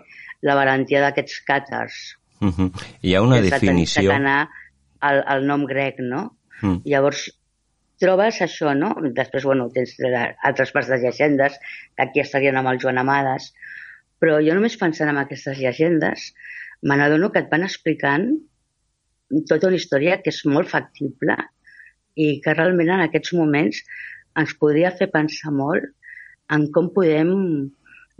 la 0.46 0.58
valentia 0.60 1.04
d'aquests 1.06 1.44
càtars. 1.48 2.00
Uh 2.42 2.52
-huh. 2.52 2.72
Hi 3.02 3.16
ha 3.16 3.22
una 3.22 3.40
definició... 3.42 4.12
anar 4.12 4.50
al, 5.00 5.24
al 5.26 5.46
nom 5.48 5.66
grec, 5.66 6.00
no? 6.00 6.36
-huh. 6.62 6.82
Llavors, 6.86 7.30
trobes 8.02 8.42
això, 8.44 8.74
no? 8.78 8.94
Després, 9.18 9.46
bueno, 9.48 9.70
tens 9.74 9.96
altres 10.50 10.74
parts 10.76 10.92
de 10.92 11.00
llegendes, 11.04 11.58
aquí 11.98 12.24
estarien 12.24 12.58
amb 12.60 12.74
el 12.74 12.82
Joan 12.82 13.02
Amades, 13.02 13.52
però 14.20 14.40
jo 14.44 14.56
només 14.58 14.78
pensant 14.82 15.12
en 15.12 15.22
aquestes 15.22 15.60
llegendes, 15.60 16.32
me 16.84 16.98
n'adono 16.98 17.32
que 17.32 17.44
et 17.44 17.52
van 17.52 17.66
explicant 17.68 18.30
tota 19.50 19.70
una 19.72 19.80
història 19.80 20.20
que 20.22 20.32
és 20.34 20.44
molt 20.46 20.70
factible 20.72 21.36
i 22.16 22.40
que 22.44 22.54
realment 22.54 22.94
en 22.96 23.06
aquests 23.06 23.34
moments 23.36 23.82
ens 24.40 24.54
podria 24.60 24.94
fer 24.96 25.10
pensar 25.12 25.52
molt 25.56 25.88
en 26.56 26.68
com 26.72 26.92
podem 26.94 27.32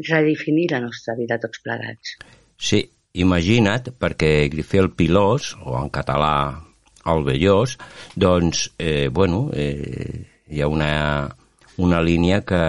redefinir 0.10 0.70
la 0.72 0.82
nostra 0.84 1.16
vida 1.16 1.38
tots 1.40 1.62
plegats. 1.64 2.16
Sí, 2.58 2.82
imagina't, 3.14 3.94
perquè 4.00 4.48
Grifé 4.52 4.82
el 4.82 4.92
Pilós, 4.98 5.54
o 5.64 5.78
en 5.80 5.92
català 5.94 6.34
el 7.06 7.24
Vellós, 7.24 7.78
doncs, 8.16 8.72
eh, 8.78 9.10
bueno, 9.12 9.50
eh, 9.54 10.26
hi 10.50 10.62
ha 10.62 10.68
una, 10.68 11.30
una 11.78 12.02
línia 12.02 12.42
que 12.46 12.62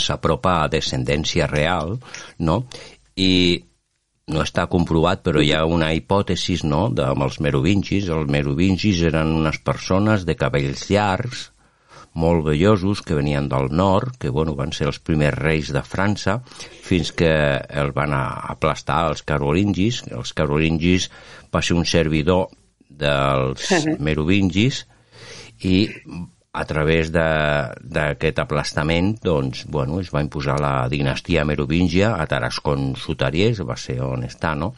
s'apropa 0.00 0.62
a 0.62 0.68
descendència 0.72 1.46
real, 1.46 1.96
no? 2.38 2.64
I 3.16 3.62
no 4.34 4.40
està 4.40 4.66
comprovat, 4.72 5.20
però 5.24 5.42
hi 5.44 5.52
ha 5.52 5.64
una 5.68 5.92
hipòtesi 5.92 6.58
no, 6.64 6.88
de, 6.88 7.04
amb 7.12 7.26
els 7.26 7.40
merovingis. 7.44 8.08
Els 8.08 8.30
merovingis 8.30 9.02
eren 9.10 9.34
unes 9.40 9.60
persones 9.64 10.24
de 10.24 10.36
cabells 10.40 10.88
llargs, 10.90 11.50
molt 12.14 12.44
bellosos, 12.46 13.02
que 13.02 13.16
venien 13.18 13.48
del 13.50 13.68
nord, 13.74 14.16
que 14.22 14.30
bueno, 14.30 14.54
van 14.54 14.72
ser 14.72 14.86
els 14.86 15.00
primers 15.02 15.36
reis 15.36 15.72
de 15.74 15.82
França, 15.82 16.38
fins 16.86 17.10
que 17.12 17.30
els 17.68 17.94
van 17.94 18.14
aplastar 18.14 19.02
els 19.10 19.24
carolingis. 19.26 20.04
Els 20.10 20.32
carolingis 20.32 21.10
va 21.52 21.62
ser 21.62 21.76
un 21.76 21.84
servidor 21.84 22.48
dels 22.98 23.70
merovingis 24.06 24.84
i 25.64 25.86
a 26.54 26.62
través 26.70 27.10
d'aquest 27.10 28.38
aplastament 28.38 29.16
doncs, 29.24 29.64
bueno, 29.66 29.98
es 30.00 30.12
va 30.14 30.22
imposar 30.22 30.60
la 30.62 30.86
dinastia 30.88 31.42
merovingia 31.44 32.12
a 32.14 32.28
Tarascon 32.30 32.92
Sutariés, 32.94 33.58
va 33.66 33.74
ser 33.74 33.98
on 34.06 34.22
està, 34.28 34.54
no? 34.54 34.70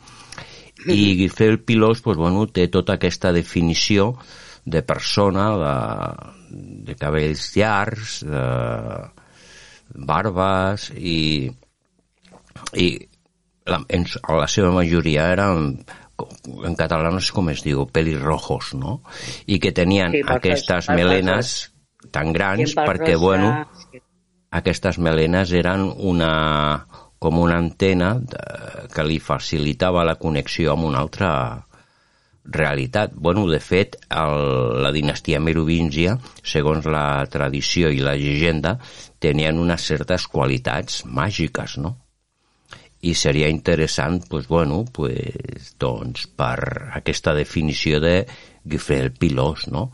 I 0.89 1.29
fer 1.33 1.51
el 1.53 1.61
pilós 1.69 2.01
doncs, 2.05 2.17
bueno, 2.21 2.47
té 2.49 2.69
tota 2.73 2.97
aquesta 2.97 3.33
definició 3.33 4.14
de 4.64 4.83
persona, 4.83 5.45
de, 5.61 5.75
de 6.89 6.97
cabells 6.99 7.51
llargs, 7.57 8.23
de 8.25 8.47
barbes 9.95 10.91
i, 10.97 11.47
i 12.75 12.89
la, 13.67 13.83
en, 13.89 14.07
la 14.41 14.49
seva 14.51 14.73
majoria 14.75 15.29
eren 15.35 15.71
en 16.17 16.77
català 16.79 17.11
no 17.12 17.21
sé 17.21 17.35
com 17.37 17.51
es 17.53 17.62
diu, 17.64 17.85
pelirrojos, 17.93 18.73
no? 18.79 19.01
I 19.47 19.59
que 19.62 19.73
tenien 19.77 20.14
sí, 20.14 20.23
aquestes 20.37 20.89
melenes 20.93 21.57
tan 22.14 22.33
grans 22.33 22.75
perquè, 22.77 23.17
bueno, 23.21 23.53
aquestes 24.57 24.99
melenes 25.03 25.53
eren 25.53 25.85
una, 26.12 26.33
com 27.19 27.41
una 27.43 27.59
antena 27.61 28.14
de, 28.21 28.43
que 28.95 29.05
li 29.05 29.21
facilitava 29.21 30.07
la 30.07 30.17
connexió 30.21 30.73
amb 30.75 30.89
una 30.89 31.03
altra 31.05 31.31
realitat. 32.47 33.12
Bueno, 33.12 33.49
de 33.51 33.61
fet, 33.61 33.99
el, 34.09 34.81
la 34.87 34.93
dinastia 34.95 35.43
merovíngia, 35.43 36.17
segons 36.47 36.87
la 36.87 37.27
tradició 37.31 37.91
i 37.91 38.01
la 38.01 38.17
llegenda, 38.17 38.77
tenien 39.19 39.59
unes 39.59 39.89
certes 39.91 40.29
qualitats 40.31 41.03
màgiques, 41.05 41.77
no? 41.83 41.97
i 43.07 43.14
seria 43.14 43.49
interessant 43.53 44.25
pues, 44.29 44.49
bueno, 44.49 44.85
pues, 44.93 45.55
doncs, 45.81 46.27
per 46.27 46.59
aquesta 46.99 47.35
definició 47.37 48.01
de 48.03 48.24
Guifré 48.64 49.11
Pilós, 49.11 49.66
no? 49.72 49.91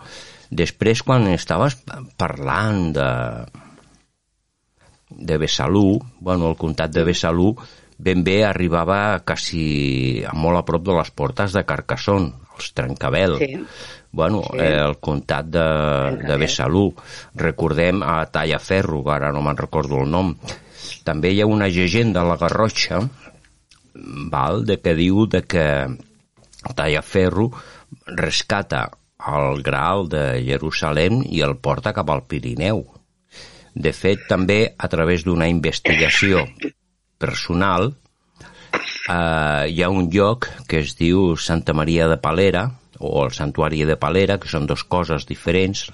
Després, 0.52 1.00
quan 1.06 1.26
estaves 1.32 1.78
parlant 2.20 2.90
de, 2.92 3.10
de 5.08 5.38
Besalú, 5.40 6.00
bueno, 6.20 6.50
el 6.52 6.58
comtat 6.60 6.92
de 6.92 7.04
Besalú 7.08 7.54
ben 8.02 8.24
bé 8.26 8.42
arribava 8.44 9.22
quasi 9.24 10.24
molt 10.34 10.58
a 10.58 10.64
prop 10.66 10.84
de 10.88 10.96
les 10.98 11.10
portes 11.14 11.54
de 11.54 11.62
Carcassonne, 11.64 12.32
els 12.56 12.72
Trencabel. 12.76 13.38
Sí. 13.40 13.54
Bueno, 14.12 14.42
sí. 14.44 14.58
eh, 14.60 14.80
el 14.82 14.98
comtat 15.00 15.48
de, 15.48 15.68
de 16.26 16.36
Besalú. 16.36 16.90
Recordem 17.38 18.02
a 18.04 18.18
Tallaferro, 18.28 19.00
ara 19.08 19.32
no 19.32 19.40
me'n 19.44 19.56
recordo 19.56 20.02
el 20.02 20.10
nom, 20.12 20.34
també 21.06 21.32
hi 21.32 21.40
ha 21.42 21.48
una 21.48 21.70
llegenda 21.72 22.22
a 22.22 22.28
la 22.28 22.36
Garrotxa 22.40 23.00
val, 23.94 24.64
de 24.66 24.78
que 24.80 24.94
diu 24.98 25.26
de 25.26 25.42
que 25.44 25.66
Tallaferro 26.74 27.50
rescata 28.06 28.88
el 29.28 29.62
Graal 29.62 30.08
de 30.10 30.42
Jerusalem 30.42 31.22
i 31.28 31.42
el 31.46 31.56
porta 31.62 31.92
cap 31.94 32.10
al 32.10 32.24
Pirineu. 32.26 32.84
De 33.74 33.92
fet, 33.96 34.26
també 34.28 34.74
a 34.76 34.88
través 34.92 35.24
d'una 35.24 35.48
investigació 35.48 36.44
personal 37.22 37.92
eh, 39.08 39.64
hi 39.70 39.82
ha 39.82 39.90
un 39.90 40.10
lloc 40.12 40.48
que 40.68 40.82
es 40.82 40.96
diu 40.98 41.36
Santa 41.36 41.72
Maria 41.72 42.08
de 42.10 42.18
Palera 42.20 42.66
o 42.98 43.24
el 43.24 43.32
Santuari 43.34 43.84
de 43.88 43.96
Palera, 43.96 44.38
que 44.38 44.50
són 44.50 44.66
dues 44.66 44.84
coses 44.84 45.26
diferents. 45.26 45.88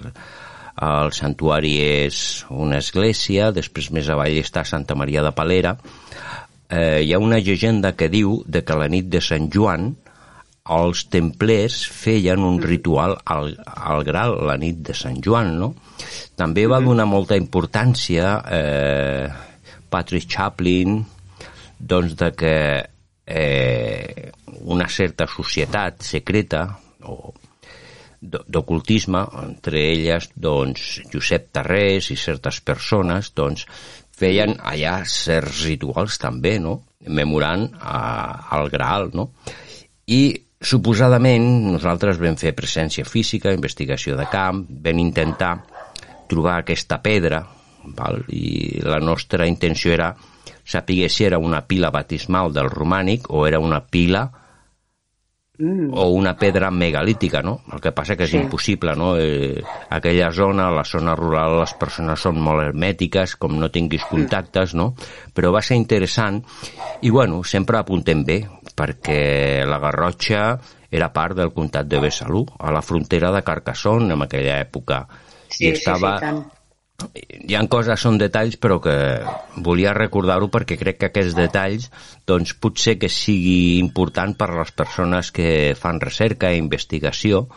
El 0.79 1.09
santuari 1.11 1.73
és 1.83 2.45
una 2.53 2.77
església, 2.79 3.49
després 3.51 3.89
més 3.91 4.07
avall 4.13 4.37
està 4.39 4.63
Santa 4.63 4.95
Maria 4.95 5.23
de 5.25 5.33
Palera. 5.35 5.73
Eh, 6.69 7.01
hi 7.01 7.13
ha 7.13 7.19
una 7.19 7.39
llegenda 7.41 7.95
que 7.97 8.09
diu 8.13 8.43
de 8.45 8.61
que 8.61 8.77
la 8.77 8.87
nit 8.93 9.07
de 9.09 9.21
Sant 9.25 9.47
Joan 9.53 9.89
els 10.69 11.07
templers 11.09 11.79
feien 11.89 12.43
un 12.45 12.59
ritual 12.61 13.15
al, 13.25 13.55
al 13.65 14.03
Gral 14.05 14.35
la 14.45 14.57
nit 14.61 14.83
de 14.85 14.93
Sant 14.93 15.17
Joan, 15.25 15.55
no? 15.57 15.71
També 16.37 16.67
va 16.69 16.81
donar 16.83 17.07
molta 17.09 17.39
importància 17.39 18.35
eh, 18.53 19.25
Patrick 19.89 20.29
Chaplin 20.29 20.99
doncs 21.79 22.13
de 22.19 22.29
que 22.37 22.55
eh, 23.25 24.31
una 24.61 24.87
certa 24.93 25.25
societat 25.25 26.05
secreta 26.05 26.67
o 27.09 27.33
d'ocultisme, 28.19 29.21
entre 29.41 29.79
elles 29.93 30.27
doncs, 30.35 30.99
Josep 31.13 31.53
Tarrés 31.55 32.09
i 32.11 32.17
certes 32.19 32.59
persones 32.59 33.31
doncs, 33.31 33.63
feien 34.19 34.57
allà 34.59 34.99
certs 35.07 35.63
rituals 35.67 36.19
també, 36.21 36.57
no? 36.59 36.81
memorant 37.07 37.69
a, 37.79 37.99
al 38.57 38.69
Graal, 38.71 39.09
no? 39.15 39.29
I 40.11 40.21
suposadament 40.59 41.45
nosaltres 41.71 42.19
vam 42.19 42.35
fer 42.39 42.51
presència 42.57 43.07
física, 43.07 43.53
investigació 43.55 44.17
de 44.19 44.27
camp, 44.31 44.65
vam 44.83 44.99
intentar 44.99 45.53
trobar 46.29 46.59
aquesta 46.59 46.99
pedra, 47.01 47.45
val? 47.95 48.19
i 48.27 48.81
la 48.83 48.99
nostra 48.99 49.47
intenció 49.47 49.93
era 49.95 50.11
saber 50.69 51.09
si 51.09 51.25
era 51.25 51.39
una 51.39 51.63
pila 51.65 51.89
batismal 51.89 52.51
del 52.53 52.69
romànic 52.69 53.31
o 53.33 53.47
era 53.47 53.59
una 53.63 53.79
pila 53.81 54.27
mm. 55.59 55.93
o 55.93 56.09
una 56.09 56.35
pedra 56.37 56.71
megalítica, 56.71 57.43
no? 57.43 57.59
El 57.71 57.81
que 57.83 57.91
passa 57.91 58.15
que 58.17 58.25
és 58.25 58.33
sí. 58.33 58.39
impossible, 58.39 58.95
no? 58.97 59.11
Eh, 59.19 59.61
aquella 59.93 60.31
zona, 60.31 60.69
la 60.73 60.85
zona 60.87 61.15
rural, 61.19 61.59
les 61.61 61.75
persones 61.77 62.25
són 62.25 62.39
molt 62.41 62.63
hermètiques, 62.65 63.35
com 63.37 63.59
no 63.59 63.69
tinguis 63.69 64.05
mm. 64.05 64.09
contactes, 64.09 64.75
no? 64.79 64.93
Però 65.35 65.53
va 65.55 65.61
ser 65.61 65.77
interessant 65.77 66.41
i, 67.01 67.11
bueno, 67.11 67.43
sempre 67.43 67.79
apuntem 67.79 68.23
bé, 68.25 68.41
perquè 68.75 69.65
la 69.67 69.81
Garrotxa 69.83 70.43
era 70.89 71.11
part 71.13 71.37
del 71.37 71.53
comtat 71.53 71.85
de 71.85 71.99
Besalú, 72.01 72.47
a 72.57 72.71
la 72.73 72.81
frontera 72.81 73.29
de 73.35 73.43
Carcassonne 73.45 74.15
en 74.15 74.25
aquella 74.25 74.57
època. 74.63 75.03
Sí, 75.49 75.67
I 75.67 75.75
estava, 75.75 76.17
sí, 76.17 76.25
sí, 76.25 76.29
tant 76.29 76.58
hi 77.19 77.55
han 77.55 77.69
coses, 77.71 78.01
són 78.01 78.19
detalls, 78.19 78.57
però 78.61 78.79
que 78.83 78.95
volia 79.65 79.93
recordar-ho 79.95 80.49
perquè 80.51 80.77
crec 80.79 80.99
que 80.99 81.09
aquests 81.09 81.37
detalls 81.37 81.89
doncs, 82.27 82.53
potser 82.61 82.97
que 83.01 83.09
sigui 83.09 83.79
important 83.79 84.35
per 84.37 84.49
a 84.51 84.59
les 84.59 84.71
persones 84.75 85.31
que 85.35 85.73
fan 85.79 86.01
recerca 86.03 86.51
i 86.51 86.61
investigació, 86.61 87.47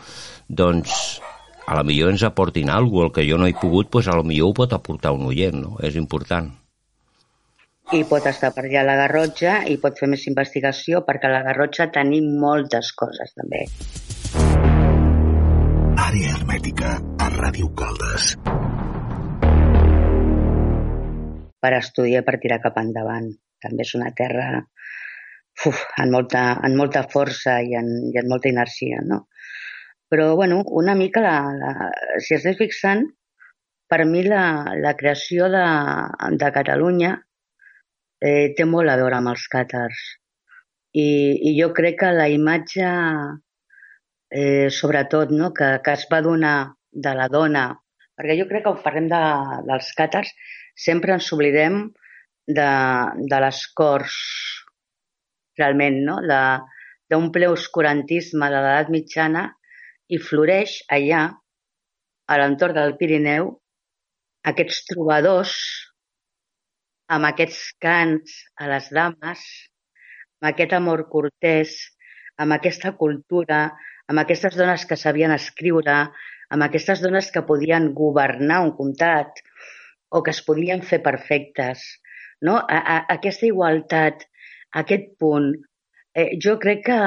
doncs 0.47 1.21
a 1.67 1.77
la 1.77 1.83
millor 1.87 2.11
ens 2.11 2.25
aportin 2.27 2.69
alguna 2.69 3.07
cosa, 3.07 3.11
el 3.11 3.15
que 3.15 3.29
jo 3.29 3.37
no 3.39 3.47
he 3.47 3.55
pogut, 3.59 3.91
doncs 3.91 4.09
a 4.09 4.17
la 4.19 4.27
millor 4.27 4.51
ho 4.51 4.59
pot 4.63 4.75
aportar 4.75 5.13
un 5.15 5.27
oient, 5.31 5.59
no? 5.59 5.77
És 5.83 5.95
important. 5.99 6.51
I 7.93 8.05
pot 8.09 8.25
estar 8.25 8.53
per 8.55 8.63
allà 8.65 8.81
a 8.81 8.87
la 8.87 8.95
Garrotxa 8.95 9.57
i 9.69 9.75
pot 9.77 9.99
fer 9.99 10.07
més 10.09 10.23
investigació 10.31 11.03
perquè 11.07 11.27
a 11.27 11.33
la 11.35 11.43
Garrotxa 11.45 11.89
tenim 11.93 12.31
moltes 12.39 12.93
coses 12.95 13.35
també. 13.35 13.65
Àrea 16.03 16.35
hermètica 16.37 16.97
a 17.19 17.31
Ràdio 17.35 17.69
Caldes 17.77 18.33
per 21.63 21.73
estudiar 21.79 22.25
per 22.27 22.39
tirar 22.43 22.59
cap 22.63 22.77
endavant. 22.81 23.31
També 23.63 23.85
és 23.87 23.93
una 23.95 24.11
terra 24.17 24.47
uf, 24.59 25.83
amb, 26.01 26.11
molta, 26.11 26.43
amb 26.59 26.79
molta 26.79 27.05
força 27.13 27.59
i 27.63 27.77
amb, 27.79 28.09
i 28.11 28.19
amb 28.19 28.31
molta 28.33 28.51
inèrcia, 28.51 29.03
no? 29.07 29.23
Però, 30.11 30.33
bueno, 30.37 30.61
una 30.79 30.93
mica, 30.99 31.23
la, 31.25 31.37
la, 31.57 31.91
si 32.21 32.35
estàs 32.37 32.59
fixant, 32.59 33.05
per 33.89 34.03
mi 34.09 34.23
la, 34.25 34.43
la 34.81 34.93
creació 34.99 35.47
de, 35.53 35.63
de 36.41 36.49
Catalunya 36.57 37.13
eh, 38.21 38.53
té 38.57 38.67
molt 38.69 38.89
a 38.89 38.97
veure 38.99 39.19
amb 39.19 39.33
els 39.33 39.47
càtars. 39.55 40.03
I, 40.93 41.07
i 41.49 41.55
jo 41.57 41.71
crec 41.73 41.99
que 42.03 42.11
la 42.13 42.27
imatge, 42.29 42.89
eh, 44.29 44.69
sobretot, 44.69 45.33
no, 45.33 45.49
que, 45.57 45.77
que 45.85 45.95
es 45.97 46.05
va 46.11 46.21
donar 46.25 46.57
de 46.93 47.13
la 47.17 47.29
dona, 47.33 47.69
perquè 48.13 48.37
jo 48.37 48.45
crec 48.49 48.67
que 48.67 48.75
quan 48.75 48.83
parlem 48.85 49.09
de, 49.09 49.21
dels 49.69 49.89
càtars 49.97 50.29
sempre 50.75 51.13
ens 51.15 51.29
oblidem 51.35 51.79
de, 52.47 52.69
de 53.29 53.39
les 53.45 53.61
cors, 53.77 54.17
realment, 55.59 55.99
no? 56.07 56.17
d'un 57.09 57.29
ple 57.31 57.49
oscurantisme 57.51 58.49
de 58.49 58.59
l'edat 58.59 58.91
mitjana 58.93 59.47
i 60.09 60.19
floreix 60.19 60.79
allà, 60.91 61.27
a 62.27 62.37
l'entorn 62.39 62.75
del 62.77 62.95
Pirineu, 62.97 63.51
aquests 64.49 64.83
trobadors 64.89 65.55
amb 67.13 67.27
aquests 67.29 67.61
cants 67.83 68.35
a 68.59 68.67
les 68.71 68.89
dames, 68.95 69.41
amb 70.41 70.49
aquest 70.51 70.73
amor 70.75 71.05
cortès, 71.11 71.75
amb 72.41 72.55
aquesta 72.55 72.93
cultura, 72.99 73.65
amb 74.09 74.23
aquestes 74.23 74.55
dones 74.59 74.85
que 74.89 74.97
sabien 74.99 75.31
escriure, 75.35 75.97
amb 76.53 76.65
aquestes 76.65 77.01
dones 77.03 77.29
que 77.31 77.45
podien 77.47 77.91
governar 77.97 78.61
un 78.65 78.73
comtat, 78.77 79.43
o 80.13 80.21
que 80.23 80.33
es 80.35 80.41
podien 80.45 80.83
fer 80.85 81.01
perfectes. 81.05 81.83
No? 82.45 82.57
A, 82.59 82.79
a, 82.79 82.97
aquesta 83.15 83.47
igualtat, 83.49 84.25
aquest 84.81 85.13
punt, 85.19 85.53
eh, 86.13 86.33
jo 86.45 86.57
crec 86.61 86.83
que, 86.89 86.99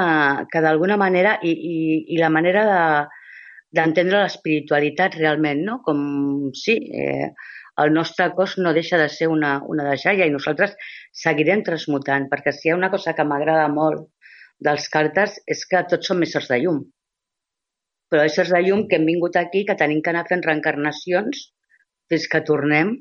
que 0.51 0.63
d'alguna 0.65 0.97
manera, 0.99 1.37
i, 1.43 1.53
i, 1.53 1.77
i 2.15 2.19
la 2.21 2.33
manera 2.33 2.65
de 2.71 2.81
d'entendre 3.77 4.21
l'espiritualitat 4.23 5.17
realment, 5.19 5.59
no? 5.67 5.73
Com, 5.85 5.97
sí, 6.55 6.77
eh, 6.95 7.27
el 7.83 7.91
nostre 7.93 8.29
cos 8.37 8.55
no 8.63 8.71
deixa 8.73 8.97
de 8.97 9.09
ser 9.11 9.27
una, 9.29 9.57
una 9.73 9.85
deixalla 9.89 10.25
i 10.25 10.31
nosaltres 10.33 10.73
seguirem 11.23 11.65
transmutant, 11.67 12.29
perquè 12.31 12.53
si 12.55 12.69
hi 12.69 12.71
ha 12.71 12.77
una 12.77 12.89
cosa 12.93 13.13
que 13.17 13.25
m'agrada 13.27 13.67
molt 13.73 14.07
dels 14.67 14.87
cartes 14.93 15.35
és 15.45 15.65
que 15.69 15.83
tots 15.91 16.09
som 16.09 16.23
éssers 16.25 16.47
de 16.49 16.61
llum. 16.63 16.79
Però 18.09 18.23
éssers 18.23 18.55
de 18.55 18.63
llum 18.63 18.87
que 18.87 18.97
hem 18.97 19.05
vingut 19.11 19.35
aquí, 19.37 19.65
que 19.67 19.75
tenim 19.77 20.01
que 20.01 20.13
anar 20.13 20.25
fent 20.31 20.41
reencarnacions 20.47 21.49
fins 22.11 22.27
que 22.31 22.41
tornem 22.47 22.95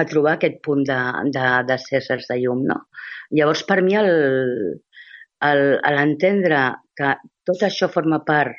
a 0.00 0.04
trobar 0.06 0.36
aquest 0.36 0.60
punt 0.64 0.84
de, 0.86 0.98
de, 1.34 1.44
de 1.68 1.76
éssers 1.98 2.28
de 2.30 2.36
llum. 2.42 2.64
No? 2.68 2.78
Llavors, 3.36 3.64
per 3.68 3.80
mi, 3.86 3.96
l'entendre 5.96 6.64
que 6.96 7.14
tot 7.48 7.62
això 7.66 7.88
forma 7.92 8.20
part 8.26 8.58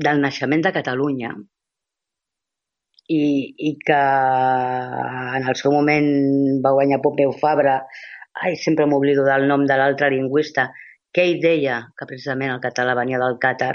del 0.00 0.20
naixement 0.22 0.62
de 0.64 0.72
Catalunya 0.72 1.32
i, 3.10 3.22
i 3.68 3.72
que 3.86 4.00
en 5.40 5.48
el 5.50 5.58
seu 5.58 5.74
moment 5.74 6.08
va 6.64 6.74
guanyar 6.76 7.00
Pompeu 7.02 7.34
Fabra, 7.40 7.80
ai, 8.44 8.54
sempre 8.56 8.86
m'oblido 8.86 9.24
del 9.26 9.48
nom 9.50 9.66
de 9.66 9.76
l'altre 9.80 10.12
lingüista, 10.14 10.68
que 11.12 11.24
ell 11.26 11.40
deia 11.42 11.80
que 11.98 12.06
precisament 12.06 12.54
el 12.54 12.62
català 12.62 12.94
venia 12.94 13.18
del 13.18 13.36
càtar, 13.42 13.74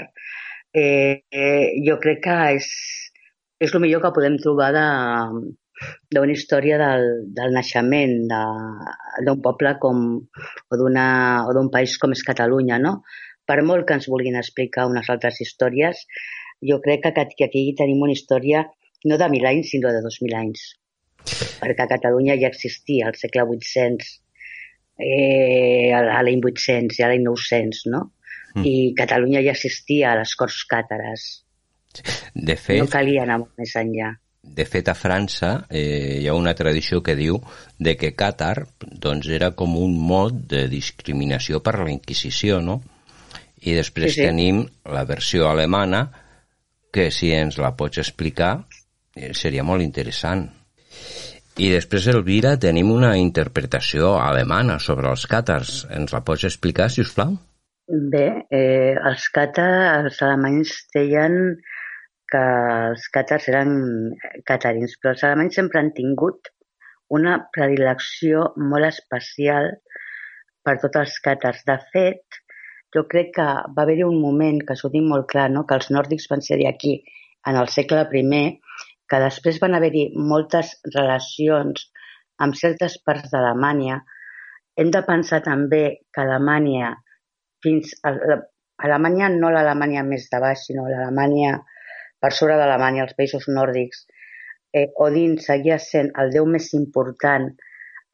eh, 0.72 1.20
eh, 1.30 1.66
jo 1.86 1.98
crec 2.00 2.22
que 2.24 2.36
és, 2.56 2.70
és 3.62 3.72
el 3.72 3.82
millor 3.82 4.02
que 4.04 4.12
podem 4.16 4.36
trobar 4.40 4.70
d'una 4.76 6.32
història 6.32 6.78
del, 6.80 7.06
del 7.36 7.54
naixement 7.56 8.16
d'un 8.28 9.42
poble 9.44 9.76
com, 9.82 10.02
o 10.72 10.80
d'un 10.80 11.70
país 11.72 11.96
com 12.02 12.12
és 12.16 12.24
Catalunya, 12.26 12.80
no? 12.82 12.98
Per 13.46 13.60
molt 13.62 13.86
que 13.86 13.96
ens 13.96 14.08
vulguin 14.10 14.36
explicar 14.40 14.88
unes 14.90 15.08
altres 15.12 15.40
històries, 15.44 16.02
jo 16.68 16.80
crec 16.84 17.06
que, 17.06 17.26
que 17.38 17.48
aquí 17.48 17.62
tenim 17.78 18.02
una 18.02 18.16
història 18.16 18.64
no 19.06 19.18
de 19.20 19.28
mil 19.30 19.46
anys, 19.46 19.70
sinó 19.70 19.92
de 19.94 20.02
dos 20.02 20.18
mil 20.24 20.34
anys. 20.34 20.72
Perquè 21.60 21.86
Catalunya 21.88 22.36
ja 22.40 22.50
existia 22.50 23.08
al 23.08 23.16
segle 23.20 23.46
800, 23.54 24.12
eh, 24.98 25.94
a 25.94 26.20
l'any 26.26 26.42
800 26.42 26.98
i 26.98 27.06
a 27.06 27.10
l'any 27.12 27.24
900, 27.24 27.86
no? 27.94 28.02
Mm. 28.56 28.66
I 28.66 28.76
Catalunya 28.98 29.44
ja 29.46 29.54
existia 29.54 30.12
a 30.12 30.20
les 30.20 30.34
Corts 30.40 30.64
Càtares 30.68 31.26
de 32.34 32.56
fet, 32.56 32.82
no 32.82 32.90
calia 32.92 33.24
anar 33.26 33.40
molt 33.42 33.54
més 33.60 33.74
enllà. 33.80 34.14
De 34.46 34.64
fet, 34.64 34.88
a 34.88 34.94
França 34.94 35.66
eh, 35.68 36.20
hi 36.22 36.28
ha 36.30 36.34
una 36.38 36.54
tradició 36.54 37.02
que 37.02 37.16
diu 37.18 37.40
de 37.82 37.96
que 37.98 38.12
Qatar 38.14 38.66
doncs, 38.78 39.26
era 39.28 39.50
com 39.58 39.74
un 39.80 39.96
mot 39.98 40.36
de 40.52 40.66
discriminació 40.70 41.60
per 41.64 41.80
la 41.80 41.90
Inquisició, 41.90 42.60
no? 42.62 42.78
I 43.66 43.74
després 43.74 44.14
sí, 44.14 44.20
sí. 44.20 44.28
tenim 44.28 44.62
la 44.94 45.02
versió 45.08 45.48
alemana, 45.50 46.06
que 46.94 47.10
si 47.10 47.32
ens 47.34 47.58
la 47.58 47.74
pots 47.76 47.98
explicar 48.00 48.52
eh, 49.16 49.32
seria 49.34 49.64
molt 49.66 49.82
interessant. 49.82 50.46
I 51.56 51.70
després, 51.72 52.06
Elvira, 52.12 52.54
tenim 52.60 52.90
una 52.92 53.14
interpretació 53.16 54.14
alemana 54.20 54.76
sobre 54.78 55.08
els 55.08 55.24
càtars. 55.28 55.86
Ens 55.96 56.12
la 56.12 56.20
pots 56.24 56.44
explicar, 56.44 56.90
si 56.92 57.00
us 57.00 57.14
plau? 57.16 57.32
Bé, 58.12 58.26
eh, 58.52 58.92
els 59.10 59.28
càtars, 59.32 60.04
els 60.04 60.20
alemanys 60.26 60.74
deien 60.94 61.56
que 62.32 62.42
els 62.90 63.06
càtars 63.14 63.48
eren 63.52 63.72
catarins, 64.48 64.96
però 65.00 65.14
els 65.14 65.24
alemanys 65.26 65.58
sempre 65.60 65.80
han 65.80 65.92
tingut 65.96 66.50
una 67.18 67.36
predilecció 67.54 68.48
molt 68.72 68.88
especial 68.88 69.70
per 70.66 70.76
tots 70.82 71.02
els 71.02 71.18
càtars. 71.22 71.62
De 71.68 71.76
fet, 71.92 72.40
jo 72.94 73.04
crec 73.10 73.32
que 73.36 73.46
va 73.76 73.84
haver-hi 73.84 74.06
un 74.06 74.18
moment 74.22 74.58
que 74.66 74.76
s'ho 74.78 74.90
dic 74.94 75.04
molt 75.06 75.28
clar, 75.30 75.48
no? 75.54 75.64
que 75.68 75.78
els 75.78 75.90
nòrdics 75.94 76.26
van 76.32 76.42
ser 76.42 76.58
aquí 76.66 76.96
en 77.46 77.58
el 77.60 77.70
segle 77.70 78.02
I, 78.20 78.42
que 79.06 79.22
després 79.22 79.60
van 79.62 79.78
haver-hi 79.78 80.08
moltes 80.32 80.74
relacions 80.94 81.86
amb 82.42 82.58
certes 82.58 82.98
parts 83.06 83.30
d'Alemanya. 83.30 84.00
Hem 84.76 84.90
de 84.90 85.02
pensar 85.06 85.40
també 85.44 85.84
que 86.12 86.24
Alemanya, 86.24 86.96
fins 87.62 87.94
a 88.02 88.12
Alemanya, 88.84 89.30
no 89.32 89.52
l'Alemanya 89.54 90.02
més 90.04 90.26
de 90.32 90.42
baix, 90.42 90.66
sinó 90.66 90.88
l'Alemanya 90.90 91.54
per 92.26 92.34
sobre 92.34 92.56
d'Alemanya, 92.58 93.04
els 93.06 93.14
països 93.14 93.44
nòrdics, 93.46 94.00
eh, 94.74 94.88
Odin 95.04 95.36
seguia 95.38 95.76
sent 95.78 96.08
el 96.18 96.32
déu 96.34 96.46
més 96.50 96.72
important 96.74 97.44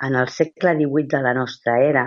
en 0.06 0.18
el 0.20 0.28
segle 0.34 0.74
XVIII 0.76 1.08
de 1.14 1.20
la 1.24 1.32
nostra 1.38 1.78
era, 1.80 2.02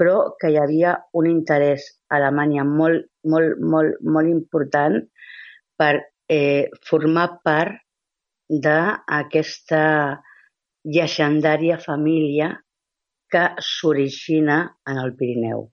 però 0.00 0.16
que 0.40 0.50
hi 0.50 0.58
havia 0.58 0.96
un 1.20 1.28
interès 1.30 1.86
a 2.10 2.16
Alemanya 2.18 2.64
molt, 2.66 3.06
molt, 3.34 3.60
molt, 3.74 4.00
molt 4.16 4.32
important 4.32 4.98
per 5.78 5.92
eh, 6.26 6.66
formar 6.90 7.28
part 7.46 7.78
d'aquesta 8.66 9.84
llegendària 10.96 11.78
família 11.78 12.50
que 13.30 13.44
s'origina 13.62 14.58
en 14.90 14.98
el 15.04 15.14
Pirineu. 15.20 15.68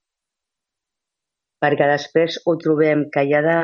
Perquè 1.59 1.89
després 1.89 2.37
ho 2.45 2.55
trobem 2.61 3.07
que 3.11 3.25
ja, 3.33 3.41
de, 3.43 3.57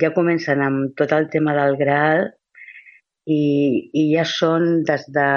ja 0.00 0.10
comencen 0.14 0.62
amb 0.64 0.94
tot 0.98 1.12
el 1.14 1.28
tema 1.32 1.54
del 1.56 1.76
Graal 1.80 2.26
i, 3.30 3.42
i 3.94 4.04
ja 4.12 4.24
són 4.28 4.82
des 4.88 5.06
de 5.14 5.28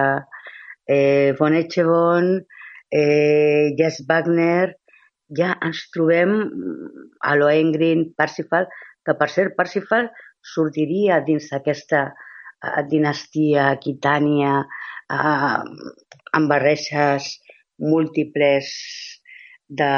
eh, 0.87 1.33
Von 1.39 1.55
Echebon, 1.55 2.31
eh, 2.91 3.73
Jess 3.77 4.03
Wagner, 4.09 4.73
ja 5.37 5.53
ens 5.63 5.83
trobem 5.93 6.37
a 7.21 7.35
Lohengrin, 7.35 8.07
Parsifal, 8.17 8.67
que 9.05 9.15
per 9.19 9.29
cert 9.31 9.55
Parsifal 9.59 10.09
sortiria 10.53 11.19
dins 11.27 11.49
d'aquesta 11.51 12.07
eh, 12.07 12.81
dinastia 12.91 13.71
aquitània 13.75 14.61
eh, 14.63 15.59
amb 16.37 16.49
barreixes 16.51 17.35
múltiples 17.77 18.71
de, 19.67 19.91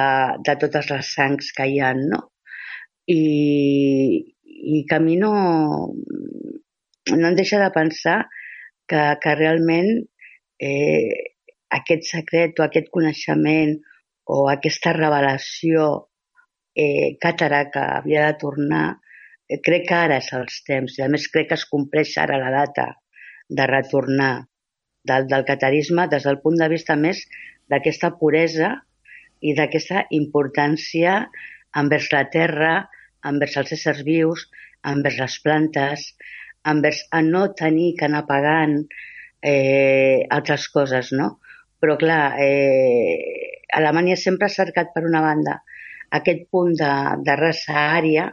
de 0.45 0.55
totes 0.62 0.89
les 0.91 1.14
sangs 1.16 1.53
que 1.55 1.70
hi 1.70 1.80
ha, 1.80 1.93
no? 1.93 2.26
I, 3.10 3.20
i 4.60 4.84
que 4.89 4.97
a 4.97 5.03
mi 5.03 5.16
no, 5.20 5.32
no 7.16 7.28
em 7.30 7.36
deixa 7.38 7.60
de 7.62 7.70
pensar 7.76 8.20
que, 8.89 9.01
que 9.24 9.36
realment 9.39 9.91
eh, 10.60 11.36
aquest 11.80 12.10
secret 12.10 12.60
o 12.60 12.66
aquest 12.66 12.89
coneixement 12.93 13.78
o 14.30 14.45
aquesta 14.51 14.93
revelació 14.97 15.89
eh, 16.76 17.16
càtara 17.22 17.66
que 17.74 17.86
havia 17.99 18.28
de 18.28 18.38
tornar, 18.41 18.86
eh, 19.47 19.60
crec 19.66 19.88
que 19.89 19.97
ara 19.97 20.20
és 20.22 20.30
els 20.38 20.62
temps. 20.68 20.97
I 20.99 21.05
a 21.05 21.10
més 21.14 21.28
crec 21.34 21.49
que 21.51 21.57
es 21.60 21.66
compleix 21.70 22.16
ara 22.22 22.39
la 22.41 22.51
data 22.53 22.91
de 23.49 23.66
retornar 23.70 24.34
del, 25.10 25.26
del 25.32 25.45
catarisme 25.47 26.07
des 26.12 26.28
del 26.28 26.41
punt 26.43 26.60
de 26.60 26.70
vista 26.70 26.95
més 26.95 27.24
d'aquesta 27.72 28.12
puresa 28.20 28.76
i 29.41 29.55
d'aquesta 29.57 30.05
importància 30.16 31.24
envers 31.80 32.10
la 32.14 32.26
terra, 32.34 32.74
envers 33.32 33.57
els 33.61 33.74
éssers 33.76 34.01
vius, 34.07 34.47
envers 34.88 35.20
les 35.20 35.38
plantes, 35.43 36.05
envers 36.72 37.03
a 37.11 37.22
no 37.26 37.45
tenir 37.57 37.93
que 37.99 38.07
anar 38.07 38.26
pagant 38.28 38.76
eh, 39.41 40.26
altres 40.30 40.67
coses, 40.74 41.11
no? 41.15 41.38
Però, 41.80 41.95
clar, 41.99 42.36
eh, 42.43 43.63
Alemanya 43.80 44.17
sempre 44.20 44.47
ha 44.47 44.53
cercat, 44.53 44.91
per 44.95 45.05
una 45.07 45.22
banda, 45.24 45.59
aquest 46.20 46.47
punt 46.51 46.76
de, 46.80 46.91
de 47.26 47.38
raça 47.39 47.78
ària, 47.99 48.28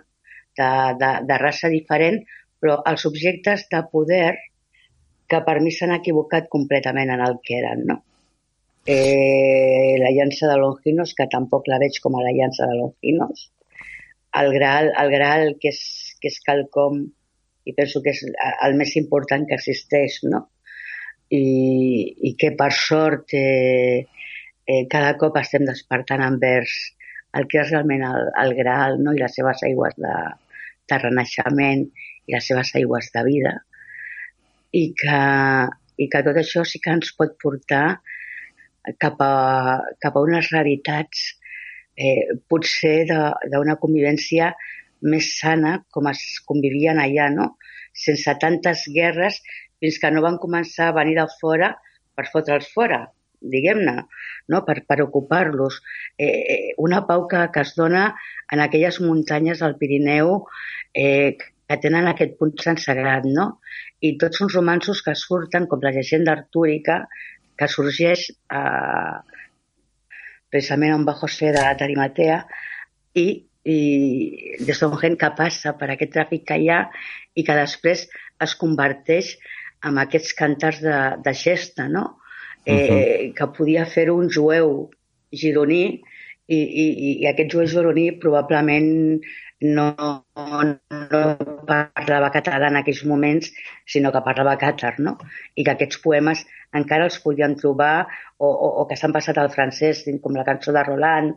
de, 0.57 0.69
de, 1.01 1.13
de 1.29 1.39
raça 1.43 1.71
diferent, 1.71 2.23
però 2.61 2.81
els 2.91 3.05
objectes 3.07 3.67
de 3.73 3.83
poder 3.93 4.35
que 5.31 5.41
per 5.47 5.59
mi 5.61 5.73
s'han 5.75 5.95
equivocat 5.97 6.49
completament 6.51 7.11
en 7.13 7.23
el 7.23 7.41
que 7.45 7.59
eren, 7.61 7.83
no? 7.91 8.01
Eh, 8.87 9.99
la 9.99 10.13
llança 10.15 10.47
de 10.47 10.57
Longinos, 10.63 11.13
que 11.19 11.27
tampoc 11.31 11.67
la 11.67 11.81
veig 11.83 11.99
com 12.03 12.15
a 12.15 12.23
la 12.23 12.35
llança 12.35 12.69
de 12.71 12.77
Longinos, 12.79 13.49
el 14.41 14.53
Graal, 14.55 14.91
el 15.03 15.13
Graal 15.13 15.55
que, 15.61 15.73
és, 15.73 15.81
que 16.21 16.33
és 16.33 16.41
quelcom 16.45 17.05
i 17.67 17.75
penso 17.75 18.03
que 18.03 18.13
és 18.15 18.23
el 18.67 18.77
més 18.79 18.95
important 19.01 19.47
que 19.49 19.57
existeix, 19.59 20.21
no? 20.31 20.47
I, 21.35 21.43
i 22.29 22.37
que 22.39 22.53
per 22.59 22.71
sort 22.71 23.35
eh, 23.35 24.07
eh, 24.67 24.83
cada 24.93 25.17
cop 25.19 25.39
estem 25.41 25.65
despertant 25.67 26.23
envers 26.23 26.75
el 27.37 27.49
que 27.51 27.61
és 27.63 27.73
realment 27.73 28.05
el, 28.07 28.29
el 28.43 28.55
Graal 28.59 29.01
no? 29.03 29.15
i 29.15 29.23
les 29.23 29.35
seves 29.35 29.65
aigües 29.67 29.97
de, 29.99 30.15
de 30.91 30.99
renaixement 31.03 31.83
i 31.83 32.37
les 32.37 32.47
seves 32.47 32.71
aigües 32.79 33.11
de 33.15 33.25
vida 33.27 33.57
i 34.77 34.85
que, 34.99 35.21
i 35.99 36.09
que 36.13 36.23
tot 36.29 36.39
això 36.41 36.63
sí 36.69 36.81
que 36.83 36.95
ens 36.95 37.13
pot 37.19 37.35
portar 37.43 37.99
cap 39.03 39.21
a, 39.23 39.35
cap 40.03 40.17
a 40.17 40.23
unes 40.23 40.51
realitats 40.55 41.27
eh, 41.97 42.37
potser 42.49 43.07
d'una 43.09 43.77
convivència 43.81 44.53
més 45.07 45.33
sana 45.41 45.79
com 45.93 46.09
es 46.13 46.23
convivien 46.49 47.01
allà, 47.01 47.31
no? 47.33 47.55
sense 47.97 48.33
tantes 48.41 48.85
guerres 48.93 49.41
fins 49.81 49.99
que 50.01 50.11
no 50.13 50.23
van 50.25 50.39
començar 50.41 50.91
a 50.91 50.97
venir 50.97 51.17
de 51.19 51.27
fora 51.41 51.73
per 52.17 52.27
fotre'ls 52.33 52.69
fora, 52.73 53.03
diguem-ne, 53.41 53.97
no? 54.53 54.63
per, 54.65 54.79
per 54.89 55.01
ocupar-los. 55.05 55.81
Eh, 56.19 56.29
eh, 56.29 56.73
una 56.79 57.03
pau 57.09 57.27
que, 57.29 57.47
que 57.53 57.65
es 57.65 57.75
dona 57.77 58.07
en 58.53 58.63
aquelles 58.65 59.01
muntanyes 59.05 59.61
del 59.65 59.77
Pirineu 59.81 60.39
eh, 60.95 61.37
que 61.37 61.79
tenen 61.83 62.09
aquest 62.09 62.37
punt 62.41 62.55
sagrat, 62.63 63.27
no? 63.27 63.47
I 64.01 64.17
tots 64.21 64.41
uns 64.45 64.55
romansos 64.55 65.03
que 65.03 65.17
surten, 65.19 65.67
com 65.67 65.81
la 65.83 65.93
llegenda 65.93 66.33
artúrica, 66.33 67.07
que 67.59 67.69
sorgeix 67.69 68.31
eh, 68.31 69.36
precisament 70.57 70.97
on 70.97 71.05
va 71.07 71.19
José 71.21 71.53
de 71.55 71.69
Tarimatea, 71.79 72.41
i 73.17 73.29
i 73.67 73.79
de 74.63 74.75
són 74.79 74.95
gent 75.01 75.17
que 75.19 75.33
passa 75.39 75.75
per 75.79 75.91
aquest 75.91 76.13
tràfic 76.15 76.45
que 76.49 76.59
hi 76.63 76.69
ha 76.71 76.85
i 77.35 77.45
que 77.47 77.57
després 77.59 78.05
es 78.47 78.55
converteix 78.61 79.33
en 79.87 79.99
aquests 80.03 80.37
cantars 80.39 80.79
de, 80.85 80.99
de 81.25 81.33
gesta, 81.35 81.89
no? 81.91 82.05
Eh, 82.65 82.75
uh 82.75 82.87
-huh. 82.91 83.35
que 83.35 83.47
podia 83.59 83.87
fer 83.87 84.11
un 84.11 84.31
jueu 84.31 84.91
gironí 85.33 86.01
i, 86.47 86.59
i, 86.59 86.87
i 87.23 87.27
aquest 87.27 87.53
jueu 87.53 87.67
gironí 87.67 88.11
probablement 88.23 89.21
no, 89.61 89.87
no 90.37 91.21
parlava 91.67 92.31
català 92.35 92.69
en 92.69 92.79
aquells 92.81 93.05
moments, 93.09 93.51
sinó 93.89 94.13
que 94.13 94.23
parlava 94.25 94.57
càtar, 94.61 94.97
no? 95.01 95.17
I 95.57 95.65
que 95.65 95.73
aquests 95.73 96.01
poemes 96.05 96.45
encara 96.77 97.07
els 97.09 97.19
podíem 97.25 97.57
trobar 97.61 98.07
o, 98.39 98.49
o, 98.49 98.69
o 98.83 98.87
que 98.89 98.99
s'han 99.01 99.15
passat 99.17 99.39
al 99.41 99.53
francès, 99.55 100.05
com 100.23 100.37
la 100.37 100.45
cançó 100.45 100.75
de 100.77 100.85
Roland 100.85 101.33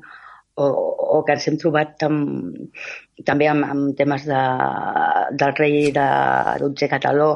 o, 0.59 0.67
o 1.19 1.23
que 1.23 1.37
ens 1.37 1.47
hem 1.47 1.57
trobat 1.61 2.03
amb, 2.07 2.81
també 3.25 3.47
amb, 3.47 3.65
amb 3.71 3.95
temes 3.97 4.27
de, 4.27 4.41
del 5.39 5.55
rei 5.61 5.91
de 5.95 6.07
Dutze 6.65 6.91
Cataló 6.91 7.31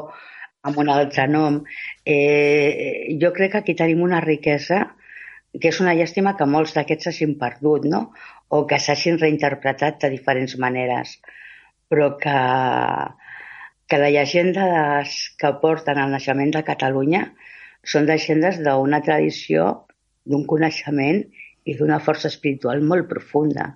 amb 0.67 0.79
un 0.79 0.91
altre 0.91 1.27
nom. 1.31 1.61
Eh, 2.05 3.15
jo 3.21 3.31
crec 3.35 3.55
que 3.55 3.63
aquí 3.63 3.75
tenim 3.79 4.03
una 4.03 4.21
riquesa 4.23 4.83
que 5.59 5.69
és 5.69 5.79
una 5.83 5.93
llàstima 5.97 6.33
que 6.37 6.47
molts 6.49 6.73
d'aquests 6.77 7.09
s'hagin 7.09 7.35
perdut, 7.41 7.85
no? 7.89 8.07
O 8.49 8.63
que 8.69 8.79
s'hagin 8.81 9.19
reinterpretat 9.21 10.01
de 10.01 10.09
diferents 10.13 10.57
maneres. 10.61 11.17
Però 11.89 12.13
que, 12.21 12.37
que 13.89 13.99
la 14.01 14.09
llegenda 14.13 14.65
que 15.39 15.53
porten 15.61 16.01
al 16.01 16.13
naixement 16.15 16.53
de 16.55 16.63
Catalunya 16.65 17.27
són 17.83 18.07
llegendes 18.09 18.59
d'una 18.63 19.01
tradició, 19.05 19.85
d'un 20.25 20.45
coneixement 20.49 21.21
i 21.67 21.75
d'una 21.77 21.99
força 22.03 22.29
espiritual 22.31 22.81
molt 22.81 23.09
profunda. 23.09 23.73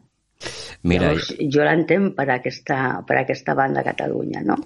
Mira, 0.88 1.12
Llavors, 1.12 1.34
jo 1.54 1.66
l'entenc 1.66 2.16
per, 2.18 2.28
aquesta, 2.32 2.80
per 3.08 3.20
aquesta 3.22 3.56
banda 3.58 3.86
Catalunya, 3.86 4.44
no? 4.48 4.58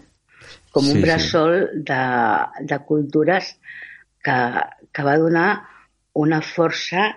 Com 0.71 0.87
un 0.87 0.99
sí, 0.99 1.03
bressol 1.03 1.57
sí. 1.59 1.83
de, 1.89 2.01
de 2.71 2.79
cultures 2.87 3.55
que, 4.23 4.37
que 4.93 5.05
va 5.07 5.17
donar 5.19 5.49
una 6.13 6.41
força 6.41 7.11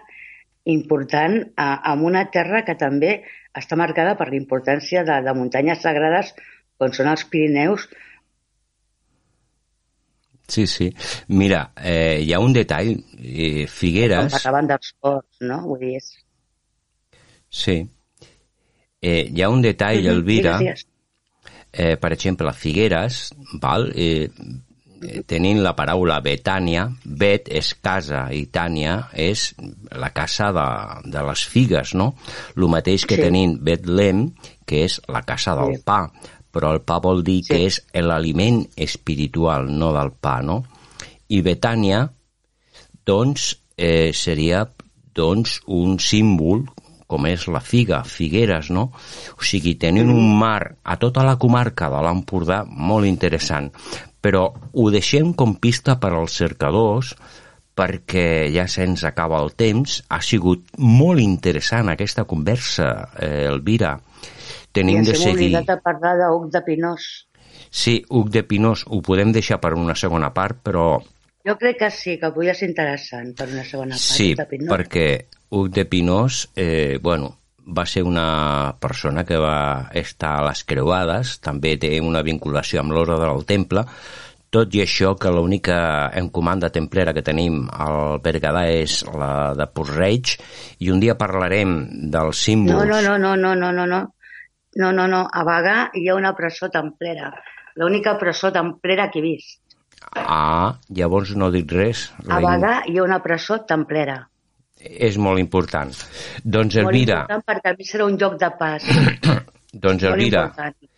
important 0.64 1.40
a, 1.56 1.74
a 1.90 1.94
una 1.94 2.24
terra 2.32 2.62
que 2.64 2.76
també 2.80 3.18
està 3.54 3.76
marcada 3.76 4.14
per 4.16 4.30
l'importància 4.30 5.04
de, 5.04 5.20
de 5.26 5.34
muntanyes 5.36 5.82
sagrades 5.84 6.32
com 6.78 6.92
són 6.92 7.10
els 7.12 7.26
Pirineus, 7.30 7.88
Sí, 10.46 10.66
sí. 10.66 10.94
Mira, 11.28 11.72
eh, 11.80 12.20
hi 12.20 12.32
ha 12.32 12.38
un 12.38 12.52
detall. 12.52 12.90
Eh, 13.16 13.66
Figueres... 13.70 14.26
Com 14.26 14.34
parlaven 14.36 14.68
dels 14.74 14.90
ports, 15.00 15.38
no? 15.40 15.60
Vull 15.70 15.80
dir, 15.80 15.94
és... 16.00 16.10
Sí. 17.48 17.78
Eh, 19.00 19.22
hi 19.30 19.42
ha 19.42 19.48
un 19.48 19.62
detall, 19.64 20.02
mm 20.02 20.04
-hmm. 20.04 20.10
Elvira. 20.10 20.58
Eh, 21.72 21.96
per 21.96 22.12
exemple, 22.12 22.52
Figueres, 22.52 23.32
val? 23.60 23.90
Eh, 23.96 24.28
tenint 25.28 25.62
la 25.64 25.74
paraula 25.76 26.20
Betània, 26.24 26.86
Bet 27.04 27.50
és 27.52 27.72
casa 27.82 28.26
i 28.34 28.44
Tània 28.52 28.96
és 29.12 29.50
la 29.94 30.10
casa 30.14 30.50
de, 30.54 30.68
de 31.10 31.24
les 31.28 31.44
figues, 31.50 31.94
no? 31.98 32.12
El 32.56 32.68
mateix 32.72 33.06
que 33.08 33.18
sí. 33.18 33.26
tenim 33.26 33.58
Betlem, 33.64 34.28
que 34.64 34.84
és 34.86 35.00
la 35.08 35.24
casa 35.26 35.56
del 35.60 35.78
sí. 35.78 35.84
pa 35.86 36.06
però 36.54 36.70
el 36.70 36.84
pa 36.86 37.00
vol 37.02 37.24
dir 37.26 37.40
sí. 37.42 37.48
que 37.50 37.56
és 37.66 37.80
l'aliment 37.98 38.60
espiritual, 38.78 39.66
no 39.74 39.90
del 39.96 40.12
pa, 40.22 40.36
no? 40.46 40.60
I 41.34 41.40
Betània, 41.42 42.04
doncs, 43.02 43.48
eh, 43.74 44.12
seria 44.14 44.62
doncs, 45.14 45.58
un 45.66 45.98
símbol 45.98 46.62
com 47.10 47.26
és 47.28 47.46
la 47.52 47.60
figa, 47.60 48.02
Figueres, 48.08 48.70
no? 48.74 48.88
O 49.36 49.44
sigui, 49.44 49.74
tenen 49.80 50.10
un 50.10 50.30
mar 50.38 50.74
a 50.82 50.96
tota 50.98 51.24
la 51.26 51.36
comarca 51.38 51.90
de 51.92 52.00
l'Empordà 52.06 52.62
molt 52.66 53.06
interessant, 53.06 53.70
però 54.24 54.46
ho 54.48 54.90
deixem 54.92 55.34
com 55.36 55.58
pista 55.60 55.98
per 56.00 56.14
als 56.16 56.38
cercadors 56.40 57.12
perquè 57.74 58.48
ja 58.54 58.64
se'ns 58.70 59.02
acaba 59.04 59.40
el 59.42 59.52
temps. 59.58 59.98
Ha 60.08 60.20
sigut 60.22 60.70
molt 60.78 61.20
interessant 61.20 61.90
aquesta 61.90 62.24
conversa, 62.30 62.90
eh, 63.18 63.44
Elvira 63.50 63.98
tenim 64.74 65.02
de 65.04 65.14
seguir... 65.14 65.50
I 65.50 65.50
oblidat 65.50 65.72
de 65.74 65.80
parlar 65.82 66.14
d'Uc 66.22 66.48
de 66.54 66.62
Pinós. 66.66 67.08
Sí, 67.74 67.98
Uc 68.10 68.30
de 68.30 68.44
Pinós 68.46 68.86
ho 68.86 69.02
podem 69.02 69.34
deixar 69.34 69.60
per 69.62 69.74
una 69.74 69.98
segona 69.98 70.32
part, 70.34 70.62
però 70.62 70.86
Jo 71.44 71.58
crec 71.60 71.76
que 71.82 71.90
sí, 71.92 72.14
que 72.16 72.30
avui 72.30 72.48
és 72.48 72.62
interessant 72.64 73.34
per 73.36 73.50
una 73.50 73.66
segona 73.68 73.98
part. 73.98 74.00
Sí, 74.00 74.30
de 74.38 74.46
Pinós. 74.48 74.70
perquè 74.72 75.08
Hug 75.52 75.68
de 75.76 75.84
Pinós, 75.84 76.48
eh, 76.56 76.98
bueno, 77.02 77.34
va 77.66 77.86
ser 77.86 78.02
una 78.04 78.74
persona 78.80 79.24
que 79.24 79.38
va 79.40 79.88
estar 79.96 80.36
a 80.38 80.44
les 80.48 80.64
creuades, 80.68 81.38
també 81.40 81.76
té 81.80 81.96
una 82.00 82.22
vinculació 82.22 82.82
amb 82.82 82.92
l'Ordre 82.92 83.18
del 83.22 83.44
Temple, 83.48 83.86
tot 84.54 84.74
i 84.76 84.84
això 84.84 85.16
que 85.18 85.32
l'única 85.34 85.76
encomanda 86.14 86.70
templera 86.70 87.12
que 87.14 87.24
tenim 87.26 87.64
al 87.72 88.20
Berguedà 88.22 88.68
és 88.70 89.00
la 89.10 89.52
de 89.58 89.66
Puig 89.66 90.36
i 90.78 90.92
un 90.94 91.00
dia 91.02 91.16
parlarem 91.18 91.72
dels 92.12 92.44
símbols... 92.46 92.86
No, 92.86 93.00
no, 93.02 93.16
no, 93.18 93.34
no, 93.34 93.54
no, 93.58 93.72
no, 93.72 93.86
no. 93.86 94.02
No, 94.76 94.90
no, 94.90 95.06
no. 95.06 95.24
A 95.30 95.42
Bagà 95.46 95.74
hi 95.94 96.08
ha 96.08 96.14
una 96.18 96.32
presó 96.34 96.68
templera. 96.70 97.32
L'única 97.78 98.16
presó 98.18 98.50
templera 98.54 99.08
que 99.10 99.20
he 99.20 99.22
vist. 99.22 99.60
Ah, 100.14 100.78
llavors 100.90 101.34
no 101.38 101.50
dic 101.54 101.70
res. 101.74 102.08
A 102.26 102.40
Bagà 102.42 102.80
hi 102.90 102.98
ha 102.98 103.06
una 103.06 103.20
presó 103.22 103.60
templera. 103.66 104.20
És 104.84 105.16
molt 105.16 105.40
important. 105.40 105.92
Doncs, 106.44 106.76
Molt 106.76 106.92
Elvira, 106.92 107.20
important 107.24 107.44
perquè 107.48 107.72
a 107.72 107.76
mi 107.78 107.86
serà 107.88 108.08
un 108.08 108.18
lloc 108.20 108.36
de 108.40 108.50
pas. 108.58 108.84
doncs, 109.84 110.02
Molt 110.02 110.10
Elvira, 110.10 110.42
important. 110.50 110.90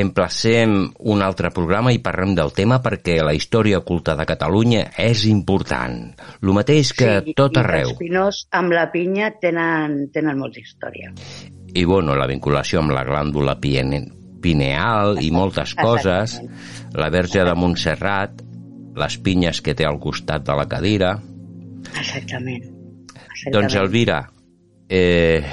emplacem 0.00 0.76
un 1.12 1.22
altre 1.22 1.50
programa 1.54 1.92
i 1.92 2.00
parlem 2.02 2.34
del 2.38 2.54
tema 2.56 2.80
perquè 2.82 3.18
la 3.22 3.34
història 3.36 3.82
oculta 3.82 4.16
de 4.18 4.26
Catalunya 4.28 4.86
és 5.04 5.26
important. 5.30 6.00
El 6.42 6.54
mateix 6.56 6.94
que 6.96 7.10
Sí, 7.24 7.36
tot 7.36 7.60
arreu. 7.60 7.92
Els 7.92 8.00
pinós 8.00 8.40
amb 8.50 8.74
la 8.74 8.88
pinya 8.92 9.30
tenen, 9.40 10.08
tenen 10.14 10.40
molta 10.40 10.64
història. 10.64 11.12
I, 11.74 11.84
bueno, 11.84 12.14
la 12.16 12.28
vinculació 12.30 12.80
amb 12.80 12.94
la 12.94 13.04
glàndula 13.04 13.58
pineal 13.60 15.18
i 15.20 15.30
moltes 15.34 15.74
coses, 15.84 16.40
la 16.94 17.10
verge 17.10 17.44
de 17.44 17.54
Montserrat, 17.58 18.44
les 18.94 19.18
pinyes 19.18 19.60
que 19.60 19.74
té 19.74 19.86
al 19.86 19.98
costat 20.00 20.46
de 20.46 20.54
la 20.54 20.68
cadira... 20.70 21.16
Exactament. 21.94 22.73
Doncs, 23.52 23.74
Elvira, 23.74 24.22
eh, 24.88 25.44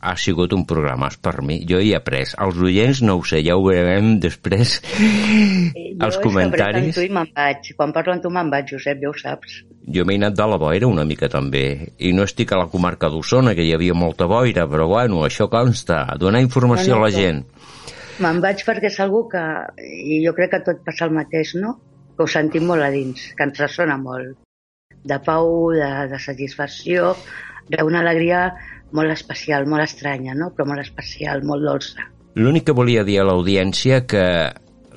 ha 0.00 0.14
sigut 0.16 0.52
un 0.54 0.64
programa 0.66 1.08
per 1.20 1.42
mi. 1.42 1.58
Jo 1.68 1.80
hi 1.82 1.90
he 1.92 1.96
après. 1.96 2.34
Els 2.38 2.58
oients 2.62 3.00
no 3.02 3.16
ho 3.18 3.24
sé, 3.26 3.40
ja 3.44 3.56
ho 3.58 3.64
veurem 3.66 4.18
després 4.22 4.78
Eh, 4.88 5.94
Jo 5.98 6.08
que 6.10 6.22
comentaris. 6.22 6.96
i 7.02 7.08
me'n 7.10 7.28
vaig. 7.34 7.72
Quan 7.76 7.92
parlo 7.92 8.12
amb 8.14 8.22
tu 8.22 8.30
me'n 8.30 8.50
vaig, 8.50 8.68
Josep, 8.70 9.00
ja 9.02 9.10
ho 9.10 9.14
saps. 9.18 9.64
Jo 9.88 10.04
m'he 10.04 10.14
anat 10.20 10.36
de 10.38 10.46
la 10.46 10.58
boira 10.60 10.86
una 10.86 11.04
mica 11.04 11.28
també, 11.28 11.92
i 11.98 12.12
no 12.12 12.22
estic 12.22 12.52
a 12.52 12.58
la 12.60 12.68
comarca 12.68 13.08
d'Osona, 13.10 13.54
que 13.54 13.64
hi 13.64 13.72
havia 13.74 13.94
molta 13.94 14.26
boira, 14.30 14.68
però 14.68 14.86
bueno, 14.86 15.24
això 15.26 15.48
consta, 15.50 16.04
donar 16.18 16.40
informació 16.44 16.94
No, 16.94 17.00
no, 17.00 17.04
a 17.04 17.08
la 17.08 17.14
gent. 17.14 17.44
Me'n 18.20 18.40
vaig 18.40 18.62
perquè 18.66 18.86
és 18.90 19.00
algú 19.00 19.28
que... 19.30 19.42
I 19.82 20.22
jo 20.26 20.32
crec 20.34 20.50
que 20.50 20.60
tot 20.66 20.84
passa 20.86 21.06
el 21.06 21.12
mateix, 21.12 21.54
no? 21.54 21.76
Que 22.16 22.22
ho 22.22 22.26
sentim 22.30 22.66
molt 22.66 22.82
a 22.82 22.90
dins, 22.90 23.32
que 23.36 23.42
ens 23.46 23.58
ressona 23.58 23.96
molt. 23.98 24.36
De 25.08 25.18
pau, 25.24 25.70
de, 25.72 25.88
de 26.10 26.18
satisfacció, 26.20 27.14
d'una 27.72 28.00
alegria 28.04 28.46
molt 28.92 29.12
especial, 29.12 29.66
molt 29.68 29.84
estranya, 29.84 30.34
no? 30.36 30.50
Però 30.56 30.66
molt 30.68 30.84
especial, 30.84 31.42
molt 31.44 31.64
dolça. 31.64 32.06
L'únic 32.38 32.68
que 32.68 32.76
volia 32.76 33.04
dir 33.04 33.18
a 33.20 33.26
l'audiència 33.28 34.04
que 34.08 34.24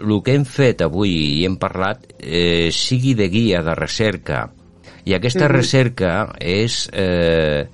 el 0.01 0.15
que 0.25 0.33
hem 0.35 0.45
fet 0.47 0.81
avui 0.85 1.11
i 1.41 1.45
hem 1.45 1.57
parlat 1.61 2.07
eh, 2.19 2.69
sigui 2.73 3.13
de 3.17 3.27
guia, 3.33 3.61
de 3.65 3.75
recerca. 3.77 4.47
I 5.05 5.15
aquesta 5.17 5.47
Mhm. 5.47 5.51
recerca 5.55 6.11
és 6.39 6.87
eh, 6.93 7.67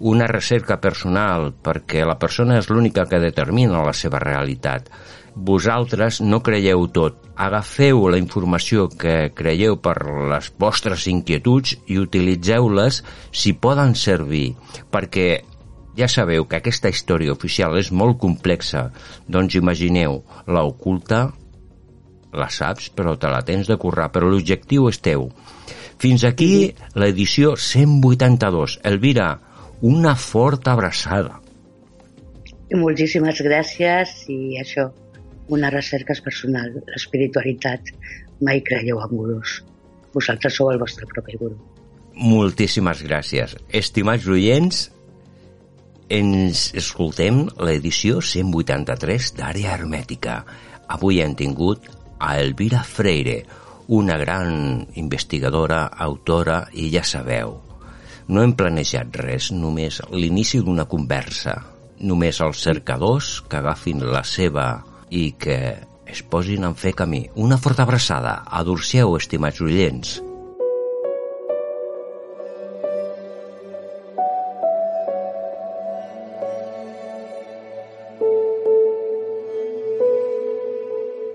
una 0.00 0.26
recerca 0.26 0.80
personal 0.80 1.52
perquè 1.62 2.04
la 2.06 2.18
persona 2.18 2.58
és 2.58 2.68
l'única 2.70 3.06
que 3.06 3.20
determina 3.22 3.84
la 3.86 3.92
seva 3.92 4.18
realitat. 4.18 4.88
Vosaltres 5.34 6.20
no 6.20 6.42
creieu 6.44 6.86
tot. 6.92 7.16
Agafeu 7.40 8.04
la 8.12 8.18
informació 8.20 8.88
que 8.88 9.30
creieu 9.34 9.78
per 9.80 9.96
les 10.30 10.50
vostres 10.60 11.06
inquietuds 11.08 11.78
i 11.88 11.96
utilitzeu-les 12.02 13.00
si 13.32 13.54
poden 13.56 13.96
servir, 13.96 14.52
perquè 14.92 15.42
ja 15.96 16.08
sabeu 16.08 16.44
que 16.48 16.60
aquesta 16.60 16.92
història 16.92 17.32
oficial 17.32 17.78
és 17.80 17.90
molt 17.92 18.18
complexa, 18.20 18.90
doncs 19.28 19.56
imagineu, 19.56 20.20
la 20.46 20.64
oculta 20.68 21.30
la 22.32 22.48
saps, 22.48 22.88
però 22.96 23.16
te 23.20 23.28
la 23.28 23.42
tens 23.44 23.68
de 23.68 23.76
currar, 23.76 24.08
però 24.12 24.28
l'objectiu 24.28 24.88
és 24.88 25.00
teu. 25.04 25.28
Fins 26.00 26.24
aquí 26.24 26.72
l'edició 26.98 27.54
182. 27.56 28.78
Elvira, 28.88 29.28
una 29.82 30.16
forta 30.16 30.72
abraçada. 30.72 31.38
I 32.72 32.78
moltíssimes 32.80 33.42
gràcies 33.44 34.14
i 34.32 34.56
això, 34.62 34.88
una 35.52 35.70
recerca 35.72 36.16
és 36.16 36.22
personal, 36.24 36.72
l'espiritualitat. 36.88 37.92
Mai 38.42 38.62
creieu 38.66 39.00
en 39.04 39.12
gurus. 39.12 39.60
Vosaltres 40.14 40.56
sou 40.58 40.72
el 40.72 40.80
vostre 40.80 41.06
propi 41.08 41.38
guru. 41.40 41.56
Moltíssimes 42.18 43.02
gràcies. 43.06 43.54
Estimats 43.72 44.28
oients, 44.28 44.84
ens 46.12 46.68
escoltem 46.76 47.46
l'edició 47.64 48.20
183 48.20 49.32
d'Àrea 49.38 49.76
Hermètica. 49.78 50.42
Avui 50.92 51.22
hem 51.24 51.36
tingut 51.38 51.88
a 52.20 52.36
Elvira 52.40 52.82
Freire, 52.84 53.42
una 53.88 54.16
gran 54.20 54.86
investigadora, 55.00 55.86
autora, 56.06 56.66
i 56.72 56.90
ja 56.92 57.02
sabeu, 57.04 57.56
no 58.28 58.42
hem 58.42 58.54
planejat 58.56 59.16
res, 59.18 59.50
només 59.52 59.98
l'inici 60.14 60.62
d'una 60.62 60.86
conversa. 60.88 61.56
Només 62.02 62.38
els 62.42 62.62
cercadors 62.62 63.40
que 63.48 63.58
agafin 63.58 64.02
la 64.14 64.22
seva 64.26 64.66
i 65.12 65.32
que 65.36 65.56
es 66.08 66.22
posin 66.24 66.64
en 66.64 66.74
fer 66.74 66.94
camí. 66.96 67.26
Una 67.36 67.58
forta 67.60 67.84
abraçada. 67.84 68.40
Adorcieu, 68.48 69.12
estimats 69.20 69.60
oients. 69.60 70.20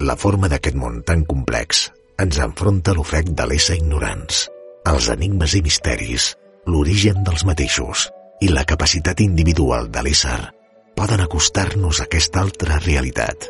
La 0.08 0.16
forma 0.16 0.48
d'aquest 0.50 0.78
món 0.80 1.02
tan 1.06 1.26
complex 1.30 1.88
ens 2.24 2.38
enfronta 2.42 2.94
l'ofec 2.96 3.34
de 3.38 3.46
l'ésser 3.50 3.76
ignorants, 3.78 4.46
els 4.90 5.10
enigmes 5.14 5.54
i 5.58 5.62
misteris, 5.66 6.32
l'origen 6.66 7.26
dels 7.28 7.44
mateixos 7.50 8.08
i 8.42 8.50
la 8.54 8.64
capacitat 8.70 9.22
individual 9.26 9.92
de 9.92 10.06
l'ésser 10.08 10.40
poden 10.98 11.22
acostar-nos 11.22 12.00
a 12.02 12.08
aquesta 12.08 12.42
altra 12.42 12.80
realitat. 12.88 13.50